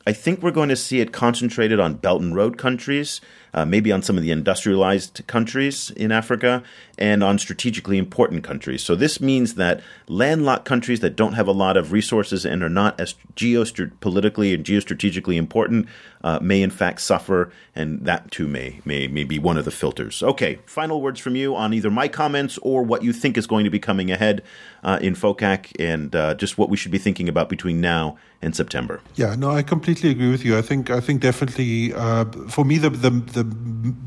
I 0.07 0.13
think 0.13 0.41
we're 0.43 0.51
going 0.51 0.71
to 0.71 0.77
see 0.77 1.01
it 1.01 1.13
concentrated 1.13 1.79
on 1.79 1.95
Belt 1.95 2.23
and 2.23 2.35
Road 2.35 2.57
countries 2.57 3.21
uh, 3.57 3.65
maybe 3.65 3.91
on 3.91 4.03
some 4.03 4.17
of 4.17 4.23
the 4.23 4.31
industrialized 4.31 5.27
countries 5.27 5.91
in 5.91 6.13
Africa, 6.13 6.63
and 6.99 7.25
on 7.25 7.39
strategically 7.39 7.99
important 7.99 8.45
countries. 8.45 8.83
So 8.83 8.95
this 8.95 9.21
means 9.21 9.55
that 9.55 9.81
landlocked 10.09 10.65
countries 10.65 11.01
that 11.01 11.17
don't 11.17 11.33
have 11.33 11.49
a 11.49 11.53
lot 11.53 11.77
of 11.77 11.93
resources 11.93 12.45
and 12.45 12.63
are 12.63 12.69
not 12.69 13.01
as 13.01 13.15
geopolitically 13.35 14.55
and 14.55 14.65
geostrategically 14.65 15.37
important 15.37 15.89
uh, 16.23 16.39
may 16.43 16.61
in 16.61 16.71
fact 16.71 17.01
suffer, 17.01 17.51
and 17.75 18.05
that 18.05 18.31
too 18.31 18.49
may, 18.49 18.81
may 18.85 19.07
may 19.07 19.25
be 19.25 19.39
one 19.39 19.57
of 19.57 19.65
the 19.65 19.71
filters. 19.71 20.23
Okay, 20.23 20.59
final 20.67 21.01
words 21.01 21.21
from 21.21 21.37
you 21.37 21.55
on 21.55 21.73
either 21.73 21.91
my 21.91 22.09
comments 22.09 22.59
or 22.63 22.83
what 22.83 23.03
you 23.03 23.13
think 23.13 23.39
is 23.39 23.47
going 23.47 23.65
to 23.65 23.71
be 23.71 23.79
coming 23.79 24.11
ahead 24.11 24.43
uh, 24.83 24.99
in 25.01 25.15
FOCAC, 25.15 25.73
and 25.79 26.15
uh, 26.17 26.35
just 26.35 26.59
what 26.59 26.69
we 26.69 26.77
should 26.77 26.91
be 26.91 26.99
thinking 26.99 27.29
about 27.29 27.49
between 27.49 27.81
now 27.81 28.17
and 28.43 28.57
September. 28.57 29.01
Yeah, 29.15 29.35
no, 29.35 29.51
I 29.51 29.63
completely 29.63 30.11
agree 30.11 30.31
with 30.31 30.45
you. 30.45 30.59
I 30.59 30.63
think 30.63 30.91
I 30.91 31.01
think 31.01 31.21
definitely 31.21 31.95
uh, 31.95 32.25
for 32.49 32.65
me 32.65 32.79
the 32.79 32.91
the, 32.91 33.11
the 33.11 33.45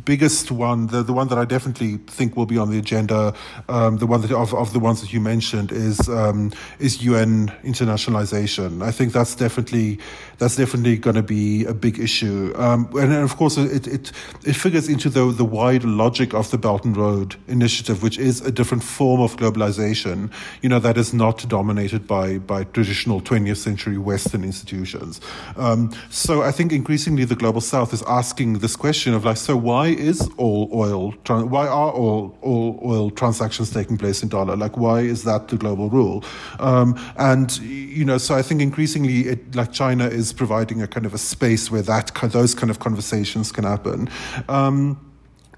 biggest 0.05 0.51
one, 0.51 0.87
the, 0.87 1.03
the 1.03 1.13
one 1.13 1.27
that 1.27 1.37
I 1.37 1.45
definitely 1.45 1.97
think 2.07 2.35
will 2.35 2.45
be 2.45 2.57
on 2.57 2.69
the 2.69 2.77
agenda, 2.77 3.33
um, 3.67 3.97
the 3.97 4.07
one 4.07 4.21
that 4.21 4.31
of, 4.31 4.53
of 4.53 4.73
the 4.73 4.79
ones 4.79 5.01
that 5.01 5.13
you 5.13 5.19
mentioned 5.19 5.71
is 5.71 6.09
um, 6.09 6.51
is 6.79 7.03
yuan 7.03 7.49
internationalization. 7.63 8.83
I 8.83 8.91
think 8.91 9.13
that's 9.13 9.35
definitely 9.35 9.99
that's 10.39 10.55
definitely 10.55 10.97
going 10.97 11.15
to 11.15 11.23
be 11.23 11.65
a 11.65 11.73
big 11.73 11.99
issue, 11.99 12.53
um, 12.55 12.89
and, 12.97 13.13
of 13.13 13.35
course 13.35 13.57
it, 13.57 13.87
it 13.87 14.11
it 14.45 14.53
figures 14.55 14.87
into 14.89 15.09
the 15.09 15.31
the 15.31 15.45
wide 15.45 15.83
logic 15.83 16.33
of 16.33 16.49
the 16.51 16.57
Belt 16.57 16.85
and 16.85 16.95
Road 16.95 17.35
Initiative, 17.47 18.01
which 18.01 18.17
is 18.17 18.41
a 18.41 18.51
different 18.51 18.83
form 18.83 19.21
of 19.21 19.35
globalization. 19.37 20.31
You 20.61 20.69
know 20.69 20.79
that 20.79 20.97
is 20.97 21.13
not 21.13 21.47
dominated 21.47 22.07
by 22.07 22.39
by 22.39 22.63
traditional 22.63 23.21
20th 23.21 23.57
century 23.57 23.97
Western 23.97 24.43
institutions. 24.43 25.21
Um, 25.57 25.91
so 26.09 26.41
I 26.41 26.51
think 26.51 26.71
increasingly 26.71 27.25
the 27.25 27.35
global 27.35 27.61
South 27.61 27.93
is 27.93 28.03
asking 28.03 28.59
this 28.59 28.75
question 28.75 29.13
of 29.13 29.25
like, 29.25 29.37
so 29.37 29.55
why 29.55 29.87
is 29.87 30.29
all 30.37 30.69
oil, 30.73 31.11
why 31.27 31.67
are 31.67 31.91
all, 31.91 32.37
all 32.41 32.79
oil 32.83 33.11
transactions 33.11 33.71
taking 33.71 33.97
place 33.97 34.23
in 34.23 34.29
dollar? 34.29 34.55
Like, 34.55 34.77
why 34.77 35.01
is 35.01 35.23
that 35.23 35.47
the 35.49 35.57
global 35.57 35.89
rule? 35.89 36.23
Um, 36.59 36.99
and, 37.17 37.57
you 37.59 38.05
know, 38.05 38.17
so 38.17 38.35
I 38.35 38.41
think 38.41 38.61
increasingly 38.61 39.27
it, 39.27 39.55
like 39.55 39.71
China 39.71 40.07
is 40.07 40.28
providing 40.33 40.81
a 40.81 40.87
kind 40.87 41.05
of 41.05 41.13
a 41.13 41.17
space 41.17 41.71
where 41.71 41.81
that, 41.83 42.11
those 42.31 42.55
kind 42.55 42.69
of 42.69 42.79
conversations 42.79 43.51
can 43.51 43.63
happen. 43.63 44.09
Um, 44.47 44.99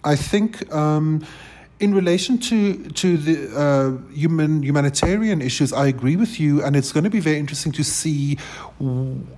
I 0.03 0.15
think, 0.15 0.73
um, 0.73 1.25
in 1.81 1.95
relation 1.95 2.37
to 2.37 2.75
to 2.89 3.17
the 3.17 3.35
uh, 3.59 4.13
human 4.13 4.61
humanitarian 4.61 5.41
issues, 5.41 5.73
I 5.73 5.87
agree 5.87 6.15
with 6.15 6.39
you, 6.39 6.63
and 6.63 6.75
it's 6.75 6.91
going 6.91 7.03
to 7.03 7.09
be 7.09 7.19
very 7.19 7.39
interesting 7.39 7.71
to 7.73 7.83
see 7.83 8.37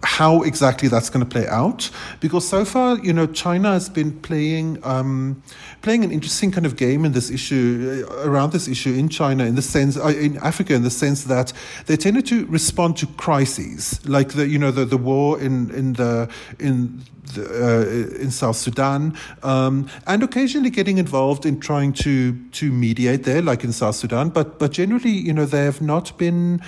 how 0.03 0.41
exactly 0.43 0.89
that's 0.89 1.09
going 1.09 1.25
to 1.25 1.29
play 1.29 1.47
out. 1.47 1.89
Because 2.19 2.47
so 2.47 2.65
far, 2.65 2.97
you 2.99 3.13
know, 3.13 3.27
China 3.27 3.71
has 3.71 3.89
been 3.89 4.19
playing 4.19 4.77
um, 4.83 5.41
playing 5.81 6.03
an 6.03 6.11
interesting 6.11 6.51
kind 6.51 6.65
of 6.65 6.75
game 6.75 7.05
in 7.05 7.13
this 7.13 7.31
issue 7.31 8.05
uh, 8.09 8.27
around 8.29 8.51
this 8.51 8.67
issue 8.67 8.93
in 8.93 9.07
China, 9.07 9.45
in 9.45 9.55
the 9.55 9.61
sense 9.61 9.95
uh, 9.97 10.07
in 10.07 10.37
Africa, 10.37 10.75
in 10.75 10.83
the 10.83 10.91
sense 10.91 11.23
that 11.23 11.53
they 11.85 11.95
tended 11.95 12.25
to 12.27 12.45
respond 12.47 12.97
to 12.97 13.07
crises, 13.17 14.05
like 14.07 14.33
the 14.33 14.45
you 14.47 14.59
know 14.59 14.71
the 14.71 14.83
the 14.83 14.97
war 14.97 15.39
in 15.39 15.71
in 15.71 15.93
the 15.93 16.29
in 16.59 17.03
uh, 17.37 17.87
in 18.19 18.31
South 18.31 18.55
Sudan, 18.55 19.17
um, 19.43 19.89
and 20.07 20.23
occasionally 20.23 20.69
getting 20.69 20.97
involved 20.97 21.45
in 21.45 21.59
trying 21.59 21.93
to 21.93 22.37
to 22.51 22.71
mediate 22.71 23.23
there, 23.23 23.41
like 23.41 23.63
in 23.63 23.71
South 23.71 23.95
Sudan. 23.95 24.29
But 24.29 24.59
but 24.59 24.71
generally, 24.71 25.11
you 25.11 25.33
know, 25.33 25.45
they 25.45 25.65
have 25.65 25.81
not 25.81 26.17
been 26.17 26.61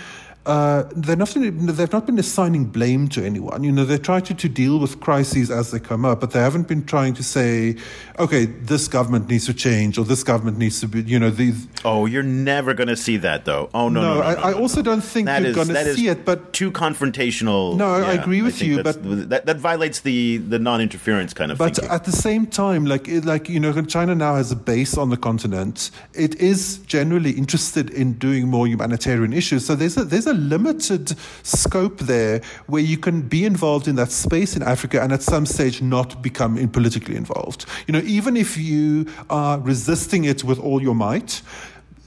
uh, 0.46 0.84
they're 0.96 1.16
not, 1.16 1.30
they've 1.30 1.92
not 1.92 2.06
been 2.06 2.20
assigning 2.20 2.66
blame 2.66 3.08
to 3.10 3.24
anyone. 3.26 3.64
You 3.64 3.72
know, 3.72 3.84
they 3.84 3.98
try 3.98 4.20
to, 4.20 4.34
to 4.34 4.48
deal 4.48 4.80
with 4.80 5.00
crises 5.00 5.50
as 5.50 5.72
they 5.72 5.80
come 5.80 6.06
up, 6.06 6.20
but 6.20 6.32
they 6.32 6.40
haven't 6.40 6.68
been 6.68 6.86
trying 6.86 7.16
to 7.16 7.24
say, 7.24 7.76
okay, 8.20 8.46
this 8.46 8.88
government 8.88 9.28
needs 9.28 9.48
to 9.48 9.54
change 9.54 9.98
or 9.98 10.06
this 10.06 10.24
government 10.24 10.58
needs 10.58 10.80
to 10.82 10.88
be, 10.88 11.02
you 11.02 11.18
know, 11.18 11.32
these. 11.32 11.68
Oh, 11.84 12.06
you're 12.06 12.24
never 12.24 12.74
going 12.76 12.90
to 12.90 12.96
see 12.96 13.18
that, 13.18 13.46
though. 13.46 13.70
Oh, 13.74 13.90
no, 13.90 14.02
no, 14.02 14.14
no. 14.14 14.20
no, 14.20 14.22
I, 14.22 14.34
no, 14.36 14.42
I, 14.42 14.54
also 14.54 14.82
don't 14.84 15.02
think 15.02 15.26
that 15.26 15.42
you're 15.42 15.54
going 15.54 15.70
to 15.70 15.94
see 15.96 16.10
it, 16.10 16.26
but. 16.26 16.54
Too 16.54 16.72
confrontational. 16.72 17.76
No, 17.76 17.98
yeah, 17.98 18.06
I 18.06 18.14
agree 18.14 18.42
with 18.42 18.62
I 18.62 18.66
you, 18.66 18.84
but. 18.84 18.96
That, 19.30 19.48
that 19.48 19.58
violates 19.58 20.02
the, 20.02 20.38
the 20.38 20.60
non 20.60 20.80
interference 20.80 21.34
kind 21.34 21.52
of 21.52 21.58
thing. 21.58 21.68
But 21.68 21.76
thinking. 21.76 21.96
at 21.96 22.04
the 22.04 22.12
same 22.12 22.46
time, 22.46 22.86
like, 22.86 23.08
like, 23.24 23.50
you 23.50 23.60
know, 23.60 23.74
China 23.84 24.14
now 24.14 24.36
has 24.36 24.52
a 24.52 24.56
base 24.56 24.96
on 24.96 25.10
the 25.10 25.18
continent. 25.18 25.90
It 26.14 26.36
is 26.36 26.78
generally 26.80 27.32
interested 27.32 27.90
in 27.90 28.14
doing 28.14 28.48
more 28.48 28.68
humanitarian 28.68 29.34
issues. 29.34 29.66
So 29.66 29.76
there's 29.76 29.98
a, 29.98 30.04
there's 30.04 30.28
a 30.28 30.35
limited 30.36 31.16
scope 31.44 32.00
there 32.00 32.42
where 32.68 32.82
you 32.82 32.98
can 32.98 33.22
be 33.22 33.46
involved 33.46 33.88
in 33.88 33.96
that 33.96 34.12
space 34.12 34.56
in 34.56 34.64
Africa 34.64 35.02
and 35.02 35.12
at 35.12 35.22
some 35.22 35.46
stage 35.46 35.82
not 35.82 36.22
become 36.22 36.58
in 36.58 36.70
politically 36.70 37.16
involved. 37.16 37.66
You 37.88 37.94
know, 37.94 38.02
even 38.06 38.38
if 38.38 38.58
you 38.58 39.08
are 39.30 39.60
resisting 39.60 40.26
it 40.26 40.44
with 40.44 40.60
all 40.60 40.82
your 40.82 40.96
might, 40.96 41.42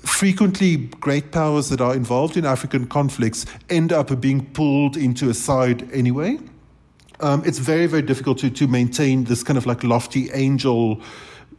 frequently 0.08 0.76
great 1.00 1.32
powers 1.32 1.68
that 1.68 1.80
are 1.80 1.94
involved 1.94 2.36
in 2.36 2.44
African 2.44 2.86
conflicts 2.86 3.46
end 3.68 3.92
up 3.92 4.20
being 4.20 4.44
pulled 4.52 4.96
into 4.96 5.28
a 5.28 5.34
side 5.34 5.90
anyway. 5.92 6.38
Um, 7.20 7.42
it's 7.44 7.58
very, 7.58 7.86
very 7.86 8.02
difficult 8.02 8.38
to, 8.38 8.50
to 8.50 8.68
maintain 8.68 9.24
this 9.24 9.42
kind 9.42 9.58
of 9.58 9.66
like 9.66 9.82
lofty 9.82 10.30
angel 10.32 11.00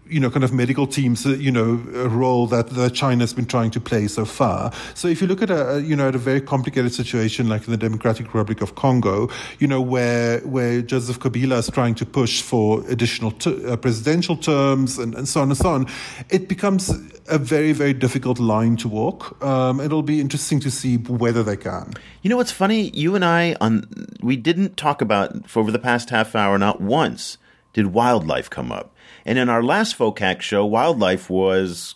you 0.10 0.20
know, 0.20 0.30
kind 0.30 0.44
of 0.44 0.54
medical 0.54 0.88
teams, 0.88 1.26
uh, 1.26 1.30
you 1.30 1.52
know, 1.52 1.82
a 1.94 2.10
role 2.10 2.48
that, 2.48 2.70
that 2.72 2.94
China's 2.94 3.34
been 3.34 3.46
trying 3.46 3.72
to 3.72 3.80
play 3.80 4.08
so 4.08 4.26
far. 4.26 4.72
So 4.96 5.08
if 5.08 5.22
you 5.22 5.28
look 5.28 5.42
at 5.42 5.50
a, 5.50 5.82
you 5.82 5.96
know, 5.96 6.08
at 6.08 6.16
a 6.16 6.20
very 6.20 6.42
complicated 6.42 6.94
situation 6.94 7.48
like 7.48 7.66
in 7.66 7.72
the 7.72 7.78
Democratic 7.78 8.28
Republic 8.28 8.62
of 8.62 8.76
Congo, 8.76 9.30
you 9.60 9.68
know, 9.68 9.82
where 9.82 10.40
where 10.42 10.82
Joseph 10.82 11.20
Kabila 11.20 11.60
is 11.60 11.70
trying 11.70 11.96
to 11.96 12.06
push 12.06 12.42
for 12.42 12.84
additional 12.90 13.32
t- 13.32 13.66
uh, 13.66 13.78
presidential 13.78 14.36
terms 14.36 14.98
and, 14.98 15.16
and 15.16 15.28
so 15.28 15.42
on 15.42 15.50
and 15.50 15.58
so 15.58 15.70
on, 15.70 15.88
it 16.30 16.48
becomes 16.48 16.90
a 17.28 17.38
very, 17.38 17.72
very 17.72 17.94
difficult 17.94 18.40
line 18.40 18.76
to 18.78 18.88
walk. 18.88 19.42
Um, 19.44 19.80
it'll 19.80 20.04
be 20.04 20.20
interesting 20.20 20.60
to 20.62 20.72
see 20.72 20.98
whether 20.98 21.44
they 21.44 21.58
can. 21.58 21.94
You 22.22 22.30
know 22.30 22.38
what's 22.38 22.52
funny? 22.52 22.90
You 22.90 23.16
and 23.16 23.24
I 23.24 23.56
on 23.62 23.88
we 24.22 24.36
didn't 24.36 24.78
talk 24.78 25.02
about 25.02 25.50
for 25.50 25.60
over 25.60 25.72
the 25.72 25.80
past 25.80 26.10
half 26.10 26.36
hour, 26.36 26.58
not 26.58 26.82
once 26.82 27.38
did 27.74 27.88
wildlife 27.88 28.50
come 28.50 28.72
up. 28.72 28.96
And 29.26 29.38
in 29.38 29.50
our 29.50 29.64
last 29.64 29.98
FOCAC 29.98 30.42
show, 30.42 30.66
wildlife 30.66 31.30
was 31.30 31.96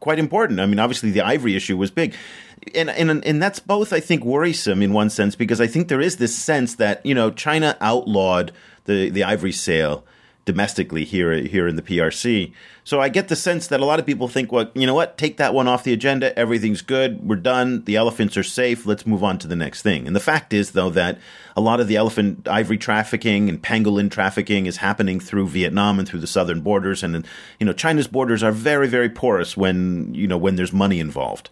quite 0.00 0.18
important. 0.18 0.60
I 0.60 0.66
mean, 0.66 0.78
obviously 0.78 1.10
the 1.10 1.22
ivory 1.22 1.54
issue 1.54 1.76
was 1.76 1.90
big. 1.90 2.14
And, 2.74 2.90
and 2.90 3.24
and 3.24 3.42
that's 3.42 3.58
both, 3.58 3.92
I 3.92 3.98
think, 3.98 4.24
worrisome 4.24 4.82
in 4.82 4.92
one 4.92 5.10
sense 5.10 5.34
because 5.34 5.60
I 5.60 5.66
think 5.66 5.88
there 5.88 6.00
is 6.00 6.18
this 6.18 6.36
sense 6.36 6.76
that 6.76 7.04
you 7.04 7.12
know 7.12 7.32
China 7.32 7.76
outlawed 7.80 8.52
the 8.84 9.10
the 9.10 9.24
ivory 9.24 9.50
sale 9.50 10.04
domestically 10.44 11.04
here 11.04 11.32
here 11.32 11.68
in 11.68 11.76
the 11.76 11.82
PRC. 11.82 12.52
So 12.84 13.00
I 13.00 13.08
get 13.08 13.28
the 13.28 13.36
sense 13.36 13.68
that 13.68 13.80
a 13.80 13.84
lot 13.84 14.00
of 14.00 14.06
people 14.06 14.26
think, 14.26 14.50
well, 14.50 14.70
you 14.74 14.86
know 14.86 14.94
what, 14.94 15.16
take 15.16 15.36
that 15.36 15.54
one 15.54 15.68
off 15.68 15.84
the 15.84 15.92
agenda. 15.92 16.36
Everything's 16.36 16.82
good. 16.82 17.26
We're 17.26 17.36
done. 17.36 17.84
The 17.84 17.94
elephants 17.94 18.36
are 18.36 18.42
safe. 18.42 18.84
Let's 18.84 19.06
move 19.06 19.22
on 19.22 19.38
to 19.38 19.46
the 19.46 19.54
next 19.54 19.82
thing. 19.82 20.06
And 20.06 20.16
the 20.16 20.20
fact 20.20 20.52
is, 20.52 20.72
though, 20.72 20.90
that 20.90 21.18
a 21.56 21.60
lot 21.60 21.78
of 21.78 21.86
the 21.86 21.96
elephant 21.96 22.48
ivory 22.48 22.78
trafficking 22.78 23.48
and 23.48 23.62
pangolin 23.62 24.10
trafficking 24.10 24.66
is 24.66 24.78
happening 24.78 25.20
through 25.20 25.46
Vietnam 25.48 26.00
and 26.00 26.08
through 26.08 26.20
the 26.20 26.26
southern 26.26 26.60
borders. 26.60 27.04
And 27.04 27.26
you 27.60 27.66
know, 27.66 27.72
China's 27.72 28.08
borders 28.08 28.42
are 28.42 28.52
very, 28.52 28.88
very 28.88 29.08
porous 29.08 29.56
when 29.56 30.12
you 30.14 30.26
know 30.26 30.38
when 30.38 30.56
there's 30.56 30.72
money 30.72 30.98
involved. 30.98 31.50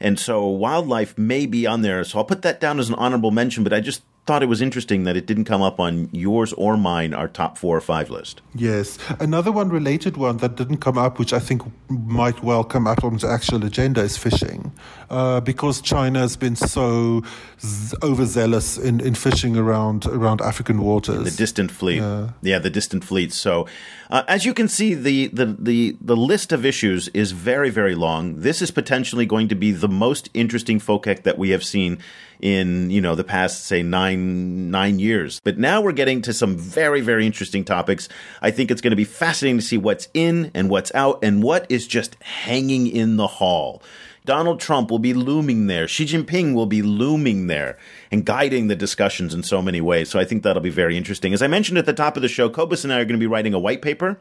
And 0.00 0.18
so 0.18 0.44
wildlife 0.48 1.16
may 1.16 1.46
be 1.46 1.64
on 1.64 1.82
there. 1.82 2.02
So 2.02 2.18
I'll 2.18 2.24
put 2.24 2.42
that 2.42 2.58
down 2.58 2.80
as 2.80 2.88
an 2.88 2.96
honorable 2.96 3.30
mention, 3.30 3.62
but 3.62 3.72
I 3.72 3.78
just 3.78 4.02
thought 4.24 4.42
it 4.42 4.46
was 4.46 4.62
interesting 4.62 5.02
that 5.04 5.16
it 5.16 5.26
didn't 5.26 5.46
come 5.46 5.62
up 5.62 5.80
on 5.80 6.08
yours 6.12 6.52
or 6.52 6.76
mine, 6.76 7.12
our 7.12 7.26
top 7.26 7.58
four 7.58 7.76
or 7.76 7.80
five 7.80 8.08
list. 8.08 8.40
Yes. 8.54 8.98
Another 9.18 9.50
one 9.50 9.68
related 9.68 10.16
one 10.16 10.36
that 10.36 10.54
didn't 10.54 10.78
come 10.78 10.96
up, 10.96 11.18
which 11.18 11.32
I 11.32 11.40
think 11.40 11.62
might 11.88 12.42
well 12.42 12.62
come 12.62 12.86
up 12.86 13.02
on 13.02 13.16
the 13.16 13.28
actual 13.28 13.64
agenda, 13.64 14.00
is 14.00 14.16
fishing. 14.16 14.72
Uh, 15.12 15.40
because 15.42 15.82
China 15.82 16.20
has 16.20 16.38
been 16.38 16.56
so 16.56 17.22
z- 17.60 17.94
overzealous 18.02 18.78
in, 18.78 18.98
in 18.98 19.14
fishing 19.14 19.58
around 19.58 20.06
around 20.06 20.40
African 20.40 20.80
waters. 20.80 21.24
The 21.24 21.36
distant 21.36 21.70
fleet. 21.70 21.98
Yeah, 21.98 22.30
yeah 22.40 22.58
the 22.58 22.70
distant 22.70 23.04
fleet. 23.04 23.30
So, 23.34 23.66
uh, 24.08 24.22
as 24.26 24.46
you 24.46 24.54
can 24.54 24.68
see, 24.68 24.94
the, 24.94 25.26
the, 25.28 25.44
the, 25.58 25.96
the 26.00 26.16
list 26.16 26.50
of 26.50 26.64
issues 26.64 27.08
is 27.08 27.32
very, 27.32 27.68
very 27.68 27.94
long. 27.94 28.40
This 28.40 28.62
is 28.62 28.70
potentially 28.70 29.26
going 29.26 29.48
to 29.48 29.54
be 29.54 29.70
the 29.70 29.88
most 29.88 30.30
interesting 30.32 30.80
FOCAC 30.80 31.24
that 31.24 31.36
we 31.36 31.50
have 31.50 31.62
seen 31.62 31.98
in 32.40 32.90
you 32.90 33.00
know 33.00 33.14
the 33.14 33.22
past 33.22 33.66
say 33.66 33.82
nine 33.82 34.70
nine 34.70 34.98
years. 34.98 35.40
But 35.44 35.58
now 35.58 35.80
we're 35.80 35.92
getting 35.92 36.22
to 36.22 36.32
some 36.32 36.56
very 36.56 37.00
very 37.00 37.24
interesting 37.24 37.64
topics. 37.64 38.08
I 38.40 38.50
think 38.50 38.70
it's 38.70 38.80
going 38.80 38.90
to 38.90 38.96
be 38.96 39.04
fascinating 39.04 39.58
to 39.58 39.64
see 39.64 39.78
what's 39.78 40.08
in 40.14 40.50
and 40.54 40.68
what's 40.68 40.92
out 40.94 41.20
and 41.22 41.42
what 41.42 41.70
is 41.70 41.86
just 41.86 42.16
hanging 42.22 42.88
in 42.88 43.16
the 43.16 43.26
hall. 43.26 43.82
Donald 44.24 44.60
Trump 44.60 44.90
will 44.90 44.98
be 44.98 45.14
looming 45.14 45.66
there. 45.66 45.88
Xi 45.88 46.04
Jinping 46.04 46.54
will 46.54 46.66
be 46.66 46.82
looming 46.82 47.48
there 47.48 47.76
and 48.10 48.24
guiding 48.24 48.68
the 48.68 48.76
discussions 48.76 49.34
in 49.34 49.42
so 49.42 49.60
many 49.60 49.80
ways. 49.80 50.10
So 50.10 50.20
I 50.20 50.24
think 50.24 50.42
that'll 50.42 50.62
be 50.62 50.70
very 50.70 50.96
interesting. 50.96 51.32
As 51.32 51.42
I 51.42 51.48
mentioned 51.48 51.78
at 51.78 51.86
the 51.86 51.92
top 51.92 52.16
of 52.16 52.22
the 52.22 52.28
show, 52.28 52.48
Cobus 52.48 52.84
and 52.84 52.92
I 52.92 53.00
are 53.00 53.04
going 53.04 53.18
to 53.18 53.18
be 53.18 53.26
writing 53.26 53.54
a 53.54 53.58
white 53.58 53.82
paper 53.82 54.18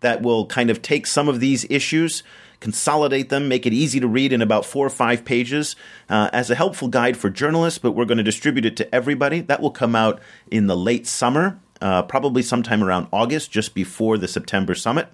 that 0.00 0.22
will 0.22 0.46
kind 0.46 0.70
of 0.70 0.80
take 0.80 1.06
some 1.06 1.28
of 1.28 1.40
these 1.40 1.66
issues 1.68 2.22
consolidate 2.62 3.28
them, 3.28 3.48
make 3.48 3.66
it 3.66 3.72
easy 3.72 3.98
to 3.98 4.06
read 4.06 4.32
in 4.32 4.40
about 4.40 4.64
four 4.64 4.86
or 4.86 4.90
five 4.90 5.24
pages 5.24 5.74
uh, 6.08 6.30
as 6.32 6.48
a 6.48 6.54
helpful 6.54 6.86
guide 6.86 7.16
for 7.16 7.28
journalists, 7.28 7.78
but 7.78 7.90
we're 7.90 8.04
going 8.04 8.18
to 8.18 8.24
distribute 8.24 8.64
it 8.64 8.76
to 8.76 8.94
everybody. 8.94 9.40
That 9.40 9.60
will 9.60 9.72
come 9.72 9.96
out 9.96 10.22
in 10.48 10.68
the 10.68 10.76
late 10.76 11.06
summer, 11.06 11.58
uh, 11.80 12.02
probably 12.04 12.40
sometime 12.40 12.82
around 12.82 13.08
August, 13.12 13.50
just 13.50 13.74
before 13.74 14.16
the 14.16 14.28
September 14.28 14.76
summit. 14.76 15.08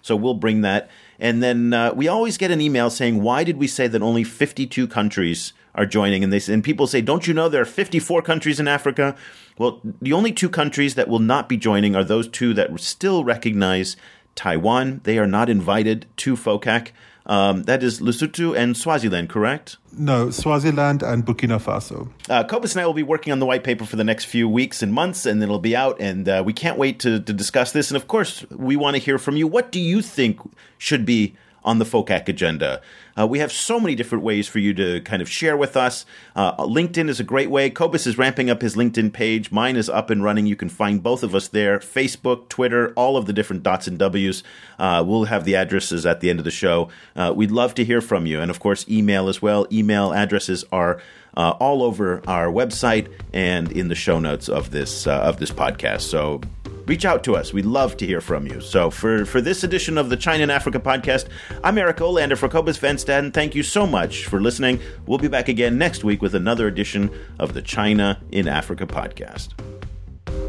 So 0.00 0.14
we'll 0.14 0.34
bring 0.34 0.60
that. 0.62 0.88
And 1.22 1.40
then 1.40 1.72
uh, 1.72 1.92
we 1.94 2.08
always 2.08 2.36
get 2.36 2.50
an 2.50 2.60
email 2.60 2.90
saying, 2.90 3.22
why 3.22 3.44
did 3.44 3.56
we 3.56 3.68
say 3.68 3.86
that 3.86 4.02
only 4.02 4.24
52 4.24 4.88
countries 4.88 5.52
are 5.72 5.86
joining? 5.86 6.24
And, 6.24 6.32
they, 6.32 6.52
and 6.52 6.64
people 6.64 6.88
say, 6.88 7.00
don't 7.00 7.28
you 7.28 7.32
know 7.32 7.48
there 7.48 7.62
are 7.62 7.64
54 7.64 8.22
countries 8.22 8.58
in 8.58 8.66
Africa? 8.66 9.14
Well, 9.56 9.80
the 10.02 10.12
only 10.12 10.32
two 10.32 10.48
countries 10.48 10.96
that 10.96 11.06
will 11.06 11.20
not 11.20 11.48
be 11.48 11.56
joining 11.56 11.94
are 11.94 12.02
those 12.02 12.26
two 12.26 12.52
that 12.54 12.78
still 12.80 13.22
recognize 13.22 13.96
Taiwan. 14.34 15.00
They 15.04 15.16
are 15.16 15.28
not 15.28 15.48
invited 15.48 16.06
to 16.16 16.34
FOCAC. 16.34 16.88
Um, 17.26 17.62
that 17.64 17.82
is 17.82 18.00
Lesotho 18.00 18.56
and 18.56 18.76
Swaziland, 18.76 19.28
correct? 19.28 19.76
No, 19.96 20.30
Swaziland 20.30 21.02
and 21.02 21.24
Burkina 21.24 21.60
Faso. 21.60 22.08
Uh, 22.28 22.44
Cobus 22.44 22.74
and 22.74 22.82
I 22.82 22.86
will 22.86 22.94
be 22.94 23.02
working 23.02 23.32
on 23.32 23.38
the 23.38 23.46
white 23.46 23.62
paper 23.62 23.84
for 23.84 23.96
the 23.96 24.04
next 24.04 24.24
few 24.24 24.48
weeks 24.48 24.82
and 24.82 24.92
months, 24.92 25.26
and 25.26 25.42
it'll 25.42 25.58
be 25.58 25.76
out. 25.76 26.00
And 26.00 26.28
uh, 26.28 26.42
we 26.44 26.52
can't 26.52 26.78
wait 26.78 26.98
to, 27.00 27.20
to 27.20 27.32
discuss 27.32 27.72
this. 27.72 27.90
And 27.90 27.96
of 27.96 28.08
course, 28.08 28.44
we 28.50 28.76
want 28.76 28.96
to 28.96 29.02
hear 29.02 29.18
from 29.18 29.36
you. 29.36 29.46
What 29.46 29.70
do 29.70 29.80
you 29.80 30.02
think 30.02 30.40
should 30.78 31.04
be 31.04 31.36
on 31.64 31.78
the 31.78 31.84
FOCAC 31.84 32.28
agenda. 32.28 32.80
Uh, 33.18 33.26
we 33.26 33.38
have 33.40 33.52
so 33.52 33.78
many 33.78 33.94
different 33.94 34.24
ways 34.24 34.48
for 34.48 34.58
you 34.58 34.72
to 34.74 35.00
kind 35.02 35.20
of 35.20 35.28
share 35.28 35.56
with 35.56 35.76
us. 35.76 36.06
Uh, 36.34 36.56
LinkedIn 36.64 37.08
is 37.08 37.20
a 37.20 37.24
great 37.24 37.50
way. 37.50 37.68
Cobus 37.68 38.06
is 38.06 38.16
ramping 38.16 38.48
up 38.48 38.62
his 38.62 38.74
LinkedIn 38.74 39.12
page. 39.12 39.52
Mine 39.52 39.76
is 39.76 39.88
up 39.88 40.08
and 40.10 40.24
running. 40.24 40.46
You 40.46 40.56
can 40.56 40.68
find 40.68 41.02
both 41.02 41.22
of 41.22 41.34
us 41.34 41.48
there. 41.48 41.78
Facebook, 41.78 42.48
Twitter, 42.48 42.92
all 42.96 43.16
of 43.16 43.26
the 43.26 43.32
different 43.32 43.62
dots 43.62 43.86
and 43.86 43.98
W's. 43.98 44.42
Uh, 44.78 45.04
we'll 45.06 45.24
have 45.24 45.44
the 45.44 45.56
addresses 45.56 46.06
at 46.06 46.20
the 46.20 46.30
end 46.30 46.38
of 46.38 46.44
the 46.44 46.50
show. 46.50 46.88
Uh, 47.14 47.32
we'd 47.34 47.50
love 47.50 47.74
to 47.74 47.84
hear 47.84 48.00
from 48.00 48.24
you. 48.26 48.40
And 48.40 48.50
of 48.50 48.60
course, 48.60 48.88
email 48.88 49.28
as 49.28 49.42
well. 49.42 49.66
Email 49.70 50.12
addresses 50.12 50.64
are 50.72 51.00
uh, 51.36 51.50
all 51.60 51.82
over 51.82 52.22
our 52.26 52.48
website 52.48 53.10
and 53.32 53.70
in 53.72 53.88
the 53.88 53.94
show 53.94 54.18
notes 54.18 54.48
of 54.48 54.70
this 54.70 55.06
uh, 55.06 55.20
of 55.20 55.38
this 55.38 55.50
podcast. 55.50 56.02
So 56.02 56.40
reach 56.86 57.04
out 57.04 57.24
to 57.24 57.36
us. 57.36 57.52
We'd 57.52 57.66
love 57.66 57.96
to 57.98 58.06
hear 58.06 58.20
from 58.20 58.46
you. 58.46 58.60
So 58.60 58.90
for, 58.90 59.24
for 59.24 59.40
this 59.40 59.64
edition 59.64 59.98
of 59.98 60.10
the 60.10 60.16
China 60.16 60.42
and 60.42 60.52
Africa 60.52 60.78
podcast, 60.78 61.28
I'm 61.62 61.78
Eric 61.78 61.98
Olander 61.98 62.36
for 62.36 62.48
Cobus 62.48 62.76
Van 62.78 62.96
Staden. 62.96 63.32
Thank 63.32 63.54
you 63.54 63.62
so 63.62 63.86
much 63.86 64.26
for 64.26 64.40
listening. 64.40 64.80
We'll 65.06 65.18
be 65.18 65.28
back 65.28 65.48
again 65.48 65.78
next 65.78 66.04
week 66.04 66.22
with 66.22 66.34
another 66.34 66.66
edition 66.66 67.10
of 67.38 67.54
the 67.54 67.62
China 67.62 68.20
in 68.30 68.48
Africa 68.48 68.86
podcast. 68.86 69.50